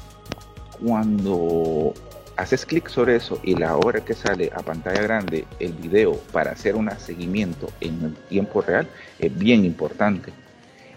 cuando 0.84 1.94
haces 2.42 2.66
clic 2.66 2.88
sobre 2.88 3.14
eso 3.16 3.38
y 3.44 3.54
la 3.54 3.76
hora 3.76 4.04
que 4.04 4.14
sale 4.14 4.50
a 4.52 4.62
pantalla 4.62 5.00
grande 5.00 5.44
el 5.60 5.72
video 5.72 6.18
para 6.32 6.50
hacer 6.50 6.74
un 6.74 6.90
seguimiento 6.98 7.68
en 7.80 8.16
tiempo 8.28 8.60
real 8.60 8.88
es 9.20 9.36
bien 9.38 9.64
importante. 9.64 10.32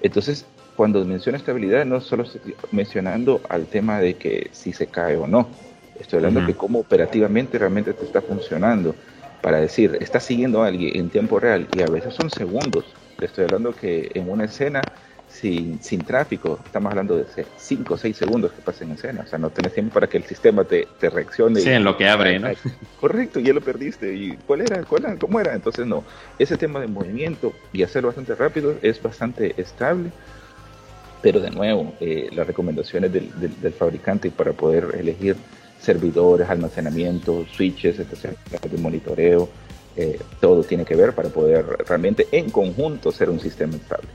Entonces, 0.02 0.46
cuando 0.76 1.06
menciono 1.06 1.38
estabilidad, 1.38 1.86
no 1.86 2.02
solo 2.02 2.24
estoy 2.24 2.56
mencionando 2.72 3.42
al 3.48 3.68
tema 3.68 4.00
de 4.00 4.16
que 4.16 4.50
si 4.54 4.74
se 4.74 4.88
cae 4.88 5.18
o 5.18 5.28
no, 5.28 5.48
estoy 6.00 6.18
hablando 6.18 6.42
de 6.42 6.56
cómo 6.56 6.80
operativamente 6.80 7.60
realmente 7.60 7.94
te 7.94 8.06
está 8.06 8.22
funcionando. 8.22 8.96
Para 9.42 9.60
decir, 9.60 10.00
estás 10.02 10.24
siguiendo 10.24 10.64
a 10.64 10.68
alguien 10.68 10.98
en 10.98 11.10
tiempo 11.10 11.40
real 11.40 11.68
y 11.78 11.82
a 11.84 11.88
veces 11.88 12.16
son 12.16 12.32
segundos. 12.32 12.86
Te 13.20 13.28
estoy 13.28 13.46
hablando 13.46 13.72
que 13.72 14.12
en 14.16 14.28
una 14.30 14.46
escena 14.46 14.82
sin, 15.36 15.82
sin 15.82 16.02
tráfico, 16.02 16.60
estamos 16.66 16.92
hablando 16.92 17.18
de 17.18 17.26
5 17.58 17.94
o 17.94 17.98
6 17.98 18.16
segundos 18.16 18.52
que 18.54 18.62
pasen 18.62 18.90
en 18.90 18.96
escena, 18.96 19.24
o 19.26 19.28
sea, 19.28 19.38
no 19.38 19.50
tenés 19.50 19.74
tiempo 19.74 19.94
para 19.94 20.08
que 20.08 20.18
el 20.18 20.24
sistema 20.24 20.64
te, 20.64 20.88
te 21.00 21.10
reaccione. 21.10 21.60
Sí, 21.60 21.70
en 21.70 21.84
lo 21.84 21.98
que 21.98 22.08
abre, 22.08 22.40
¿no? 22.40 22.50
Correcto, 23.02 23.40
ya 23.40 23.54
lo 23.54 23.62
perdiste. 23.62 24.14
¿Y 24.16 24.38
cuál 24.48 24.62
era? 24.62 24.84
¿Cuál 24.84 25.18
¿Cómo 25.20 25.40
era? 25.40 25.54
Entonces, 25.54 25.86
no, 25.86 26.04
ese 26.40 26.58
tema 26.58 26.80
de 26.80 26.88
movimiento 26.88 27.54
y 27.74 27.84
hacerlo 27.84 28.08
bastante 28.08 28.34
rápido 28.36 28.76
es 28.82 29.02
bastante 29.02 29.54
estable, 29.62 30.12
pero 31.22 31.40
de 31.40 31.52
nuevo, 31.52 31.94
eh, 32.00 32.30
las 32.34 32.48
recomendaciones 32.48 33.12
del, 33.12 33.30
del, 33.62 33.74
fabricante 33.74 34.32
para 34.32 34.54
poder 34.54 34.96
elegir 34.98 35.36
servidores, 35.80 36.50
almacenamiento, 36.50 37.46
switches, 37.52 38.00
estaciones 38.00 38.40
de 38.50 38.78
monitoreo, 38.78 39.50
eh, 39.98 40.20
todo 40.40 40.64
tiene 40.64 40.86
que 40.86 40.96
ver 40.96 41.14
para 41.14 41.30
poder 41.30 41.66
realmente 41.88 42.28
en 42.32 42.50
conjunto 42.50 43.12
ser 43.12 43.30
un 43.30 43.40
sistema 43.40 43.76
estable. 43.76 44.08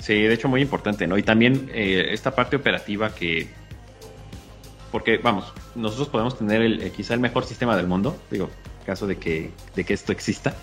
Sí, 0.00 0.14
de 0.22 0.34
hecho 0.34 0.48
muy 0.48 0.62
importante, 0.62 1.06
¿no? 1.06 1.18
Y 1.18 1.22
también 1.22 1.70
eh, 1.72 2.08
esta 2.10 2.34
parte 2.34 2.56
operativa 2.56 3.14
que, 3.14 3.48
porque 4.90 5.18
vamos, 5.18 5.52
nosotros 5.74 6.08
podemos 6.08 6.38
tener 6.38 6.62
el, 6.62 6.90
quizá 6.92 7.14
el 7.14 7.20
mejor 7.20 7.44
sistema 7.44 7.76
del 7.76 7.86
mundo, 7.86 8.16
digo, 8.30 8.48
caso 8.86 9.06
de 9.06 9.16
que, 9.16 9.50
de 9.74 9.84
que 9.84 9.94
esto 9.94 10.12
exista, 10.12 10.54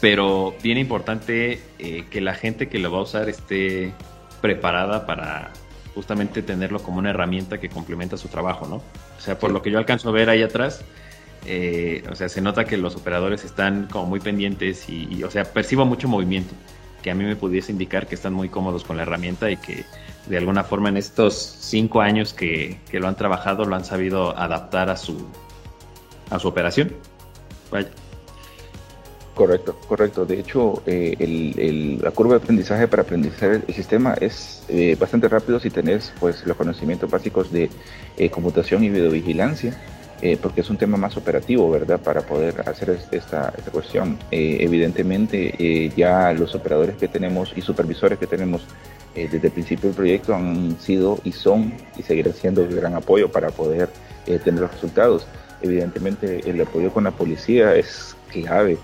pero 0.00 0.54
bien 0.62 0.78
importante 0.78 1.60
eh, 1.78 2.04
que 2.10 2.20
la 2.20 2.34
gente 2.34 2.68
que 2.68 2.78
lo 2.78 2.92
va 2.92 2.98
a 2.98 3.02
usar 3.02 3.28
esté 3.28 3.92
preparada 4.40 5.06
para 5.06 5.52
justamente 5.94 6.42
tenerlo 6.42 6.82
como 6.82 6.98
una 6.98 7.10
herramienta 7.10 7.58
que 7.58 7.68
complementa 7.68 8.16
su 8.16 8.28
trabajo, 8.28 8.66
¿no? 8.66 8.76
O 8.76 9.20
sea, 9.20 9.38
por 9.38 9.50
lo 9.50 9.62
que 9.62 9.70
yo 9.70 9.78
alcanzo 9.78 10.08
a 10.08 10.12
ver 10.12 10.30
ahí 10.30 10.42
atrás, 10.42 10.84
eh, 11.46 12.04
o 12.10 12.14
sea, 12.14 12.28
se 12.28 12.40
nota 12.40 12.64
que 12.64 12.76
los 12.76 12.96
operadores 12.96 13.44
están 13.44 13.88
como 13.90 14.06
muy 14.06 14.20
pendientes 14.20 14.88
y, 14.88 15.22
o 15.22 15.30
sea, 15.30 15.44
percibo 15.44 15.84
mucho 15.84 16.08
movimiento 16.08 16.54
que 17.02 17.10
a 17.10 17.14
mí 17.14 17.24
me 17.24 17.36
pudiese 17.36 17.72
indicar 17.72 18.06
que 18.06 18.14
están 18.14 18.32
muy 18.32 18.48
cómodos 18.48 18.84
con 18.84 18.96
la 18.96 19.02
herramienta 19.02 19.50
y 19.50 19.56
que 19.56 19.84
de 20.26 20.38
alguna 20.38 20.64
forma 20.64 20.88
en 20.88 20.96
estos 20.96 21.34
cinco 21.34 22.00
años 22.00 22.32
que, 22.32 22.78
lo 22.92 23.08
han 23.08 23.16
trabajado 23.16 23.64
lo 23.64 23.74
han 23.74 23.84
sabido 23.84 24.36
adaptar 24.36 24.88
a 24.88 24.96
su, 24.96 25.26
a 26.30 26.38
su 26.38 26.48
operación. 26.48 26.92
Vaya. 27.70 27.88
Correcto, 29.34 29.74
correcto. 29.88 30.26
De 30.26 30.38
hecho, 30.38 30.82
eh, 30.86 31.98
la 32.02 32.10
curva 32.10 32.34
de 32.34 32.42
aprendizaje 32.42 32.86
para 32.86 33.02
aprender 33.02 33.32
el 33.66 33.74
sistema 33.74 34.14
es 34.20 34.62
eh, 34.68 34.94
bastante 35.00 35.26
rápido 35.26 35.58
si 35.58 35.70
tenés 35.70 36.12
pues, 36.20 36.46
los 36.46 36.56
conocimientos 36.56 37.10
básicos 37.10 37.50
de 37.50 37.70
eh, 38.18 38.30
computación 38.30 38.84
y 38.84 38.90
videovigilancia, 38.90 39.74
porque 40.40 40.60
es 40.60 40.70
un 40.70 40.76
tema 40.76 40.96
más 40.96 41.16
operativo, 41.16 41.70
¿verdad? 41.70 42.00
Para 42.00 42.22
poder 42.22 42.68
hacer 42.68 42.96
esta, 43.10 43.52
cuestión. 43.72 44.18
evidentemente, 44.30 45.90
ya 45.96 46.32
los 46.32 46.54
operadores 46.54 46.96
que 46.96 47.08
tenemos 47.08 47.52
y 47.56 47.60
supervisores 47.60 48.18
que 48.18 48.26
tenemos 48.26 48.62
desde 49.14 49.48
el 49.48 49.52
principio 49.52 49.88
del 49.88 49.96
proyecto 49.96 50.34
han 50.34 50.78
sido 50.78 51.18
y 51.24 51.32
son 51.32 51.74
y 51.96 52.02
seguirán 52.02 52.34
siendo 52.34 52.64
de 52.64 52.74
gran 52.74 52.94
apoyo 52.94 53.30
para 53.32 53.50
poder 53.50 53.88
tener 54.24 54.60
los 54.60 54.72
resultados. 54.72 55.26
Evidentemente, 55.60 56.48
el 56.48 56.60
apoyo 56.60 56.92
con 56.92 57.04
la 57.04 57.10
policía 57.12 57.74
es 57.74 58.16
clave 58.32 58.78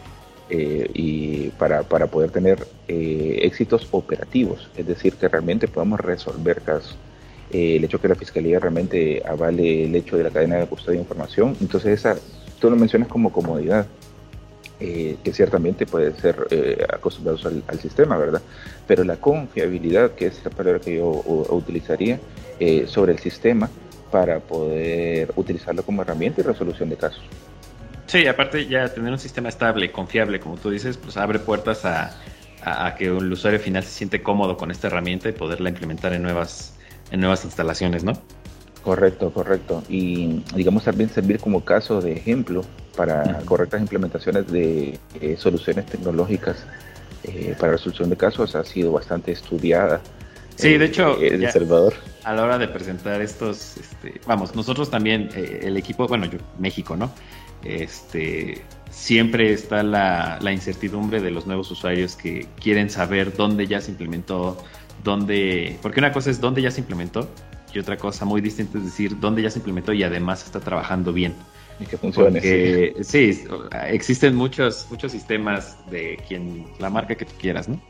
eh, 0.51 0.91
y 0.95 1.49
para, 1.51 1.83
para, 1.83 2.07
poder 2.07 2.31
tener 2.31 2.67
eh, 2.87 3.41
éxitos 3.43 3.87
operativos, 3.91 4.71
es 4.77 4.87
decir, 4.87 5.15
que 5.15 5.29
realmente 5.29 5.69
podamos 5.69 6.01
resolver 6.01 6.63
casos. 6.63 6.97
Eh, 7.51 7.77
el 7.77 7.85
hecho 7.85 8.01
que 8.01 8.09
la 8.09 8.15
fiscalía 8.15 8.59
realmente 8.59 9.23
avale 9.27 9.85
el 9.85 9.95
hecho 9.95 10.17
de 10.17 10.25
la 10.25 10.31
cadena 10.31 10.57
de 10.57 10.67
custodia 10.67 10.99
de 10.99 11.03
información, 11.03 11.57
entonces 11.61 11.99
esa, 11.99 12.17
tú 12.61 12.71
lo 12.71 12.77
mencionas 12.77 13.09
como 13.09 13.33
comodidad, 13.33 13.87
que 14.79 15.33
ciertamente 15.33 15.87
puede 15.87 16.15
ser 16.21 16.37
acostumbrados 16.89 17.45
al, 17.47 17.65
al, 17.67 17.81
sistema, 17.81 18.17
¿verdad? 18.17 18.41
Pero 18.87 19.03
la 19.03 19.17
confiabilidad, 19.17 20.13
que 20.13 20.27
es 20.27 20.41
la 20.45 20.53
palabra 20.53 20.79
que 20.79 20.95
yo 20.95 21.09
utilizaría 21.51 22.21
sobre 22.87 23.11
el 23.11 23.19
sistema 23.19 23.69
para 24.13 24.39
poder 24.39 25.33
utilizarlo 25.35 25.83
como 25.83 26.03
herramienta 26.03 26.43
y 26.43 26.45
resolución 26.45 26.91
de 26.91 26.97
casos. 26.97 27.25
Sí, 28.09 28.27
aparte 28.27 28.67
ya 28.67 28.89
tener 28.89 29.13
un 29.13 29.19
sistema 29.19 29.51
estable, 29.51 29.93
confiable, 29.93 30.41
como 30.41 30.57
tú 30.57 30.71
dices, 30.71 30.97
pues 30.97 31.19
abre 31.19 31.39
puertas 31.39 31.85
a, 31.85 32.17
que 32.97 33.05
el 33.07 33.33
usuario 33.33 33.61
final 33.61 33.83
se 33.83 33.91
siente 33.91 34.23
cómodo 34.23 34.57
con 34.57 34.71
esta 34.71 34.87
herramienta 34.87 35.29
y 35.29 35.33
poderla 35.33 35.69
implementar 35.69 36.15
en 36.15 36.23
nuevas, 36.23 36.78
en 37.11 37.21
nuevas 37.21 37.45
instalaciones, 37.45 38.05
¿no? 38.05 38.13
Correcto, 38.83 39.33
correcto. 39.33 39.83
Y 39.89 40.43
digamos 40.55 40.85
también 40.85 41.11
servir 41.11 41.41
como 41.41 41.65
caso 41.65 42.01
de 42.01 42.13
ejemplo 42.13 42.65
para 42.97 43.41
correctas 43.45 43.81
implementaciones 43.81 44.51
de 44.51 44.99
eh, 45.21 45.37
soluciones 45.39 45.87
tecnológicas 45.87 46.65
eh, 47.25 47.55
para 47.59 47.73
resolución 47.73 48.11
de 48.11 48.17
casos 48.17 48.55
ha 48.55 48.65
sido 48.65 48.93
bastante 48.93 49.33
estudiada. 49.33 50.01
Sí, 50.57 50.77
de 50.77 50.87
hecho, 50.87 51.21
en 51.23 51.45
El 51.45 51.53
Salvador. 51.53 51.95
A 52.25 52.35
la 52.35 52.43
hora 52.43 52.59
de 52.59 52.67
presentar 52.67 53.21
estos, 53.23 53.77
este, 53.77 54.21
vamos, 54.27 54.57
nosotros 54.57 54.91
también, 54.91 55.31
eh, 55.35 55.61
el 55.63 55.77
equipo, 55.77 56.09
bueno, 56.09 56.27
yo, 56.27 56.39
México, 56.59 56.97
¿no? 56.97 57.13
este, 57.65 58.63
siempre 58.91 59.53
está 59.53 59.83
la, 59.83 60.39
incertidumbre 60.53 61.21
de 61.21 61.31
los 61.31 61.47
nuevos 61.47 61.71
usuarios 61.71 62.17
que 62.17 62.47
quieren 62.61 62.91
saber 62.91 63.37
dónde 63.37 63.67
ya 63.67 63.81
se 63.81 63.91
implementó, 63.91 64.59
dónde, 65.05 65.79
porque 65.83 66.01
una 66.01 66.13
cosa 66.13 66.31
es 66.31 66.41
dónde 66.41 66.63
ya 66.63 66.71
se 66.71 66.81
implementó 66.81 67.29
y 67.73 67.79
otra 67.79 67.97
cosa 67.97 68.25
muy 68.25 68.41
distinta 68.41 68.79
es 68.79 68.85
decir 68.85 69.19
dónde 69.21 69.43
ya 69.43 69.51
se 69.51 69.59
implementó 69.59 69.93
y 69.93 70.03
además 70.03 70.45
está 70.45 70.61
trabajando 70.61 71.13
bien. 71.13 71.35
Y 71.81 71.87
que 71.87 71.97
funcione. 71.97 72.41
sí, 73.03 73.45
existen 73.87 74.35
muchos, 74.35 74.87
muchos 74.91 75.13
sistemas 75.13 75.79
de 75.91 76.19
quien, 76.27 76.67
la 76.81 76.91
marca 76.91 77.15
que 77.15 77.25
tú 77.25 77.35
quieras, 77.39 77.69
¿no? 77.69 77.81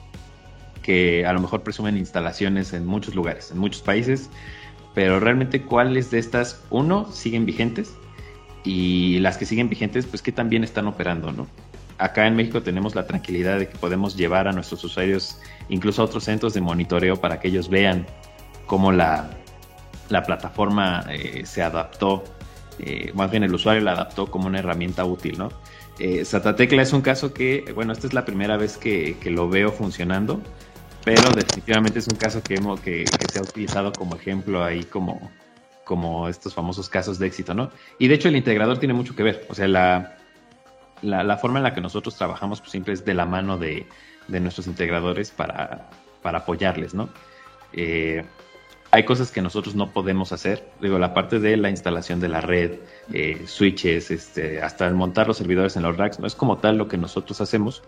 Que 0.83 1.25
a 1.25 1.33
lo 1.33 1.41
mejor 1.41 1.63
presumen 1.63 1.97
instalaciones 1.97 2.75
en 2.75 2.85
muchos 2.85 3.15
lugares, 3.15 3.51
en 3.51 3.59
muchos 3.59 3.81
países, 3.81 4.29
pero 4.95 5.21
realmente 5.21 5.63
cuáles 5.63 6.11
de 6.11 6.19
estas, 6.19 6.63
uno, 6.69 7.11
siguen 7.11 7.47
vigentes 7.47 7.95
y 8.63 9.21
las 9.21 9.39
que 9.39 9.47
siguen 9.47 9.71
vigentes, 9.71 10.05
pues 10.05 10.21
que 10.21 10.33
también 10.33 10.65
están 10.65 10.87
operando, 10.87 11.33
¿no? 11.33 11.47
Acá 11.99 12.27
en 12.27 12.37
México 12.37 12.63
tenemos 12.63 12.95
la 12.95 13.07
tranquilidad 13.07 13.59
de 13.59 13.69
que 13.69 13.77
podemos 13.77 14.17
llevar 14.17 14.47
a 14.47 14.53
nuestros 14.53 14.85
usuarios 14.85 15.39
incluso 15.69 16.03
a 16.03 16.05
otros 16.05 16.25
centros 16.25 16.55
de 16.55 16.61
monitoreo 16.61 17.17
para 17.21 17.41
que 17.41 17.49
ellos 17.49 17.69
vean 17.69 18.07
cómo 18.67 18.93
la, 18.93 19.31
la 20.09 20.23
plataforma 20.23 21.05
eh, 21.11 21.43
se 21.45 21.63
adaptó, 21.63 22.25
eh, 22.79 23.11
más 23.15 23.31
bien 23.31 23.43
el 23.43 23.53
usuario 23.53 23.83
la 23.83 23.93
adaptó 23.93 24.31
como 24.31 24.47
una 24.47 24.61
herramienta 24.61 25.05
útil, 25.05 25.39
¿no? 25.39 25.51
Eh, 25.99 26.25
Satatecla 26.25 26.83
es 26.83 26.93
un 26.93 27.01
caso 27.01 27.35
que, 27.35 27.73
bueno, 27.75 27.93
esta 27.93 28.07
es 28.07 28.15
la 28.15 28.25
primera 28.25 28.57
vez 28.57 28.77
que, 28.77 29.17
que 29.21 29.31
lo 29.31 29.49
veo 29.49 29.73
funcionando, 29.73 30.41
pero 31.05 31.31
definitivamente 31.33 31.99
es 31.99 32.07
un 32.07 32.17
caso 32.17 32.43
que, 32.43 32.55
hemos, 32.55 32.81
que, 32.81 33.05
que 33.05 33.33
se 33.33 33.41
ha 33.41 33.43
utilizado 33.43 33.93
como 33.93 34.15
ejemplo 34.15 34.63
ahí 34.63 34.85
como, 34.85 35.33
como 35.85 36.29
estos 36.29 36.55
famosos 36.55 36.89
casos 36.89 37.19
de 37.19 37.27
éxito, 37.27 37.55
¿no? 37.55 37.71
Y 37.99 38.07
de 38.07 38.15
hecho 38.15 38.29
el 38.29 38.37
integrador 38.37 38.79
tiene 38.79 38.95
mucho 38.95 39.17
que 39.17 39.25
ver, 39.25 39.47
o 39.49 39.55
sea, 39.55 39.67
la, 39.67 40.18
la, 41.03 41.37
forma 41.37 41.59
en 41.59 41.65
la 41.65 41.75
que 41.75 41.81
nosotros 41.81 42.17
trabajamos 42.17 42.61
pues, 42.61 42.71
siempre 42.71 42.95
es 42.95 43.05
de 43.05 43.15
la 43.15 43.27
mano 43.27 43.59
de, 43.59 43.87
nuestros 44.29 44.67
integradores 44.67 45.31
para, 45.31 45.89
para 46.23 46.39
apoyarles, 46.39 46.95
¿no? 46.95 47.09
Eh, 47.73 48.25
hay 48.91 49.05
cosas 49.05 49.31
que 49.31 49.43
nosotros 49.43 49.75
no 49.75 49.91
podemos 49.93 50.33
hacer, 50.33 50.67
digo, 50.81 50.99
la 50.99 51.13
parte 51.13 51.41
de 51.41 51.57
la 51.59 51.69
instalación 51.69 52.21
de 52.21 52.29
la 52.29 52.41
red, 52.41 52.79
eh, 53.13 53.43
switches, 53.47 54.11
este, 54.11 54.63
hasta 54.63 54.87
el 54.87 54.95
montar 54.95 55.29
los 55.29 55.37
servidores 55.37 55.77
en 55.77 55.83
los 55.83 55.97
racks, 55.97 56.19
no 56.19 56.27
es 56.27 56.35
como 56.35 56.57
tal 56.59 56.79
lo 56.79 56.89
que 56.89 56.97
nosotros 56.97 57.41
hacemos, 57.43 57.83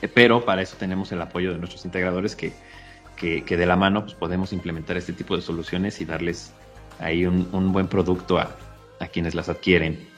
eh, 0.00 0.08
pero 0.08 0.44
para 0.44 0.62
eso 0.62 0.76
tenemos 0.78 1.12
el 1.12 1.20
apoyo 1.20 1.52
de 1.52 1.58
nuestros 1.58 1.84
integradores 1.84 2.36
que, 2.36 2.52
que, 3.16 3.56
de 3.56 3.66
la 3.66 3.76
mano 3.76 4.02
pues, 4.02 4.14
podemos 4.14 4.52
implementar 4.52 4.96
este 4.96 5.12
tipo 5.12 5.36
de 5.36 5.42
soluciones 5.42 6.00
y 6.00 6.04
darles 6.06 6.52
ahí 7.00 7.26
un, 7.26 7.72
buen 7.72 7.88
producto 7.88 8.38
a, 8.38 8.56
quienes 9.12 9.34
las 9.34 9.48
adquieren. 9.48 10.08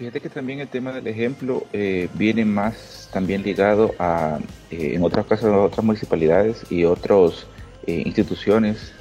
Fíjate 0.00 0.22
que 0.22 0.30
también 0.30 0.60
el 0.60 0.68
tema 0.68 0.92
del 0.92 1.06
ejemplo 1.08 1.66
eh, 1.74 2.08
viene 2.14 2.46
más 2.46 3.10
también 3.12 3.42
ligado 3.42 3.94
a, 3.98 4.38
eh, 4.70 4.94
en 4.94 5.04
otras 5.04 5.26
casos, 5.26 5.54
otras 5.54 5.84
municipalidades 5.84 6.64
y 6.70 6.84
otras 6.84 7.46
eh, 7.86 8.02
instituciones 8.06 8.94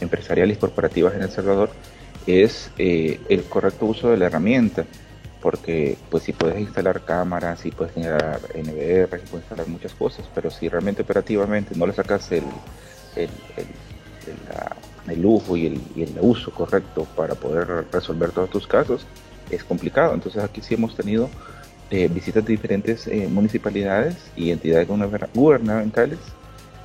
empresariales 0.00 0.56
y 0.56 0.60
corporativas 0.60 1.14
en 1.14 1.20
El 1.20 1.30
Salvador, 1.30 1.68
es 2.26 2.70
el 2.78 3.44
correcto 3.50 3.84
uso 3.84 4.08
de 4.08 4.16
la 4.16 4.26
herramienta. 4.26 4.86
Porque, 5.42 5.98
pues, 6.08 6.22
si 6.22 6.32
puedes 6.32 6.58
instalar 6.58 7.04
cámaras, 7.04 7.60
si 7.60 7.70
puedes 7.70 7.92
generar 7.92 8.40
NVR, 8.54 9.20
si 9.20 9.26
puedes 9.26 9.44
instalar 9.44 9.68
muchas 9.68 9.92
cosas, 9.92 10.24
pero 10.34 10.50
si 10.50 10.70
realmente 10.70 11.02
operativamente 11.02 11.74
no 11.76 11.86
le 11.86 11.92
sacas 11.92 12.32
el, 12.32 12.44
el, 13.16 13.28
la, 14.48 14.74
el 15.12 15.20
lujo 15.20 15.54
y 15.58 15.66
el, 15.66 15.82
y 15.94 16.04
el 16.04 16.16
uso 16.22 16.50
correcto 16.50 17.06
para 17.14 17.34
poder 17.34 17.84
resolver 17.92 18.30
todos 18.30 18.48
tus 18.48 18.66
casos 18.66 19.06
es 19.50 19.64
complicado. 19.64 20.14
Entonces 20.14 20.42
aquí 20.42 20.60
sí 20.60 20.74
hemos 20.74 20.96
tenido 20.96 21.28
eh, 21.90 22.08
visitas 22.08 22.44
de 22.44 22.52
diferentes 22.52 23.06
eh, 23.06 23.28
municipalidades 23.30 24.16
y 24.36 24.50
entidades 24.50 24.88
gubernamentales, 25.34 26.18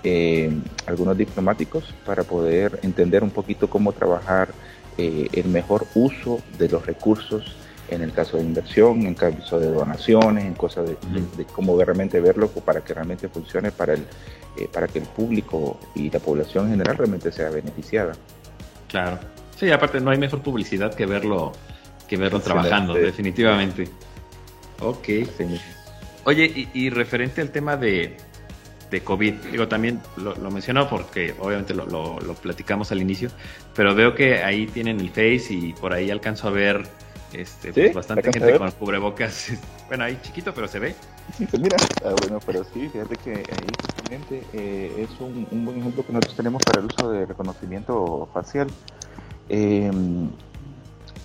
eh, 0.03 0.51
algunos 0.85 1.17
diplomáticos, 1.17 1.95
para 2.05 2.23
poder 2.23 2.79
entender 2.83 3.23
un 3.23 3.31
poquito 3.31 3.69
cómo 3.69 3.91
trabajar 3.91 4.49
el 4.97 5.45
mejor 5.45 5.87
uso 5.95 6.41
de 6.57 6.67
los 6.67 6.85
recursos 6.85 7.55
en 7.89 8.01
el 8.01 8.11
caso 8.11 8.35
de 8.35 8.43
inversión, 8.43 9.07
en 9.07 9.13
caso 9.13 9.57
de 9.57 9.71
donaciones, 9.71 10.43
en 10.43 10.55
cosas 10.55 10.89
de, 10.89 10.97
de 11.37 11.45
cómo 11.45 11.81
realmente 11.81 12.19
verlo 12.19 12.49
para 12.49 12.81
que 12.81 12.93
realmente 12.93 13.29
funcione 13.29 13.71
para 13.71 13.93
el, 13.93 14.03
para 14.73 14.89
que 14.89 14.99
el 14.99 15.05
público 15.05 15.79
y 15.95 16.09
la 16.09 16.19
población 16.19 16.65
en 16.65 16.71
general 16.71 16.97
realmente 16.97 17.31
sea 17.31 17.49
beneficiada. 17.49 18.11
Claro. 18.89 19.19
Sí, 19.57 19.71
aparte 19.71 20.01
no 20.01 20.11
hay 20.11 20.17
mejor 20.17 20.41
publicidad 20.41 20.93
que 20.93 21.05
verlo 21.05 21.53
que 22.09 22.17
verlo 22.17 22.39
trabajando, 22.41 22.93
definitivamente. 22.95 23.87
Ok. 24.81 25.09
Oye, 26.25 26.67
y, 26.73 26.89
referente 26.89 27.41
al 27.41 27.51
tema 27.51 27.77
de, 27.77 28.17
de 28.91 29.01
COVID, 29.01 29.33
digo, 29.51 29.67
también 29.67 30.01
lo, 30.17 30.35
menciono 30.51 30.89
porque 30.89 31.33
obviamente 31.39 31.73
lo, 31.73 31.85
lo, 31.85 32.33
platicamos 32.35 32.91
al 32.91 33.01
inicio, 33.01 33.29
pero 33.75 33.95
veo 33.95 34.15
que 34.15 34.43
ahí 34.43 34.67
tienen 34.67 34.99
el 34.99 35.09
Face 35.09 35.47
y 35.53 35.73
por 35.73 35.93
ahí 35.93 36.11
alcanzo 36.11 36.47
a 36.47 36.51
ver 36.51 36.87
este, 37.33 37.71
pues, 37.71 37.93
bastante 37.93 38.31
gente 38.31 38.57
con 38.57 38.71
cubrebocas. 38.71 39.51
Bueno, 39.89 40.03
ahí 40.03 40.19
chiquito, 40.21 40.53
pero 40.53 40.67
se 40.67 40.77
ve. 40.77 40.93
Sí, 41.35 41.47
pues 41.47 41.59
mira, 41.59 41.75
ah, 42.05 42.13
bueno, 42.21 42.37
pero 42.45 42.63
sí, 42.63 42.87
fíjate 42.89 43.15
que 43.15 43.31
ahí 43.31 43.67
justamente 43.81 44.43
eh, 44.53 45.07
es 45.09 45.19
un, 45.19 45.47
buen 45.65 45.79
ejemplo 45.79 46.05
que 46.05 46.13
nosotros 46.13 46.35
tenemos 46.35 46.61
para 46.61 46.81
el 46.81 46.85
uso 46.85 47.09
de 47.09 47.25
reconocimiento 47.25 48.29
facial. 48.31 48.67
Em, 49.49 50.29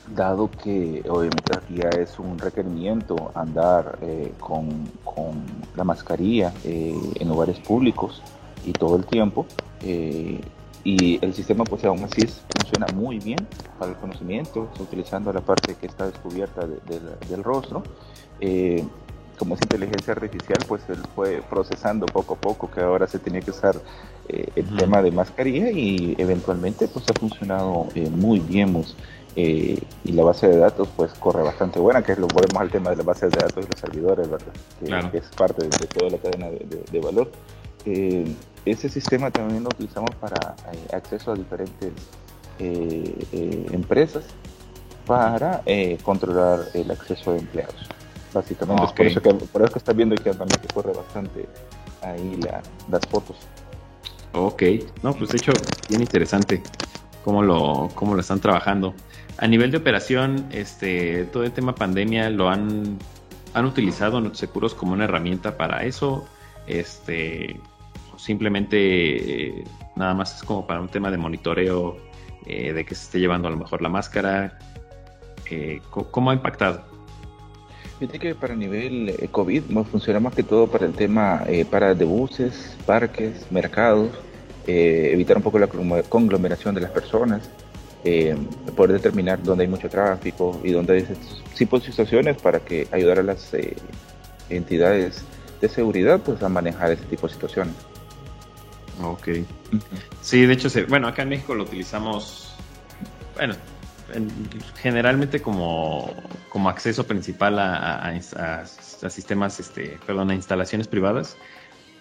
dado 0.09 0.51
que 0.51 1.03
obviamente 1.09 1.57
aquí 1.57 1.77
ya 1.77 1.89
es 1.89 2.19
un 2.19 2.39
requerimiento 2.39 3.31
andar 3.35 3.99
eh, 4.03 4.33
con, 4.39 4.89
con, 5.05 5.43
la 5.77 5.85
mascarilla 5.85 6.53
eh, 6.65 6.95
en 7.19 7.29
lugares 7.29 7.59
públicos 7.61 8.23
y 8.65 8.73
todo 8.73 8.97
el 8.97 9.05
tiempo, 9.05 9.47
y 10.85 11.19
el 11.25 11.33
sistema 11.33 11.65
pues 11.65 11.85
aún 11.85 12.05
así 12.05 12.27
funciona 12.27 12.87
muy 12.95 13.19
bien 13.19 13.39
para 13.79 13.93
el 13.93 13.97
conocimiento, 13.97 14.69
utilizando 14.79 15.33
la 15.33 15.41
parte 15.41 15.75
que 15.75 15.87
está 15.87 16.07
descubierta 16.07 16.67
del 16.67 17.43
rostro. 17.43 17.83
Eh, 18.41 18.85
como 19.39 19.55
es 19.55 19.63
inteligencia 19.63 20.13
artificial, 20.13 20.59
pues 20.69 20.83
él 20.89 20.99
fue 21.15 21.43
procesando 21.51 22.07
poco 22.07 22.35
a 22.35 22.37
poco 22.37 22.71
que 22.71 22.81
ahora 22.81 23.07
se 23.07 23.19
tenía 23.19 23.41
que 23.41 23.51
usar 23.51 23.77
eh, 24.29 24.49
el 24.55 24.77
tema 24.77 25.03
de 25.03 25.11
mascarilla 25.11 25.71
y 25.71 26.15
eventualmente 26.19 26.87
pues 26.87 27.05
ha 27.11 27.15
funcionado 27.15 27.89
eh, 27.95 28.09
muy 28.09 28.39
bien. 28.39 28.73
Pues, 28.73 28.95
y 29.37 29.79
la 30.05 30.23
base 30.23 30.49
de 30.49 30.59
datos 30.59 30.89
pues 30.97 31.13
corre 31.15 31.43
bastante 31.43 31.81
buena, 31.81 32.03
que 32.03 32.13
es 32.13 32.19
lo 32.19 32.29
volvemos 32.29 32.61
al 32.61 32.71
tema 32.71 32.91
de 32.91 32.97
la 32.97 33.03
base 33.03 33.27
de 33.27 33.37
datos 33.37 33.65
y 33.65 33.69
los 33.71 33.81
servidores, 33.81 34.31
¿verdad? 34.31 35.11
Que, 35.11 35.19
es 35.19 35.25
parte 35.37 35.65
de, 35.65 35.87
toda 35.87 36.11
la 36.11 36.19
cadena 36.19 36.49
de, 36.51 37.01
valor. 37.01 37.31
ese 38.65 38.89
sistema 38.89 39.31
también 39.31 39.65
lo 39.65 39.71
utilizamos 39.71 40.11
para 40.17 40.55
acceso 40.93 41.33
a 41.33 41.35
diferentes 41.35 41.93
empresas 42.61 44.25
para 45.07 45.63
controlar 46.05 46.61
el 46.75 46.91
acceso 46.91 47.33
de 47.33 47.41
empleados 47.41 47.89
básicamente. 48.35 48.85
Es 48.85 48.93
por 48.93 49.07
eso, 49.07 49.23
que, 49.23 49.35
por 49.35 49.63
eso 49.63 49.73
que 49.73 49.79
estás 49.79 49.97
viendo 49.97 50.17
que 50.17 50.35
también 50.35 50.61
que 50.61 50.69
corre 50.69 50.93
bastante 50.93 51.49
ahí 52.03 52.39
las 52.91 53.01
fotos. 53.09 53.37
Ok, 54.33 54.63
no, 55.03 55.15
pues 55.15 55.31
de 55.31 55.37
hecho, 55.37 55.53
bien 55.89 56.03
interesante 56.03 56.63
cómo 57.25 57.43
lo, 57.43 57.91
cómo 57.95 58.15
lo 58.15 58.21
están 58.21 58.41
trabajando. 58.41 58.95
A 59.39 59.49
nivel 59.49 59.71
de 59.71 59.79
operación, 59.79 60.47
este, 60.53 61.25
todo 61.25 61.43
el 61.43 61.53
tema 61.53 61.75
pandemia 61.75 62.31
lo 62.31 62.51
han, 62.51 62.99
han 63.55 63.65
utilizado 63.65 64.21
los 64.21 64.39
seguros 64.39 64.75
como 64.75 64.93
una 64.93 65.05
herramienta 65.05 65.57
para 65.57 65.85
eso. 65.85 66.27
Este, 66.67 67.59
simplemente 68.17 69.59
eh, 69.59 69.65
nada 69.97 70.15
más 70.15 70.37
es 70.37 70.43
como 70.45 70.67
para 70.67 70.81
un 70.81 70.89
tema 70.89 71.11
de 71.11 71.17
monitoreo 71.17 71.97
eh, 72.47 72.73
de 72.73 72.85
que 72.85 72.95
se 72.95 73.05
esté 73.05 73.21
llevando 73.21 73.49
a 73.49 73.51
lo 73.51 73.57
mejor 73.57 73.81
la 73.81 73.89
máscara. 73.89 74.59
Eh, 75.51 75.81
¿Cómo 75.91 76.31
ha 76.31 76.35
impactado? 76.35 76.85
Fíjate 77.99 78.19
que 78.19 78.35
para 78.35 78.55
nivel 78.55 79.11
eh, 79.11 79.29
COVID 79.31 79.63
funciona 79.91 80.21
más 80.21 80.35
que 80.35 80.43
todo 80.43 80.67
para 80.67 80.85
el 80.85 80.93
tema 80.93 81.43
para 81.71 81.95
de 81.95 82.05
buses, 82.05 82.77
parques, 82.87 83.51
mercados, 83.51 84.11
eh, 84.67 85.11
evitar 85.13 85.37
un 85.37 85.43
poco 85.43 85.59
la 85.59 85.67
conglomeración 85.67 86.75
de 86.75 86.81
las 86.81 86.91
personas, 86.91 87.49
poder 88.77 88.93
determinar 88.93 89.43
dónde 89.43 89.65
hay 89.65 89.71
mucho 89.71 89.89
tráfico 89.89 90.61
y 90.63 90.73
dónde 90.73 90.93
hay 90.93 91.07
tipo 91.57 91.79
de 91.79 91.87
situaciones 91.87 92.37
para 92.37 92.61
que 92.61 92.87
ayudar 92.93 93.19
a 93.21 93.23
las 93.23 93.51
entidades 94.51 95.25
de 95.61 95.69
seguridad 95.71 96.21
pues 96.21 96.43
a 96.43 96.49
manejar 96.51 96.93
ese 96.93 97.05
tipo 97.05 97.27
de 97.27 97.33
situaciones. 97.33 97.75
Ok. 99.03 99.29
Sí, 100.21 100.47
de 100.47 100.53
hecho, 100.53 100.69
bueno, 100.89 101.09
acá 101.09 101.23
en 101.23 101.31
México 101.31 101.55
lo 101.55 101.65
utilizamos, 101.65 102.55
bueno, 103.35 103.55
generalmente 104.77 105.43
como, 105.43 106.15
como, 106.49 106.69
acceso 106.69 107.07
principal 107.07 107.59
a, 107.59 108.09
a, 108.09 109.11
sistemas, 109.11 109.59
este, 109.59 109.99
perdón, 110.07 110.31
a 110.31 110.35
instalaciones 110.35 110.87
privadas, 110.87 111.37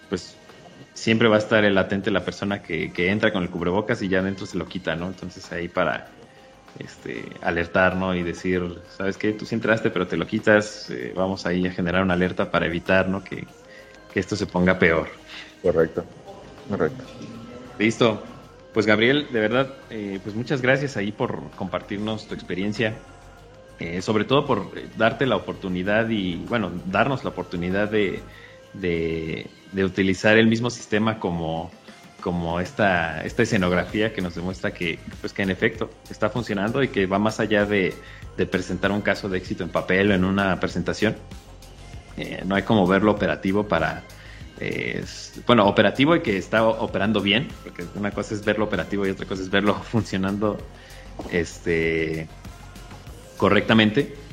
pues 0.08 0.36
siempre 0.94 1.28
va 1.28 1.36
a 1.36 1.40
estar 1.40 1.64
el 1.64 1.74
latente 1.74 2.10
la 2.10 2.24
persona 2.24 2.62
que, 2.62 2.90
entra 2.96 3.32
con 3.32 3.42
el 3.42 3.50
cubrebocas 3.50 4.00
y 4.00 4.08
ya 4.08 4.20
adentro 4.20 4.46
se 4.46 4.56
lo 4.56 4.66
quita, 4.66 4.94
¿no? 4.94 5.08
Entonces 5.08 5.50
ahí 5.52 5.68
para 5.68 6.08
este, 6.78 7.24
alertar, 7.42 7.96
¿no? 7.96 8.14
Y 8.14 8.22
decir, 8.22 8.62
¿sabes 8.96 9.18
qué? 9.18 9.32
Tú 9.32 9.44
sí 9.44 9.54
entraste, 9.54 9.90
pero 9.90 10.06
te 10.06 10.16
lo 10.16 10.26
quitas, 10.26 10.88
eh, 10.90 11.12
vamos 11.14 11.44
ahí 11.46 11.66
a 11.66 11.72
generar 11.72 12.02
una 12.02 12.14
alerta 12.14 12.50
para 12.50 12.66
evitar, 12.66 13.08
¿no? 13.08 13.22
Que, 13.22 13.44
que 14.12 14.20
esto 14.20 14.36
se 14.36 14.46
ponga 14.46 14.78
peor. 14.78 15.08
Correcto, 15.60 16.04
correcto. 16.68 17.04
Listo. 17.78 18.22
Pues 18.72 18.86
Gabriel, 18.86 19.28
de 19.32 19.38
verdad, 19.38 19.72
eh, 19.88 20.18
pues 20.20 20.34
muchas 20.34 20.60
gracias 20.60 20.96
ahí 20.96 21.12
por 21.12 21.50
compartirnos 21.52 22.26
tu 22.26 22.34
experiencia, 22.34 22.96
eh, 23.78 24.02
sobre 24.02 24.24
todo 24.24 24.46
por 24.46 24.72
darte 24.96 25.26
la 25.26 25.36
oportunidad 25.36 26.08
y, 26.08 26.36
bueno, 26.48 26.72
darnos 26.86 27.22
la 27.22 27.30
oportunidad 27.30 27.88
de, 27.88 28.20
de, 28.72 29.46
utilizar 29.82 30.36
el 30.36 30.46
mismo 30.46 30.70
sistema 30.70 31.18
como, 31.18 31.70
como 32.20 32.60
esta, 32.60 33.24
esta 33.24 33.42
escenografía 33.42 34.12
que 34.12 34.20
nos 34.20 34.34
demuestra 34.34 34.72
que, 34.72 34.98
pues 35.20 35.32
que 35.32 35.42
en 35.42 35.50
efecto 35.50 35.90
está 36.10 36.30
funcionando 36.30 36.82
y 36.82 36.88
que 36.88 37.06
va 37.06 37.18
más 37.18 37.40
allá 37.40 37.64
de, 37.64 37.94
presentar 38.50 38.92
un 38.92 39.00
caso 39.00 39.28
de 39.28 39.38
éxito 39.38 39.64
en 39.64 39.70
papel 39.70 40.10
o 40.10 40.14
en 40.14 40.24
una 40.24 40.60
presentación. 40.60 41.16
Eh, 42.16 42.42
no 42.46 42.54
hay 42.54 42.62
como 42.62 42.86
verlo 42.86 43.10
operativo 43.10 43.66
para, 43.66 44.04
bueno, 45.46 45.66
operativo 45.66 46.14
y 46.16 46.20
que 46.20 46.36
está 46.36 46.64
operando 46.64 47.20
bien, 47.20 47.48
porque 47.62 47.84
una 47.94 48.10
cosa 48.10 48.34
es 48.34 48.44
verlo 48.44 48.64
operativo 48.64 49.06
y 49.06 49.10
otra 49.10 49.26
cosa 49.26 49.42
es 49.42 49.50
verlo 49.50 49.74
funcionando 49.90 50.58
este, 51.30 52.28
correctamente. 53.36 54.23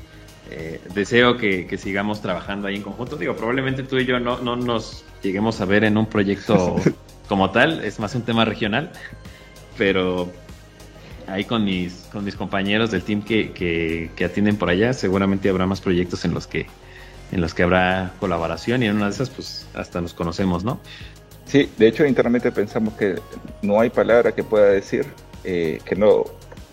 Eh, 0.52 0.82
deseo 0.94 1.38
que, 1.38 1.78
sigamos 1.78 2.22
trabajando 2.22 2.68
ahí 2.68 2.76
en 2.76 2.84
conjunto. 2.84 3.16
Digo, 3.16 3.36
probablemente 3.36 3.84
tú 3.84 3.98
y 3.98 4.06
yo 4.06 4.20
no, 4.20 4.40
no 4.40 4.56
nos 4.56 5.06
lleguemos 5.24 5.62
a 5.62 5.66
ver 5.66 5.86
en 5.86 5.98
un 5.98 6.06
proyecto 6.06 6.76
como 7.30 7.52
tal, 7.52 7.84
es 7.86 8.00
más 8.00 8.14
un 8.16 8.24
tema 8.24 8.44
regional, 8.44 8.92
pero 9.78 10.30
ahí 11.28 11.46
con 11.46 11.64
mis, 11.64 12.10
con 12.12 12.26
mis 12.26 12.36
compañeros 12.36 12.92
del 12.92 13.04
team 13.04 13.22
que, 13.22 13.52
que, 13.52 14.12
que 14.16 14.26
atienden 14.26 14.58
por 14.58 14.70
allá, 14.70 14.92
seguramente 14.92 15.50
habrá 15.50 15.66
más 15.66 15.80
proyectos 15.80 16.26
en 16.26 16.34
los 16.34 16.48
que 16.48 16.68
en 17.32 17.40
los 17.40 17.54
que 17.54 17.64
habrá 17.64 18.12
colaboración 18.20 18.84
y 18.84 18.88
en 18.88 18.98
una 18.98 19.06
de 19.06 19.12
esas 19.12 19.30
pues 19.30 19.66
hasta 19.74 20.02
nos 20.02 20.14
conocemos, 20.14 20.66
¿no? 20.66 20.82
Sí, 21.46 21.70
de 21.78 21.88
hecho 21.88 22.06
internamente 22.06 22.52
pensamos 22.52 22.94
que 22.96 23.16
no 23.62 23.80
hay 23.80 23.90
palabra 23.90 24.34
que 24.34 24.44
pueda 24.44 24.66
decir 24.66 25.06
eh, 25.44 25.80
que 25.86 25.96
no 25.96 26.26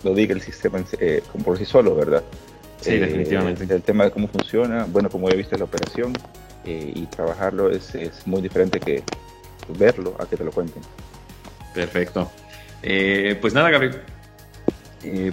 lo 0.03 0.13
diga 0.13 0.33
el 0.33 0.41
sistema 0.41 0.83
eh, 0.99 1.23
por 1.43 1.57
sí 1.57 1.65
solo, 1.65 1.95
¿verdad? 1.95 2.23
Sí, 2.81 2.97
definitivamente. 2.97 3.63
El 3.73 3.81
tema 3.81 4.05
de 4.05 4.11
cómo 4.11 4.27
funciona, 4.27 4.85
bueno, 4.89 5.09
como 5.09 5.29
ya 5.29 5.35
viste 5.35 5.57
la 5.57 5.65
operación 5.65 6.13
eh, 6.65 6.91
y 6.95 7.05
trabajarlo 7.07 7.69
es, 7.69 7.93
es, 7.95 8.25
muy 8.25 8.41
diferente 8.41 8.79
que 8.79 9.03
verlo 9.77 10.15
a 10.19 10.25
que 10.25 10.37
te 10.37 10.43
lo 10.43 10.51
cuenten. 10.51 10.81
Perfecto. 11.73 12.31
pues 12.81 13.53
nada, 13.53 13.69
Gabriel. 13.69 14.01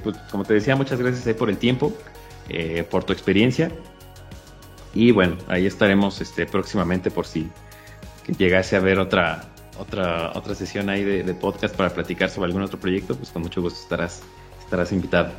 pues 0.03 0.17
como 0.31 0.45
te 0.45 0.55
decía, 0.55 0.77
muchas 0.77 1.01
gracias 1.01 1.35
por 1.37 1.49
el 1.49 1.59
tiempo, 1.59 1.93
por 2.91 3.05
tu 3.05 3.13
experiencia 3.13 3.71
y 4.97 5.13
bueno, 5.13 5.37
ahí 5.47 5.67
estaremos 5.67 6.23
este, 6.23 6.47
próximamente 6.47 7.11
por 7.11 7.27
si 7.27 7.51
llegase 8.39 8.77
a 8.77 8.81
ver 8.81 8.99
otra, 8.99 9.45
otra, 9.79 10.33
otra 10.35 10.55
sesión 10.55 10.89
ahí 10.89 11.05
de, 11.05 11.23
de, 11.23 11.35
podcast 11.35 11.77
para 11.77 11.91
platicar 11.91 12.31
sobre 12.31 12.47
algún 12.47 12.63
otro 12.63 12.81
proyecto, 12.81 13.15
pues 13.15 13.29
con 13.29 13.43
mucho 13.43 13.61
gusto 13.61 13.79
estarás, 13.79 14.23
estarás 14.59 14.93
invitado. 14.93 15.33